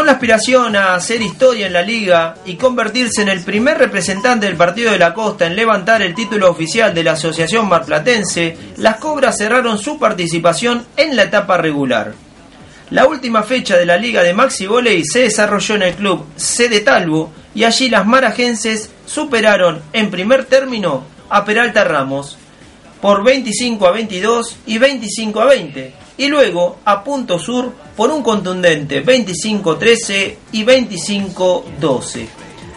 La 0.09 0.15
aspiración 0.15 0.75
a 0.75 0.95
hacer 0.95 1.21
historia 1.21 1.67
en 1.67 1.75
la 1.75 1.83
liga 1.83 2.37
y 2.47 2.55
convertirse 2.55 3.21
en 3.21 3.29
el 3.29 3.45
primer 3.45 3.77
representante 3.77 4.47
del 4.47 4.57
Partido 4.57 4.91
de 4.91 4.99
la 4.99 5.13
Costa 5.13 5.45
en 5.45 5.55
levantar 5.55 6.01
el 6.01 6.15
título 6.15 6.51
oficial 6.51 6.95
de 6.95 7.05
la 7.05 7.13
Asociación 7.13 7.69
Marplatense, 7.69 8.57
las 8.79 8.97
Cobras 8.97 9.37
cerraron 9.37 9.77
su 9.77 9.99
participación 9.99 10.87
en 10.97 11.15
la 11.15 11.25
etapa 11.25 11.59
regular. 11.59 12.15
La 12.89 13.07
última 13.07 13.43
fecha 13.43 13.77
de 13.77 13.85
la 13.85 13.99
Liga 13.99 14.23
de 14.23 14.33
Maxi 14.33 14.67
Volley 14.67 15.05
se 15.05 15.25
desarrolló 15.25 15.75
en 15.75 15.83
el 15.83 15.95
club 15.95 16.25
C 16.37 16.71
de 16.71 16.81
Talbo 16.81 17.31
y 17.55 17.65
allí 17.65 17.91
las 17.91 18.07
marajenses 18.07 18.91
superaron 19.05 19.83
en 19.93 20.11
primer 20.11 20.47
término 20.47 21.05
a 21.29 21.45
Peralta 21.45 21.85
Ramos 21.85 22.39
por 23.03 23.23
25 23.23 23.87
a 23.87 23.91
22 23.91 24.57
y 24.65 24.79
25 24.79 25.39
a 25.43 25.45
20 25.45 26.08
y 26.19 26.27
luego 26.27 26.79
a 26.85 27.03
Punto 27.03 27.39
Sur 27.39 27.73
por 27.97 28.11
un 28.11 28.23
contundente 28.23 29.01
25 29.01 29.77
13 29.77 30.39
y 30.53 30.65
25 30.65 31.65
12. 31.81 32.29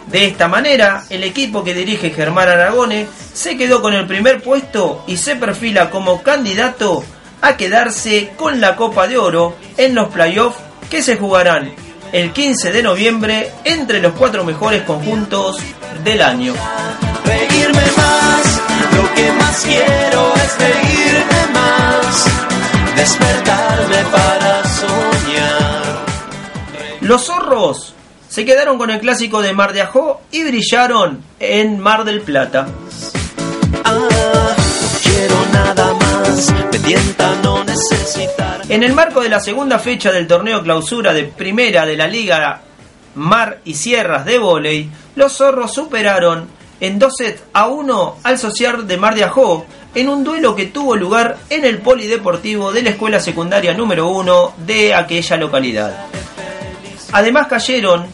De 0.06 0.26
esta 0.26 0.48
manera, 0.48 1.04
el 1.10 1.24
equipo 1.24 1.62
que 1.62 1.74
dirige 1.74 2.10
Germán 2.10 2.48
Aragone 2.48 3.06
se 3.32 3.56
quedó 3.56 3.82
con 3.82 3.92
el 3.92 4.06
primer 4.06 4.42
puesto 4.42 5.04
y 5.06 5.16
se 5.16 5.36
perfila 5.36 5.90
como 5.90 6.22
candidato 6.22 7.04
a 7.40 7.56
quedarse 7.56 8.32
con 8.36 8.60
la 8.60 8.76
Copa 8.76 9.06
de 9.06 9.18
Oro 9.18 9.56
en 9.76 9.94
los 9.94 10.08
playoffs 10.08 10.58
que 10.90 11.02
se 11.02 11.16
jugarán 11.16 11.72
el 12.12 12.32
15 12.32 12.72
de 12.72 12.82
noviembre 12.82 13.50
entre 13.64 14.00
los 14.00 14.12
cuatro 14.12 14.44
mejores 14.44 14.82
conjuntos 14.82 15.56
del 16.04 16.22
año. 16.22 16.54
Más, 17.96 18.60
lo 18.96 19.14
que 19.14 19.32
más 19.32 19.62
quiero 19.64 20.34
es 20.34 21.50
más, 21.52 22.51
despertarme 22.96 23.96
para 24.10 24.64
soñar. 24.64 26.06
Los 27.00 27.26
zorros 27.26 27.94
se 28.28 28.44
quedaron 28.44 28.78
con 28.78 28.90
el 28.90 29.00
clásico 29.00 29.42
de 29.42 29.52
Mar 29.52 29.72
de 29.72 29.82
Ajó 29.82 30.22
y 30.30 30.44
brillaron 30.44 31.22
en 31.38 31.78
Mar 31.78 32.04
del 32.04 32.22
Plata. 32.22 32.66
Ah, 33.84 34.54
no 34.54 34.98
quiero 35.02 35.34
nada 35.52 35.94
más 35.94 36.50
me 36.72 36.78
tienta 36.78 37.34
no 37.42 37.62
necesitar. 37.64 38.62
En 38.68 38.82
el 38.82 38.92
marco 38.94 39.20
de 39.20 39.28
la 39.28 39.40
segunda 39.40 39.78
fecha 39.78 40.10
del 40.12 40.26
torneo 40.26 40.62
clausura 40.62 41.12
de 41.12 41.24
primera 41.24 41.84
de 41.84 41.96
la 41.96 42.06
Liga 42.06 42.62
Mar 43.14 43.60
y 43.64 43.74
Sierras 43.74 44.24
de 44.24 44.38
Voley, 44.38 44.90
los 45.14 45.32
zorros 45.32 45.74
superaron 45.74 46.48
en 46.80 46.98
dos 46.98 47.16
sets 47.18 47.42
a 47.52 47.68
uno 47.68 48.16
al 48.22 48.38
social 48.38 48.86
de 48.86 48.96
Mar 48.96 49.14
de 49.14 49.24
Ajó 49.24 49.66
en 49.94 50.08
un 50.08 50.24
duelo 50.24 50.54
que 50.56 50.66
tuvo 50.66 50.96
lugar 50.96 51.36
en 51.50 51.64
el 51.64 51.78
polideportivo 51.78 52.72
de 52.72 52.82
la 52.82 52.90
escuela 52.90 53.20
secundaria 53.20 53.74
número 53.74 54.08
uno 54.08 54.54
de 54.66 54.94
aquella 54.94 55.36
localidad. 55.36 56.06
Además 57.12 57.46
cayeron, 57.48 58.06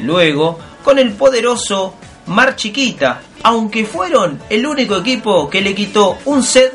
luego, 0.00 0.58
con 0.82 0.98
el 0.98 1.12
poderoso 1.12 1.94
Mar 2.26 2.56
Chiquita, 2.56 3.20
aunque 3.42 3.84
fueron 3.84 4.40
el 4.48 4.66
único 4.66 4.96
equipo 4.96 5.50
que 5.50 5.60
le 5.60 5.74
quitó 5.74 6.18
un 6.24 6.42
set 6.42 6.74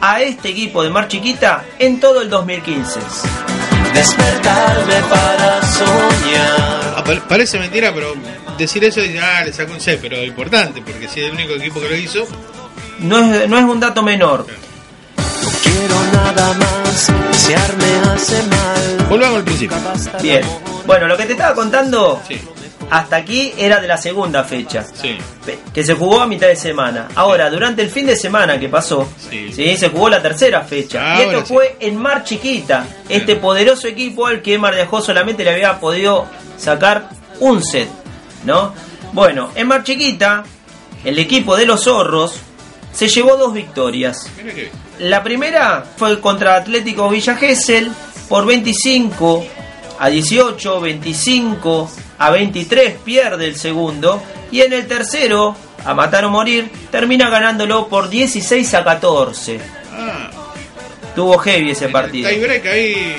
a 0.00 0.22
este 0.22 0.48
equipo 0.50 0.82
de 0.82 0.90
Mar 0.90 1.08
Chiquita 1.08 1.64
en 1.78 2.00
todo 2.00 2.22
el 2.22 2.30
2015. 2.30 3.00
Despertarme 3.92 4.94
para 5.10 5.62
soñar. 5.66 6.94
Ah, 6.96 7.02
pa- 7.04 7.28
Parece 7.28 7.58
mentira, 7.58 7.92
pero 7.94 8.14
decir 8.56 8.84
eso 8.84 9.00
y 9.04 9.16
ah, 9.18 9.42
le 9.44 9.52
sacó 9.52 9.72
un 9.72 9.80
C, 9.80 9.98
pero 10.00 10.22
importante, 10.24 10.80
porque 10.82 11.08
si 11.08 11.20
es 11.20 11.26
el 11.26 11.32
único 11.32 11.52
equipo 11.54 11.80
que 11.80 11.88
lo 11.88 11.96
hizo, 11.96 12.26
No 13.00 13.18
es, 13.18 13.48
no 13.48 13.58
es 13.58 13.64
un 13.64 13.80
dato 13.80 14.02
menor. 14.02 14.46
Quiero 15.62 15.94
nada 16.12 16.54
más, 16.54 17.10
hace 18.12 18.42
mal. 18.42 19.06
volvamos 19.08 19.38
al 19.38 19.44
principio. 19.44 19.76
Bien. 20.22 20.42
Bueno, 20.86 21.06
lo 21.06 21.16
que 21.16 21.26
te 21.26 21.32
estaba 21.32 21.54
contando 21.54 22.20
hasta 22.90 23.16
aquí 23.16 23.52
era 23.56 23.80
de 23.80 23.86
la 23.86 23.98
segunda 23.98 24.44
fecha. 24.44 24.84
Que 25.72 25.84
se 25.84 25.94
jugó 25.94 26.22
a 26.22 26.26
mitad 26.26 26.48
de 26.48 26.56
semana. 26.56 27.08
Ahora, 27.14 27.50
durante 27.50 27.82
el 27.82 27.90
fin 27.90 28.06
de 28.06 28.16
semana 28.16 28.58
que 28.58 28.68
pasó, 28.68 29.08
sí. 29.30 29.76
se 29.76 29.88
jugó 29.90 30.08
la 30.08 30.22
tercera 30.22 30.62
fecha. 30.62 31.18
y 31.18 31.22
esto 31.22 31.40
sí. 31.40 31.54
fue 31.54 31.76
en 31.80 31.96
Mar 31.96 32.24
Chiquita. 32.24 32.86
Este 33.08 33.36
poderoso 33.36 33.86
equipo 33.86 34.26
al 34.26 34.42
que 34.42 34.58
Mar 34.58 34.74
de 34.74 34.82
Ajó 34.82 35.00
solamente 35.00 35.44
le 35.44 35.50
había 35.50 35.78
podido 35.78 36.26
sacar 36.56 37.10
un 37.40 37.62
set. 37.62 37.88
¿No? 38.44 38.72
Bueno, 39.12 39.50
en 39.54 39.66
Mar 39.68 39.84
Chiquita, 39.84 40.44
el 41.04 41.18
equipo 41.18 41.56
de 41.56 41.66
los 41.66 41.84
zorros 41.84 42.40
se 42.92 43.08
llevó 43.08 43.36
dos 43.36 43.52
victorias. 43.52 44.28
La 44.98 45.22
primera 45.22 45.84
fue 45.96 46.20
contra 46.20 46.56
Atlético 46.56 47.08
Villa 47.08 47.36
Gesell 47.36 47.90
por 48.28 48.46
25 48.46 49.46
a 49.98 50.08
18, 50.08 50.80
25 50.80 51.90
a 52.18 52.30
23 52.30 52.94
pierde 53.04 53.46
el 53.46 53.56
segundo 53.56 54.22
y 54.50 54.62
en 54.62 54.72
el 54.72 54.86
tercero, 54.86 55.54
a 55.84 55.94
matar 55.94 56.24
o 56.24 56.30
morir, 56.30 56.70
termina 56.90 57.30
ganándolo 57.30 57.88
por 57.88 58.08
16 58.08 58.74
a 58.74 58.84
14. 58.84 59.60
Ah, 59.92 60.30
Tuvo 61.14 61.38
heavy 61.38 61.70
ese 61.70 61.88
partido. 61.88 62.28
ahí. 62.28 63.16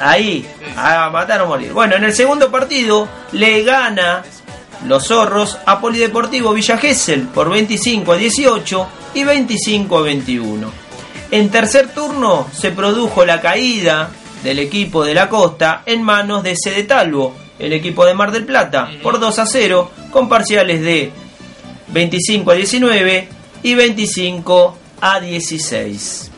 Ahí, 0.00 0.48
a 0.76 1.10
matar 1.10 1.42
o 1.42 1.46
morir. 1.46 1.72
Bueno, 1.72 1.96
en 1.96 2.04
el 2.04 2.14
segundo 2.14 2.50
partido 2.50 3.08
le 3.32 3.62
gana 3.64 4.22
los 4.86 5.08
zorros 5.08 5.58
a 5.66 5.80
Polideportivo 5.80 6.52
Villa 6.52 6.78
Gesell 6.78 7.26
por 7.26 7.50
25 7.50 8.12
a 8.12 8.16
18 8.16 8.88
y 9.14 9.24
25 9.24 9.98
a 9.98 10.02
21. 10.02 10.70
En 11.30 11.50
tercer 11.50 11.88
turno 11.92 12.46
se 12.52 12.70
produjo 12.70 13.24
la 13.24 13.40
caída 13.40 14.10
del 14.42 14.58
equipo 14.58 15.04
de 15.04 15.14
la 15.14 15.28
costa 15.28 15.82
en 15.84 16.02
manos 16.02 16.42
de 16.42 16.56
Sede 16.56 16.84
Talvo, 16.84 17.34
el 17.58 17.72
equipo 17.72 18.04
de 18.06 18.14
Mar 18.14 18.32
del 18.32 18.44
Plata, 18.44 18.90
por 19.02 19.18
2 19.18 19.38
a 19.38 19.46
0, 19.46 19.90
con 20.10 20.28
parciales 20.28 20.80
de 20.80 21.12
25 21.88 22.50
a 22.50 22.54
19 22.54 23.28
y 23.62 23.74
25 23.74 24.78
a 25.00 25.20
16. 25.20 26.30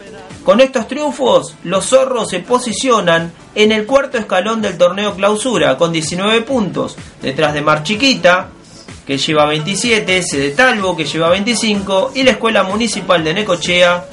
Con 0.44 0.60
estos 0.60 0.88
triunfos, 0.88 1.54
los 1.64 1.86
zorros 1.86 2.30
se 2.30 2.40
posicionan 2.40 3.32
en 3.54 3.72
el 3.72 3.84
cuarto 3.84 4.16
escalón 4.16 4.62
del 4.62 4.78
torneo 4.78 5.14
clausura 5.14 5.76
con 5.76 5.92
19 5.92 6.42
puntos, 6.42 6.96
detrás 7.20 7.52
de 7.52 7.60
Mar 7.60 7.82
Chiquita, 7.82 8.48
que 9.10 9.18
lleva 9.18 9.44
27, 9.46 10.22
Sede 10.22 10.50
Talvo, 10.50 10.96
que 10.96 11.04
lleva 11.04 11.30
25, 11.30 12.12
y 12.14 12.22
la 12.22 12.30
Escuela 12.30 12.62
Municipal 12.62 13.24
de 13.24 13.34
Necochea, 13.34 14.06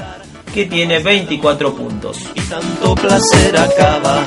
que 0.51 0.65
tiene 0.65 0.97
24 0.97 1.75
puntos. 1.75 2.17
Tanto 2.49 2.95
placer 2.95 3.55
acaba, 3.55 4.25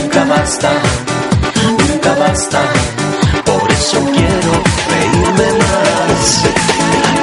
nunca 0.00 0.24
basta, 0.24 0.72
nunca 1.62 2.12
basta. 2.16 2.60
Por 3.44 3.70
eso 3.70 4.04
quiero 4.12 4.52
reírme 4.90 5.58
más, 5.60 6.44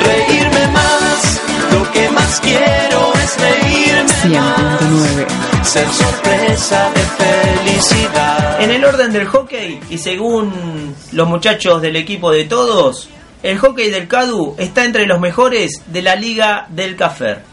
reírme 0.05 0.67
más. 0.67 1.41
Lo 1.73 1.91
que 1.91 2.07
más 2.07 2.39
quiero 2.39 3.13
es 3.15 3.37
reírme 3.41 4.39
más, 4.39 5.48
ser 5.69 5.87
sorpresa 5.91 6.91
de 6.95 7.01
felicidad. 7.01 8.59
En 8.59 8.71
el 8.71 8.83
orden 8.83 9.13
del 9.13 9.27
hockey, 9.27 9.79
y 9.91 9.99
según 9.99 10.95
los 11.11 11.27
muchachos 11.27 11.79
del 11.79 11.95
equipo 11.95 12.31
de 12.31 12.45
todos, 12.45 13.07
el 13.43 13.59
hockey 13.59 13.91
del 13.91 14.07
CADU 14.07 14.55
está 14.57 14.83
entre 14.83 15.05
los 15.05 15.19
mejores 15.19 15.83
de 15.85 16.01
la 16.01 16.15
Liga 16.15 16.65
del 16.69 16.95
Cafer. 16.95 17.43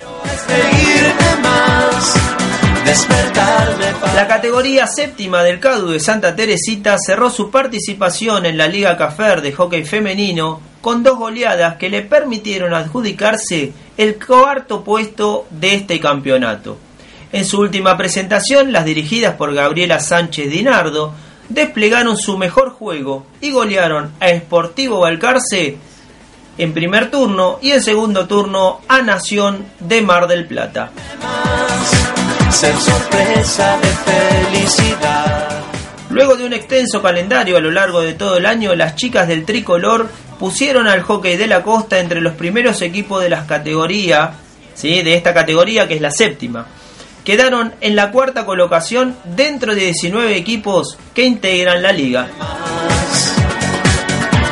La 4.15 4.27
categoría 4.27 4.87
séptima 4.87 5.43
del 5.43 5.61
CADU 5.61 5.91
de 5.91 6.01
Santa 6.01 6.35
Teresita 6.35 6.97
cerró 6.99 7.29
su 7.29 7.51
participación 7.51 8.47
en 8.47 8.57
la 8.57 8.67
Liga 8.67 8.97
Cafer 8.97 9.43
de 9.43 9.53
hockey 9.53 9.85
femenino 9.85 10.63
con 10.81 11.03
dos 11.03 11.19
goleadas 11.19 11.77
que 11.77 11.91
le 11.91 12.01
permitieron 12.01 12.73
adjudicarse 12.73 13.75
el 13.99 14.19
cuarto 14.25 14.83
puesto 14.83 15.47
de 15.51 15.75
este 15.75 16.01
campeonato. 16.01 16.79
En 17.33 17.45
su 17.45 17.61
última 17.61 17.97
presentación, 17.97 18.73
las 18.73 18.85
dirigidas 18.85 19.35
por 19.35 19.53
Gabriela 19.53 20.01
Sánchez 20.01 20.51
Dinardo 20.51 21.13
desplegaron 21.49 22.17
su 22.17 22.39
mejor 22.39 22.71
juego 22.71 23.27
y 23.41 23.51
golearon 23.51 24.13
a 24.21 24.29
Sportivo 24.31 25.01
Balcarce 25.01 25.77
en 26.59 26.73
primer 26.73 27.11
turno 27.11 27.59
y 27.61 27.73
en 27.73 27.83
segundo 27.83 28.27
turno 28.27 28.81
a 28.89 29.03
Nación 29.03 29.67
de 29.81 30.03
Mar 30.03 30.27
del 30.27 30.47
Plata. 30.47 30.91
Luego 36.11 36.37
de 36.37 36.47
un 36.47 36.53
extenso 36.55 37.03
calendario 37.03 37.57
a 37.59 37.61
lo 37.61 37.71
largo 37.71 38.01
de 38.01 38.15
todo 38.15 38.39
el 38.39 38.47
año, 38.47 38.75
las 38.75 38.97
chicas 38.97 39.29
del 39.29 39.45
tricolor 39.45 40.09
pusieron 40.39 40.87
al 40.87 41.03
hockey 41.03 41.37
de 41.37 41.47
la 41.47 41.63
costa 41.63 41.99
entre 41.99 42.21
los 42.21 42.35
primeros 42.35 42.81
equipos 42.83 43.23
de 43.23 43.29
las 43.29 43.47
categorías, 43.47 44.31
¿sí? 44.75 45.03
de 45.03 45.15
esta 45.15 45.35
categoría 45.35 45.87
que 45.87 45.97
es 45.97 46.01
la 46.01 46.11
séptima. 46.11 46.67
Quedaron 47.27 47.75
en 47.81 47.97
la 47.97 48.13
cuarta 48.13 48.47
colocación 48.47 49.17
dentro 49.25 49.75
de 49.75 49.87
19 49.87 50.37
equipos 50.37 50.97
que 51.13 51.25
integran 51.25 51.83
la 51.83 51.91
liga. 51.91 52.29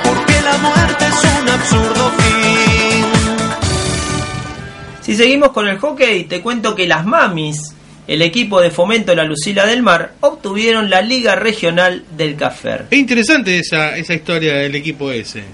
Porque 0.03 0.43
la 0.43 0.59
muerte 0.59 1.05
es 1.07 1.41
un 1.41 1.49
absurdo 1.51 2.11
fin. 2.19 3.05
Si 5.03 5.15
seguimos 5.15 5.51
con 5.51 5.69
el 5.69 5.79
hockey, 5.79 6.25
te 6.25 6.41
cuento 6.41 6.75
que 6.75 6.89
las 6.89 7.07
mamis, 7.07 7.77
el 8.09 8.23
equipo 8.23 8.61
de 8.61 8.73
fomento 8.73 9.15
La 9.15 9.23
Lucila 9.23 9.67
del 9.67 9.85
Mar, 9.85 10.15
obtuvieron 10.19 10.91
la 10.91 11.01
liga 11.01 11.37
regional 11.37 12.05
del 12.17 12.35
Cafer. 12.35 12.87
Es 12.91 12.99
interesante 12.99 13.57
esa, 13.57 13.97
esa 13.97 14.15
historia 14.15 14.55
del 14.55 14.75
equipo 14.75 15.13
ese. 15.13 15.45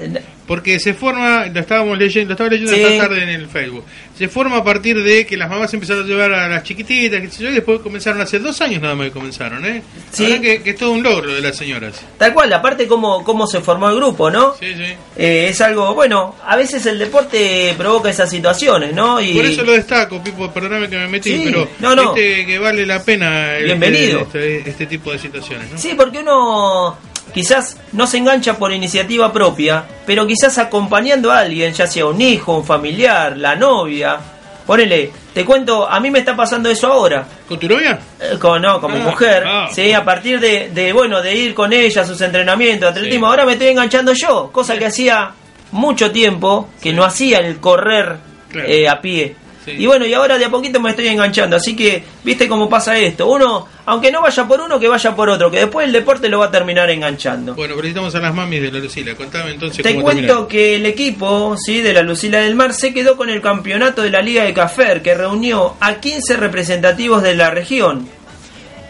Porque 0.51 0.81
se 0.81 0.95
forma, 0.95 1.47
lo 1.47 1.61
estábamos 1.61 1.97
leyendo, 1.97 2.31
lo 2.31 2.33
estaba 2.35 2.51
leyendo 2.51 2.75
Sí. 2.75 2.83
esta 2.83 3.07
tarde 3.07 3.23
en 3.23 3.29
el 3.29 3.47
Facebook. 3.47 3.85
Se 4.19 4.27
forma 4.27 4.57
a 4.57 4.65
partir 4.65 5.01
de 5.01 5.25
que 5.25 5.37
las 5.37 5.49
mamás 5.49 5.73
empezaron 5.75 6.03
a 6.03 6.07
llevar 6.09 6.33
a 6.33 6.49
las 6.49 6.65
chiquititas, 6.65 7.21
qué 7.21 7.31
sé 7.31 7.45
yo, 7.45 7.51
y 7.51 7.55
después 7.55 7.79
comenzaron 7.79 8.21
hace 8.21 8.41
dos 8.41 8.61
años 8.61 8.83
nada 8.83 8.97
más 8.97 9.07
que 9.07 9.13
comenzaron, 9.13 9.65
¿eh? 9.65 9.81
Sí. 10.11 10.27
La 10.27 10.41
que, 10.41 10.61
que 10.65 10.71
es 10.71 10.77
todo 10.77 10.91
un 10.91 11.05
logro 11.05 11.33
de 11.33 11.41
las 11.41 11.57
señoras. 11.57 12.01
Tal 12.19 12.35
cual, 12.35 12.53
aparte 12.53 12.89
cómo, 12.89 13.23
cómo 13.23 13.47
se 13.47 13.61
formó 13.61 13.91
el 13.91 13.95
grupo, 13.95 14.29
¿no? 14.29 14.55
Sí, 14.59 14.75
sí. 14.75 14.93
Eh, 15.17 15.47
es 15.51 15.61
algo, 15.61 15.95
bueno, 15.95 16.35
a 16.45 16.57
veces 16.57 16.85
el 16.87 16.99
deporte 16.99 17.73
provoca 17.79 18.11
esas 18.11 18.29
situaciones, 18.29 18.93
¿no? 18.93 19.21
Y 19.21 19.35
Por 19.35 19.45
eso 19.47 19.63
lo 19.63 19.71
destaco, 19.71 20.21
Pipo, 20.21 20.51
perdóname 20.51 20.91
que 20.91 20.97
me 20.97 21.07
metí, 21.07 21.31
Sí, 21.31 21.43
pero 21.45 21.69
no, 21.79 21.95
no. 21.95 22.13
que 22.13 22.59
vale 22.61 22.85
la 22.85 23.05
pena 23.05 23.57
el- 23.57 23.67
Bienvenido. 23.67 24.23
Este, 24.23 24.69
este 24.69 24.87
tipo 24.87 25.13
de 25.13 25.19
situaciones, 25.21 25.71
¿no? 25.71 25.79
Sí, 25.79 25.95
porque 25.97 26.19
uno 26.19 26.99
quizás 27.33 27.77
no 27.93 28.07
se 28.07 28.19
engancha 28.19 28.57
por 28.59 28.73
iniciativa 28.73 29.33
propia, 29.33 29.85
pero 30.07 30.27
quizás 30.27 30.59
acompañando 30.59 31.31
a 31.31 31.39
alguien, 31.41 31.73
ya 31.73 31.87
sea 31.87 32.07
un 32.07 32.21
hijo, 32.21 32.57
un 32.59 32.65
familiar, 32.65 33.37
la 33.37 33.55
novia. 33.57 34.19
Ponele, 34.67 35.11
te 35.35 35.45
cuento, 35.45 35.89
a 35.89 35.99
mí 35.99 36.11
me 36.11 36.21
está 36.21 36.37
pasando 36.37 36.69
eso 36.71 36.87
ahora. 36.93 37.27
¿Con 37.49 37.59
tu 37.59 37.69
novia? 37.69 37.99
Eh, 38.21 38.37
con, 38.39 38.63
no, 38.63 38.81
con 38.81 38.93
mi 38.93 39.01
Ah, 39.01 39.05
mujer. 39.05 39.43
ah. 39.47 39.69
Sí, 39.73 39.93
a 39.93 40.05
partir 40.05 40.39
de, 40.39 40.71
de, 40.71 40.93
bueno, 40.93 41.21
de 41.23 41.35
ir 41.35 41.55
con 41.55 41.73
ella 41.73 42.03
a 42.03 42.07
sus 42.07 42.21
entrenamientos, 42.21 42.91
atletismo. 42.91 43.27
Ahora 43.27 43.45
me 43.45 43.53
estoy 43.53 43.69
enganchando 43.69 44.13
yo, 44.13 44.51
cosa 44.53 44.79
que 44.79 44.87
hacía 44.87 45.33
mucho 45.73 46.11
tiempo 46.13 46.69
que 46.81 46.93
no 46.93 47.05
hacía 47.05 47.39
el 47.39 47.59
correr 47.59 48.17
Claro. 48.51 48.69
eh, 48.69 48.89
a 48.89 49.01
pie. 49.01 49.35
Y 49.67 49.87
bueno, 49.87 50.07
y 50.07 50.15
ahora 50.15 50.39
de 50.39 50.47
a 50.47 50.51
poquito 50.51 50.81
me 50.81 50.91
estoy 50.91 51.09
enganchando. 51.09 51.55
Así 51.57 51.77
que, 51.77 52.03
viste 52.25 52.49
cómo 52.49 52.69
pasa 52.69 52.97
esto. 52.99 53.27
Uno, 53.29 53.69
aunque 53.87 54.11
no 54.11 54.23
vaya 54.23 54.49
por 54.49 54.61
uno, 54.61 54.81
que 54.81 54.89
vaya 54.89 55.15
por 55.15 55.29
otro. 55.29 55.51
Que 55.51 55.59
después 55.61 55.87
el 55.87 55.93
deporte 55.93 56.29
lo 56.31 56.39
va 56.39 56.47
a 56.47 56.51
terminar 56.51 56.89
enganchando. 56.91 57.55
Bueno, 57.55 57.77
felicitamos 57.77 58.15
a 58.15 58.21
las 58.21 58.35
mamis 58.35 58.63
de 58.63 58.73
la 58.73 58.79
Lucila. 58.79 59.15
Contame 59.15 59.51
entonces 59.53 59.83
Te 59.83 59.93
cómo 59.93 60.05
cuento 60.05 60.49
que 60.49 60.77
el 60.77 60.87
equipo 60.87 61.57
¿sí? 61.59 61.83
de 61.83 61.93
la 61.93 62.03
Lucila 62.03 62.41
del 62.41 62.55
Mar 62.55 62.73
se 62.73 62.95
quedó 62.95 63.17
con 63.17 63.29
el 63.29 63.43
campeonato 63.43 64.03
de 64.03 64.11
la 64.11 64.23
Liga 64.23 64.45
de 64.45 64.55
Cafer, 64.55 65.03
que 65.03 65.15
reunió 65.15 65.77
a 65.81 65.97
15 65.97 66.37
representativos 66.39 67.23
de 67.23 67.35
la 67.37 67.51
región 67.51 68.09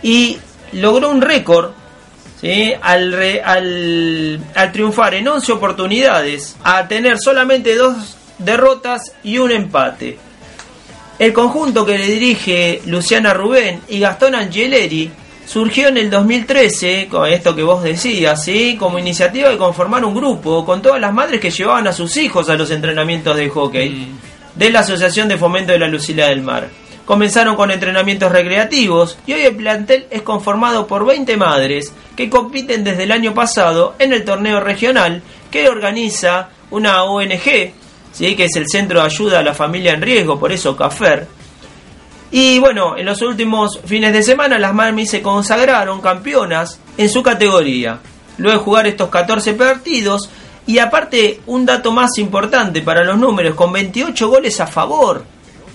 y 0.03 0.39
logró 0.73 1.11
un 1.11 1.21
récord 1.21 1.73
¿sí? 2.41 2.73
al, 2.81 3.13
re- 3.13 3.43
al, 3.43 4.41
al 4.55 4.73
triunfar 4.73 5.15
en 5.15 5.27
11 5.29 5.53
oportunidades, 5.53 6.57
a 6.63 6.87
tener 6.89 7.19
solamente 7.19 7.75
dos 7.75 8.17
derrotas 8.39 9.13
y 9.25 9.39
un 9.39 9.51
empate. 9.51 10.19
El 11.21 11.35
conjunto 11.35 11.85
que 11.85 11.99
le 11.99 12.07
dirige 12.07 12.81
Luciana 12.87 13.35
Rubén 13.35 13.83
y 13.89 14.01
Gastón 14.01 14.35
Angeleri 14.35 15.11
surgió 15.47 15.89
en 15.89 15.99
el 15.99 16.09
2013, 16.09 17.09
con 17.11 17.29
esto 17.29 17.55
que 17.55 17.63
vos 17.63 17.83
decías, 17.83 18.43
¿sí? 18.43 18.79
como 18.81 18.99
iniciativa 18.99 19.51
de 19.51 19.59
conformar 19.59 20.03
un 20.03 20.15
grupo 20.15 20.65
con 20.65 20.81
todas 20.81 20.99
las 20.99 21.13
madres 21.13 21.39
que 21.39 21.51
llevaban 21.51 21.87
a 21.87 21.93
sus 21.93 22.17
hijos 22.17 22.49
a 22.49 22.57
los 22.57 22.71
entrenamientos 22.71 23.37
de 23.37 23.51
hockey 23.51 24.09
de 24.55 24.71
la 24.71 24.81
Asociación 24.81 25.29
de 25.29 25.37
Fomento 25.37 25.73
de 25.73 25.79
la 25.79 25.89
Lucila 25.89 26.29
del 26.29 26.41
Mar. 26.41 26.71
Comenzaron 27.05 27.55
con 27.55 27.71
entrenamientos 27.71 28.33
recreativos 28.33 29.19
y 29.27 29.35
hoy 29.35 29.43
el 29.43 29.57
plantel 29.57 30.07
es 30.11 30.23
conformado 30.23 30.87
por 30.87 31.05
20 31.05 31.37
madres 31.37 31.93
que 32.17 32.31
compiten 32.31 32.83
desde 32.83 33.03
el 33.03 33.13
año 33.13 33.35
pasado 33.35 33.95
en 33.99 34.15
el 34.15 34.25
torneo 34.25 34.59
regional 34.61 35.21
que 35.51 35.69
organiza 35.69 36.49
una 36.71 37.03
ONG, 37.03 37.75
¿sí? 38.13 38.37
que 38.37 38.45
es 38.45 38.57
el 38.57 38.67
Centro 38.69 39.01
de 39.01 39.07
Ayuda 39.07 39.41
a 39.41 39.43
la 39.43 39.55
Familia 39.55 39.93
en 39.93 40.03
Riesgo, 40.03 40.39
por 40.39 40.53
eso 40.53 40.77
CAFER. 40.77 41.27
Y 42.31 42.59
bueno, 42.61 42.97
en 42.97 43.07
los 43.07 43.23
últimos 43.23 43.81
fines 43.85 44.13
de 44.13 44.23
semana 44.23 44.59
las 44.59 44.73
Mamis 44.73 45.11
se 45.11 45.23
consagraron 45.23 46.01
campeonas 46.01 46.81
en 46.97 47.09
su 47.09 47.23
categoría. 47.23 47.99
Luego 48.39 48.59
de 48.59 48.65
jugar 48.65 48.87
estos 48.87 49.09
14 49.09 49.55
partidos 49.55 50.31
y 50.67 50.79
aparte 50.79 51.41
un 51.47 51.67
dato 51.67 51.91
más 51.91 52.19
importante 52.19 52.83
para 52.83 53.05
los 53.05 53.19
números, 53.19 53.55
con 53.55 53.73
28 53.73 54.29
goles 54.29 54.61
a 54.61 54.67
favor 54.67 55.25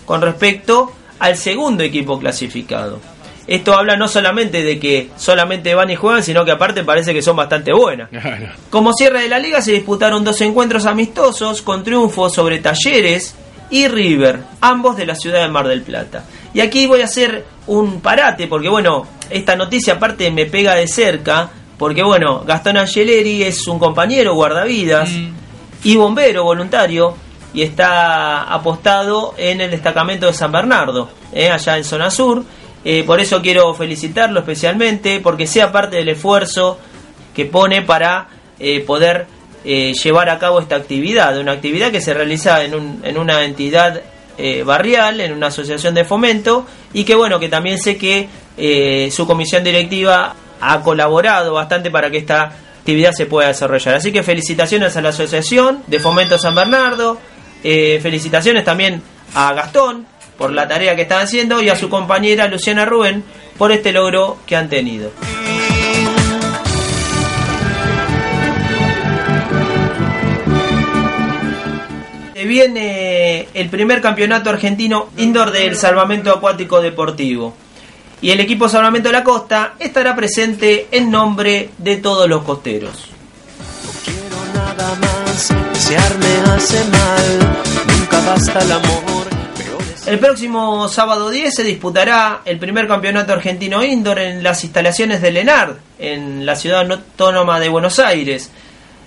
con 0.06 0.22
respecto 0.22 0.92
al 1.20 1.36
segundo 1.36 1.84
equipo 1.84 2.20
clasificado. 2.20 3.00
Esto 3.48 3.76
habla 3.76 3.96
no 3.96 4.08
solamente 4.08 4.64
de 4.64 4.80
que 4.80 5.12
solamente 5.18 5.76
van 5.76 5.92
y 5.92 5.96
juegan, 5.96 6.24
sino 6.24 6.44
que 6.44 6.52
aparte 6.52 6.84
parece 6.84 7.14
que 7.14 7.22
son 7.22 7.36
bastante 7.36 7.72
buenas. 7.74 8.10
Como 8.70 8.94
cierre 8.94 9.22
de 9.22 9.30
la 9.30 9.40
liga 9.40 9.62
se 9.62 9.72
disputaron 9.72 10.24
dos 10.24 10.42
encuentros 10.42 10.86
amistosos 10.86 11.62
con 11.62 11.84
triunfos 11.84 12.34
sobre 12.34 12.60
Talleres 12.60 13.36
y 13.70 13.88
River, 13.88 14.40
ambos 14.62 14.98
de 14.98 15.06
la 15.06 15.16
ciudad 15.16 15.42
de 15.42 15.50
Mar 15.50 15.68
del 15.68 15.82
Plata. 15.82 16.24
Y 16.54 16.62
aquí 16.62 16.88
voy 16.88 17.02
a 17.02 17.06
hacer 17.06 17.46
un 17.68 18.02
parate 18.02 18.48
porque 18.48 18.70
bueno, 18.70 19.08
esta 19.30 19.56
noticia 19.56 19.96
aparte 19.96 20.32
me 20.32 20.46
pega 20.46 20.76
de 20.76 20.88
cerca 20.88 21.50
porque 21.78 22.04
bueno, 22.04 22.44
Gastón 22.46 22.78
Angeleri 22.78 23.44
es 23.44 23.68
un 23.68 23.80
compañero 23.80 24.34
guardavidas 24.34 25.10
y 25.84 25.96
bombero 25.98 26.44
voluntario 26.44 27.16
y 27.54 27.62
está 27.62 28.44
apostado 28.44 29.34
en 29.38 29.62
el 29.62 29.72
destacamento 29.72 30.26
de 30.26 30.34
San 30.34 30.52
Bernardo, 30.52 31.10
eh, 31.32 31.50
allá 31.50 31.78
en 31.78 31.84
zona 31.84 32.10
sur. 32.10 32.44
Eh, 32.88 33.04
por 33.04 33.20
eso 33.20 33.42
quiero 33.42 33.74
felicitarlo 33.74 34.40
especialmente 34.42 35.20
porque 35.20 35.48
sea 35.48 35.72
parte 35.72 35.96
del 35.98 36.10
esfuerzo 36.10 36.78
que 37.36 37.46
pone 37.46 37.82
para 37.82 38.28
eh, 38.60 38.80
poder 38.82 39.26
eh, 39.66 39.94
llevar 40.04 40.30
a 40.30 40.38
cabo 40.38 40.60
esta 40.60 40.76
actividad, 40.76 41.38
una 41.40 41.54
actividad 41.54 41.92
que 41.92 42.00
se 42.00 42.14
realiza 42.14 42.64
en, 42.64 42.76
un- 42.76 43.02
en 43.04 43.18
una 43.18 43.44
entidad 43.44 44.02
eh, 44.38 44.62
barrial, 44.64 45.20
en 45.20 45.34
una 45.34 45.48
asociación 45.48 45.96
de 45.96 46.06
fomento 46.06 46.68
y 46.94 47.04
que 47.06 47.16
bueno, 47.16 47.40
que 47.40 47.50
también 47.50 47.80
sé 47.80 47.98
que 47.98 48.30
su 49.12 49.26
comisión 49.28 49.64
directiva 49.64 50.34
ha 50.62 50.82
colaborado 50.82 51.54
bastante 51.56 51.90
para 51.92 52.10
que 52.12 52.20
esta 52.20 52.54
actividad 52.80 53.12
se 53.12 53.26
pueda 53.26 53.48
desarrollar. 53.50 53.96
Así 53.96 54.12
que 54.14 54.24
felicitaciones 54.24 54.96
a 54.96 55.02
la 55.02 55.10
asociación 55.10 55.84
de 55.88 56.00
fomento 56.00 56.38
San 56.38 56.54
Bernardo, 56.56 57.18
felicitaciones 58.02 58.64
también 58.64 59.02
a 59.34 59.54
Gastón 59.54 60.06
por 60.38 60.52
la 60.52 60.68
tarea 60.68 60.96
que 60.96 61.04
están 61.04 61.22
haciendo 61.22 61.62
y 61.62 61.70
a 61.70 61.76
su 61.76 61.90
compañera 61.90 62.48
Luciana 62.48 62.86
Rubén 62.86 63.24
por 63.58 63.72
este 63.72 63.92
logro 63.92 64.38
que 64.46 64.56
han 64.56 64.70
tenido. 64.70 65.12
Viene 72.46 73.48
el 73.54 73.70
primer 73.70 74.02
campeonato 74.02 74.50
argentino 74.50 75.10
indoor 75.18 75.52
del 75.52 75.76
salvamento 75.76 76.32
acuático 76.32 76.80
deportivo. 76.80 77.56
Y 78.22 78.32
el 78.32 78.40
equipo 78.40 78.70
Salvamento 78.70 79.10
de 79.10 79.14
la 79.14 79.24
Costa 79.24 79.74
estará 79.80 80.16
presente 80.16 80.88
en 80.92 81.12
nombre 81.12 81.72
de 81.78 81.98
todos 81.98 82.30
los 82.30 82.44
costeros. 82.44 83.10
Nada 84.54 84.96
más, 84.96 85.54
desear 85.74 86.18
me 86.18 86.52
hace 86.52 86.84
mal, 86.86 87.58
nunca 87.88 88.22
basta 88.22 88.60
el 88.62 88.72
amor. 88.72 89.15
El 90.06 90.20
próximo 90.20 90.88
sábado 90.88 91.32
10 91.32 91.52
se 91.52 91.64
disputará 91.64 92.42
el 92.46 92.60
primer 92.60 92.88
campeonato 92.88 93.34
argentino 93.34 93.84
indoor 93.84 94.20
en 94.20 94.44
las 94.44 94.64
instalaciones 94.64 95.20
de 95.20 95.32
Lenard, 95.32 95.78
en 95.98 96.46
la 96.46 96.56
ciudad 96.56 96.90
autónoma 96.92 97.60
de 97.60 97.70
Buenos 97.70 97.98
Aires. 97.98 98.52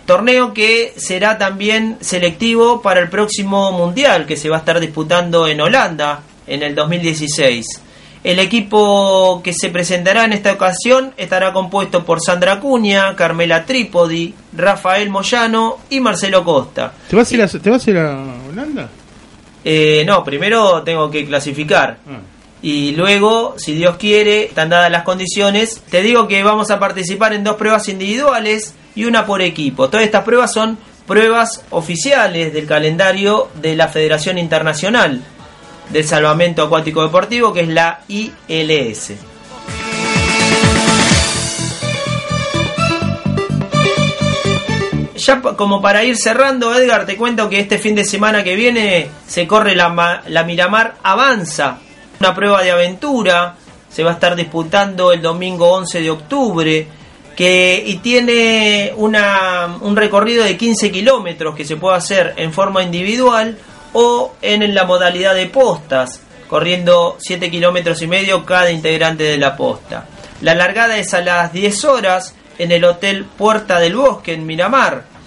Torneo 0.07 0.53
que 0.53 0.95
será 0.97 1.39
también 1.39 1.99
selectivo 2.01 2.83
para 2.83 2.99
el 2.99 3.09
próximo 3.09 3.71
mundial 3.71 4.27
que 4.27 4.37
se 4.37 4.49
va 4.49 4.57
a 4.57 4.59
estar 4.59 4.81
disputando 4.81 5.47
en 5.47 5.61
Holanda 5.61 6.23
en 6.49 6.65
el 6.65 6.75
2016. 6.75 7.65
El 8.25 8.41
equipo 8.41 9.41
que 9.45 9.53
se 9.53 9.69
presentará 9.69 10.25
en 10.25 10.33
esta 10.33 10.53
ocasión 10.53 11.15
estará 11.17 11.53
compuesto 11.53 12.05
por 12.05 12.21
Sandra 12.21 12.59
Cuña, 12.59 13.15
Carmela 13.15 13.65
Trípodi, 13.65 14.35
Rafael 14.57 15.11
Moyano 15.11 15.77
y 15.91 16.01
Marcelo 16.01 16.43
Costa. 16.43 16.93
¿Te 17.09 17.15
vas 17.15 17.31
a 17.31 17.35
ir 17.35 17.43
a, 17.43 17.47
te 17.47 17.71
vas 17.71 17.87
a, 17.87 17.91
ir 17.91 17.99
a 17.99 18.19
Holanda? 18.51 18.89
Eh, 19.65 20.05
no, 20.07 20.25
primero 20.25 20.83
tengo 20.83 21.11
que 21.11 21.27
clasificar. 21.27 21.99
Y 22.61 22.93
luego, 22.93 23.55
si 23.57 23.75
Dios 23.75 23.97
quiere, 23.97 24.47
están 24.47 24.69
dadas 24.69 24.91
las 24.91 25.05
condiciones, 25.05 25.83
te 25.91 26.03
digo 26.03 26.27
que 26.27 26.43
vamos 26.43 26.71
a 26.71 26.81
participar 26.81 27.33
en 27.33 27.45
dos 27.45 27.57
pruebas 27.57 27.89
individuales 27.89 28.75
y 28.95 29.05
una 29.05 29.27
por 29.27 29.43
equipo. 29.43 29.89
Todas 29.89 30.07
estas 30.07 30.25
pruebas 30.25 30.53
son 30.53 30.79
pruebas 31.07 31.65
oficiales 31.71 32.53
del 32.53 32.67
calendario 32.67 33.49
de 33.61 33.77
la 33.77 33.89
Federación 33.89 34.39
Internacional 34.39 35.23
del 35.91 36.05
Salvamento 36.05 36.63
Acuático 36.63 37.03
Deportivo, 37.03 37.53
que 37.53 37.61
es 37.61 37.69
la 37.69 38.01
ILS. 38.09 39.13
Ya 45.29 45.43
como 45.43 45.83
para 45.83 46.05
ir 46.05 46.17
cerrando, 46.17 46.75
Edgar, 46.75 47.05
te 47.05 47.19
cuento 47.19 47.51
que 47.51 47.61
este 47.61 47.77
fin 47.77 47.95
de 47.95 48.07
semana 48.07 48.43
que 48.43 48.57
viene 48.57 49.11
se 49.27 49.47
corre 49.47 49.77
la, 49.77 50.23
la 50.27 50.43
Miramar 50.43 50.95
Avanza, 51.03 51.81
una 52.19 52.35
prueba 52.35 52.63
de 52.63 52.71
aventura, 52.71 53.55
se 53.91 54.03
va 54.03 54.13
a 54.13 54.15
estar 54.15 54.35
disputando 54.35 55.13
el 55.13 55.21
domingo 55.21 55.71
11 55.71 56.01
de 56.01 56.11
octubre, 56.11 56.87
que, 57.37 57.83
y 57.85 57.97
tiene 57.97 58.95
una, 58.97 59.77
un 59.83 59.97
recorrido 59.97 60.45
de 60.45 60.57
15 60.57 60.91
kilómetros 60.91 61.55
que 61.55 61.67
se 61.67 61.77
puede 61.77 61.99
hacer 61.99 62.33
en 62.39 62.51
forma 62.51 62.83
individual 62.83 63.59
o 63.93 64.33
en 64.41 64.75
la 64.75 64.85
modalidad 64.85 65.35
de 65.35 65.45
postas, 65.49 66.23
corriendo 66.49 67.19
7 67.21 67.51
kilómetros 67.51 68.01
y 68.01 68.07
medio 68.07 68.47
cada 68.47 68.71
integrante 68.71 69.25
de 69.25 69.37
la 69.37 69.55
posta. 69.59 70.07
La 70.41 70.55
largada 70.55 70.97
es 70.97 71.13
a 71.13 71.21
las 71.21 71.53
10 71.53 71.85
horas 71.85 72.35
en 72.57 72.73
el 72.73 72.83
Hotel 72.87 73.27
Puerta 73.27 73.79
del 73.79 73.95
Bosque 73.95 74.33
en 74.33 74.47
Miramar. 74.47 75.18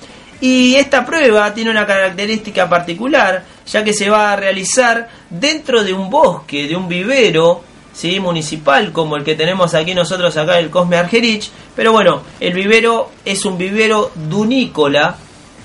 Y 0.42 0.76
esta 0.76 1.06
prueba 1.06 1.54
tiene 1.54 1.70
una 1.70 1.86
característica 1.86 2.68
particular, 2.68 3.44
ya 3.68 3.84
que 3.84 3.94
se 3.94 4.10
va 4.10 4.34
a 4.34 4.36
realizar 4.36 5.08
dentro 5.30 5.84
de 5.84 5.94
un 5.94 6.10
bosque, 6.10 6.68
de 6.68 6.76
un 6.76 6.88
vivero 6.88 7.64
¿sí? 7.94 8.20
municipal, 8.20 8.92
como 8.92 9.16
el 9.18 9.24
que 9.24 9.36
tenemos 9.36 9.74
aquí 9.76 9.94
nosotros 9.94 10.36
acá 10.38 10.58
en 10.58 10.66
el 10.66 10.72
Cosme 10.72 10.98
Argerich. 10.98 11.50
Pero 11.76 11.92
bueno, 11.92 12.24
el 12.40 12.54
vivero 12.54 13.12
es 13.24 13.46
un 13.46 13.58
vivero 13.58 14.12
dunícola, 14.16 15.16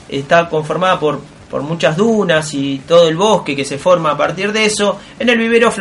está 0.08 0.48
conformada 0.48 1.00
por, 1.00 1.20
por 1.50 1.62
muchas 1.62 1.96
dunas 1.96 2.52
y 2.52 2.82
todo 2.86 3.08
el 3.08 3.16
bosque 3.16 3.56
que 3.56 3.64
se 3.64 3.78
forma 3.78 4.10
a 4.10 4.16
partir 4.16 4.52
de 4.52 4.66
eso, 4.66 5.00
en 5.18 5.30
el 5.30 5.38
vivero 5.38 5.72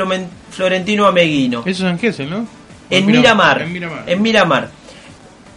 Florentino 0.52 1.06
Ameguino. 1.06 1.64
Eso 1.66 1.86
es 1.86 1.92
en 1.92 2.00
Gesell, 2.00 2.30
¿no? 2.30 2.48
En 2.90 3.06
Miramar. 3.06 3.64
En 3.64 3.74
Miramar. 3.74 4.04
En 4.08 4.22
Miramar. 4.22 4.70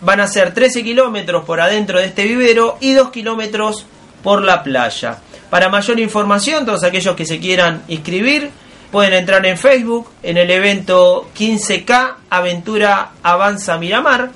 Van 0.00 0.20
a 0.20 0.26
ser 0.26 0.54
13 0.54 0.84
kilómetros 0.84 1.44
por 1.44 1.60
adentro 1.60 1.98
de 1.98 2.06
este 2.06 2.24
vivero 2.24 2.76
y 2.80 2.92
2 2.92 3.10
kilómetros 3.10 3.86
por 4.22 4.42
la 4.42 4.62
playa. 4.62 5.18
Para 5.50 5.68
mayor 5.68 5.98
información, 5.98 6.66
todos 6.66 6.84
aquellos 6.84 7.16
que 7.16 7.24
se 7.24 7.40
quieran 7.40 7.82
inscribir, 7.88 8.50
pueden 8.90 9.14
entrar 9.14 9.44
en 9.46 9.56
Facebook 9.56 10.08
en 10.22 10.36
el 10.36 10.50
evento 10.50 11.28
15K 11.36 12.14
Aventura 12.30 13.10
Avanza 13.22 13.78
Miramar. 13.78 14.30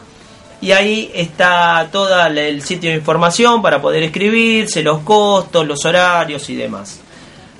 Y 0.60 0.70
ahí 0.70 1.10
está 1.12 1.88
todo 1.90 2.24
el 2.24 2.62
sitio 2.62 2.90
de 2.90 2.96
información 2.96 3.60
para 3.60 3.82
poder 3.82 4.04
inscribirse, 4.04 4.82
los 4.82 5.00
costos, 5.00 5.66
los 5.66 5.84
horarios 5.84 6.48
y 6.50 6.54
demás. 6.54 7.00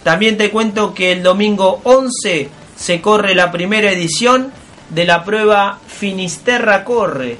También 0.05 0.37
te 0.37 0.51
cuento 0.51 0.95
que 0.95 1.13
el 1.13 1.23
domingo 1.23 1.81
11 1.85 2.49
se 2.77 3.01
corre 3.01 3.35
la 3.35 3.51
primera 3.51 3.91
edición 3.91 4.53
de 4.91 5.05
la 5.05 5.25
prueba 5.25 5.79
Finisterra 5.87 6.85
Corre. 6.85 7.37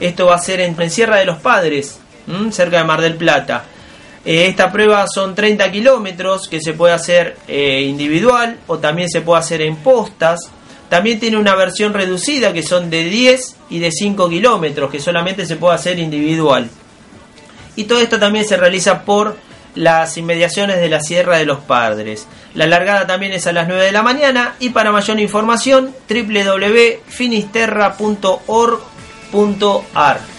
Esto 0.00 0.26
va 0.26 0.36
a 0.36 0.38
ser 0.38 0.60
en 0.60 0.90
Sierra 0.90 1.16
de 1.16 1.24
los 1.24 1.38
Padres, 1.38 2.00
cerca 2.50 2.78
de 2.78 2.84
Mar 2.84 3.00
del 3.00 3.14
Plata. 3.14 3.64
Eh, 4.24 4.46
esta 4.46 4.70
prueba 4.70 5.06
son 5.06 5.34
30 5.34 5.70
kilómetros 5.70 6.48
que 6.48 6.60
se 6.60 6.74
puede 6.74 6.92
hacer 6.92 7.36
eh, 7.48 7.82
individual 7.82 8.58
o 8.66 8.78
también 8.78 9.08
se 9.08 9.22
puede 9.22 9.40
hacer 9.40 9.62
en 9.62 9.76
postas. 9.76 10.40
También 10.88 11.18
tiene 11.18 11.36
una 11.36 11.54
versión 11.54 11.94
reducida 11.94 12.52
que 12.52 12.62
son 12.62 12.90
de 12.90 13.04
10 13.04 13.56
y 13.70 13.78
de 13.78 13.90
5 13.90 14.28
kilómetros 14.28 14.90
que 14.90 15.00
solamente 15.00 15.46
se 15.46 15.56
puede 15.56 15.74
hacer 15.74 15.98
individual. 15.98 16.68
Y 17.76 17.84
todo 17.84 18.00
esto 18.00 18.18
también 18.18 18.44
se 18.44 18.56
realiza 18.56 19.02
por 19.02 19.36
las 19.74 20.16
inmediaciones 20.16 20.80
de 20.80 20.88
la 20.88 21.00
Sierra 21.00 21.38
de 21.38 21.46
los 21.46 21.60
Padres. 21.60 22.26
La 22.54 22.66
largada 22.66 23.06
también 23.06 23.32
es 23.32 23.46
a 23.46 23.52
las 23.52 23.68
9 23.68 23.84
de 23.84 23.92
la 23.92 24.02
mañana 24.02 24.56
y 24.58 24.70
para 24.70 24.92
mayor 24.92 25.20
información 25.20 25.94
www.finisterra.org.ar 29.32 30.37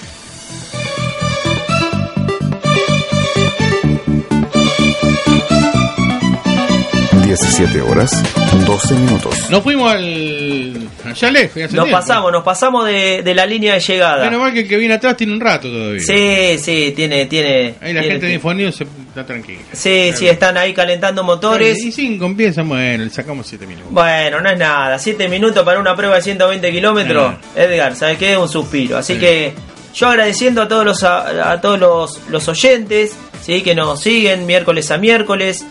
17 7.30 7.82
horas, 7.82 8.24
12 8.66 8.94
minutos. 8.96 9.52
Nos 9.52 9.62
fuimos 9.62 9.92
al. 9.94 10.90
allá 11.06 11.30
lejos. 11.30 11.52
hace 11.64 11.76
Nos 11.76 11.86
tiempo. 11.86 11.92
pasamos, 11.92 12.32
nos 12.32 12.44
pasamos 12.44 12.88
de, 12.88 13.22
de 13.22 13.36
la 13.36 13.46
línea 13.46 13.76
de 13.76 13.80
llegada. 13.82 14.26
Menos 14.26 14.40
mal 14.42 14.52
que 14.52 14.62
el 14.62 14.68
que 14.68 14.78
viene 14.78 14.96
atrás 14.96 15.16
tiene 15.16 15.34
un 15.34 15.40
rato 15.40 15.70
todavía. 15.70 16.02
Sí, 16.02 16.58
sí, 16.58 16.92
tiene, 16.96 17.28
tiene. 17.28 17.76
Ahí 17.82 17.94
la 17.94 18.00
tiene 18.02 18.02
gente 18.02 18.14
de 18.14 18.20
tiempo. 18.32 18.50
Infonido 18.50 18.72
se 18.72 18.86
está 18.86 19.24
tranquila. 19.28 19.60
Sí, 19.74 20.12
sí, 20.16 20.28
están 20.28 20.58
ahí 20.58 20.74
calentando 20.74 21.24
motores. 21.24 21.78
Y 21.86 21.92
cinco 21.92 22.26
empiezan, 22.26 22.68
bueno, 22.68 23.04
le 23.04 23.12
sacamos 23.12 23.46
siete 23.46 23.68
minutos. 23.68 23.92
Bueno, 23.92 24.42
no 24.42 24.50
es 24.50 24.58
nada. 24.58 24.98
Siete 24.98 25.30
minutos 25.30 25.64
para 25.64 25.80
una 25.80 25.96
prueba 25.96 26.16
de 26.16 26.24
120 26.24 26.72
kilómetros. 26.72 27.36
Edgar, 27.56 27.96
¿sabes 27.96 28.18
qué? 28.18 28.36
Un 28.38 28.50
suspiro. 28.50 28.98
Así 28.98 29.14
Sí. 29.14 29.20
que 29.20 29.54
yo 29.94 30.08
agradeciendo 30.08 30.64
a 30.64 30.68
todos 30.68 30.84
los 30.84 31.04
a, 31.04 31.52
a 31.52 31.62
todos 31.62 31.80
los, 31.80 32.22
los 32.30 32.48
oyentes, 32.48 33.16
sí, 33.44 33.62
que 33.62 33.76
nos 33.76 34.02
siguen 34.02 34.48
miércoles 34.48 34.90
a 34.90 34.98
miércoles 34.98 35.64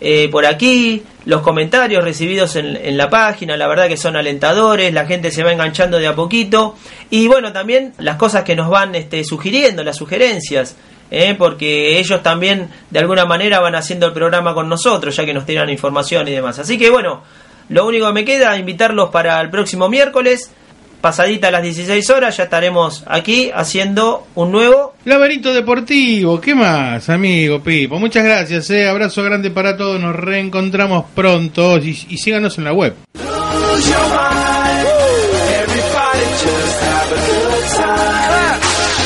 eh, 0.00 0.28
por 0.30 0.44
aquí, 0.44 1.02
los 1.24 1.40
comentarios 1.40 2.04
recibidos 2.04 2.56
en, 2.56 2.96
la 2.96 3.08
página, 3.08 3.56
la 3.56 3.66
verdad 3.66 3.88
que 3.88 3.96
son 3.96 4.16
alentadores, 4.16 4.92
la 4.92 5.06
gente 5.06 5.30
se 5.30 5.42
va 5.42 5.52
enganchando 5.52 5.98
de 5.98 6.06
a 6.06 6.14
poquito 6.14 6.76
y 7.10 7.26
bueno 7.28 7.52
también 7.52 7.94
las 7.98 8.16
cosas 8.16 8.44
que 8.44 8.54
nos 8.54 8.68
van 8.68 8.94
este, 8.94 9.24
sugiriendo, 9.24 9.82
las 9.82 9.96
sugerencias. 9.96 10.76
eh, 11.10 11.34
porque 11.38 11.98
ellos 11.98 12.22
también 12.22 12.68
de 12.90 12.98
alguna 12.98 13.24
manera 13.24 13.60
van 13.60 13.76
haciendo 13.76 14.06
el 14.06 14.12
programa 14.12 14.54
con 14.54 14.68
nosotros, 14.68 15.14
ya 15.14 15.24
que 15.24 15.32
nos 15.32 15.46
tiran 15.46 15.70
información 15.70 16.26
y 16.28 16.32
demás. 16.32 16.58
Así 16.58 16.76
que 16.78 16.90
bueno, 16.90 17.22
lo 17.68 17.86
único 17.86 18.06
que 18.06 18.12
me 18.12 18.24
queda 18.24 18.54
es 18.54 18.60
invitarlos 18.60 19.10
para 19.10 19.40
el 19.40 19.50
próximo 19.50 19.88
miércoles, 19.88 20.52
pasadita 21.00 21.48
a 21.48 21.50
las 21.50 21.62
16 21.62 22.10
horas, 22.10 22.36
ya 22.36 22.44
estaremos 22.44 23.04
aquí 23.06 23.50
haciendo 23.54 24.26
un 24.34 24.52
nuevo 24.52 24.94
Laberinto 25.04 25.54
Deportivo, 25.54 26.40
¿qué 26.40 26.54
más, 26.54 27.08
amigo 27.08 27.60
Pipo? 27.60 27.98
Muchas 27.98 28.24
gracias, 28.24 28.68
eh. 28.70 28.88
abrazo 28.88 29.22
grande 29.22 29.50
para 29.50 29.76
todos, 29.76 30.00
nos 30.00 30.16
reencontramos 30.16 31.04
pronto 31.14 31.78
y, 31.78 31.90
y 32.08 32.18
síganos 32.18 32.58
en 32.58 32.64
la 32.64 32.72
web. 32.72 32.94
Lose 33.14 33.88
your 33.90 33.98
mind. 34.08 34.86
Everybody 35.62 36.26
just 36.42 36.80
have 36.82 37.12
a 37.12 37.20
good 37.26 37.66
time. 37.76 38.60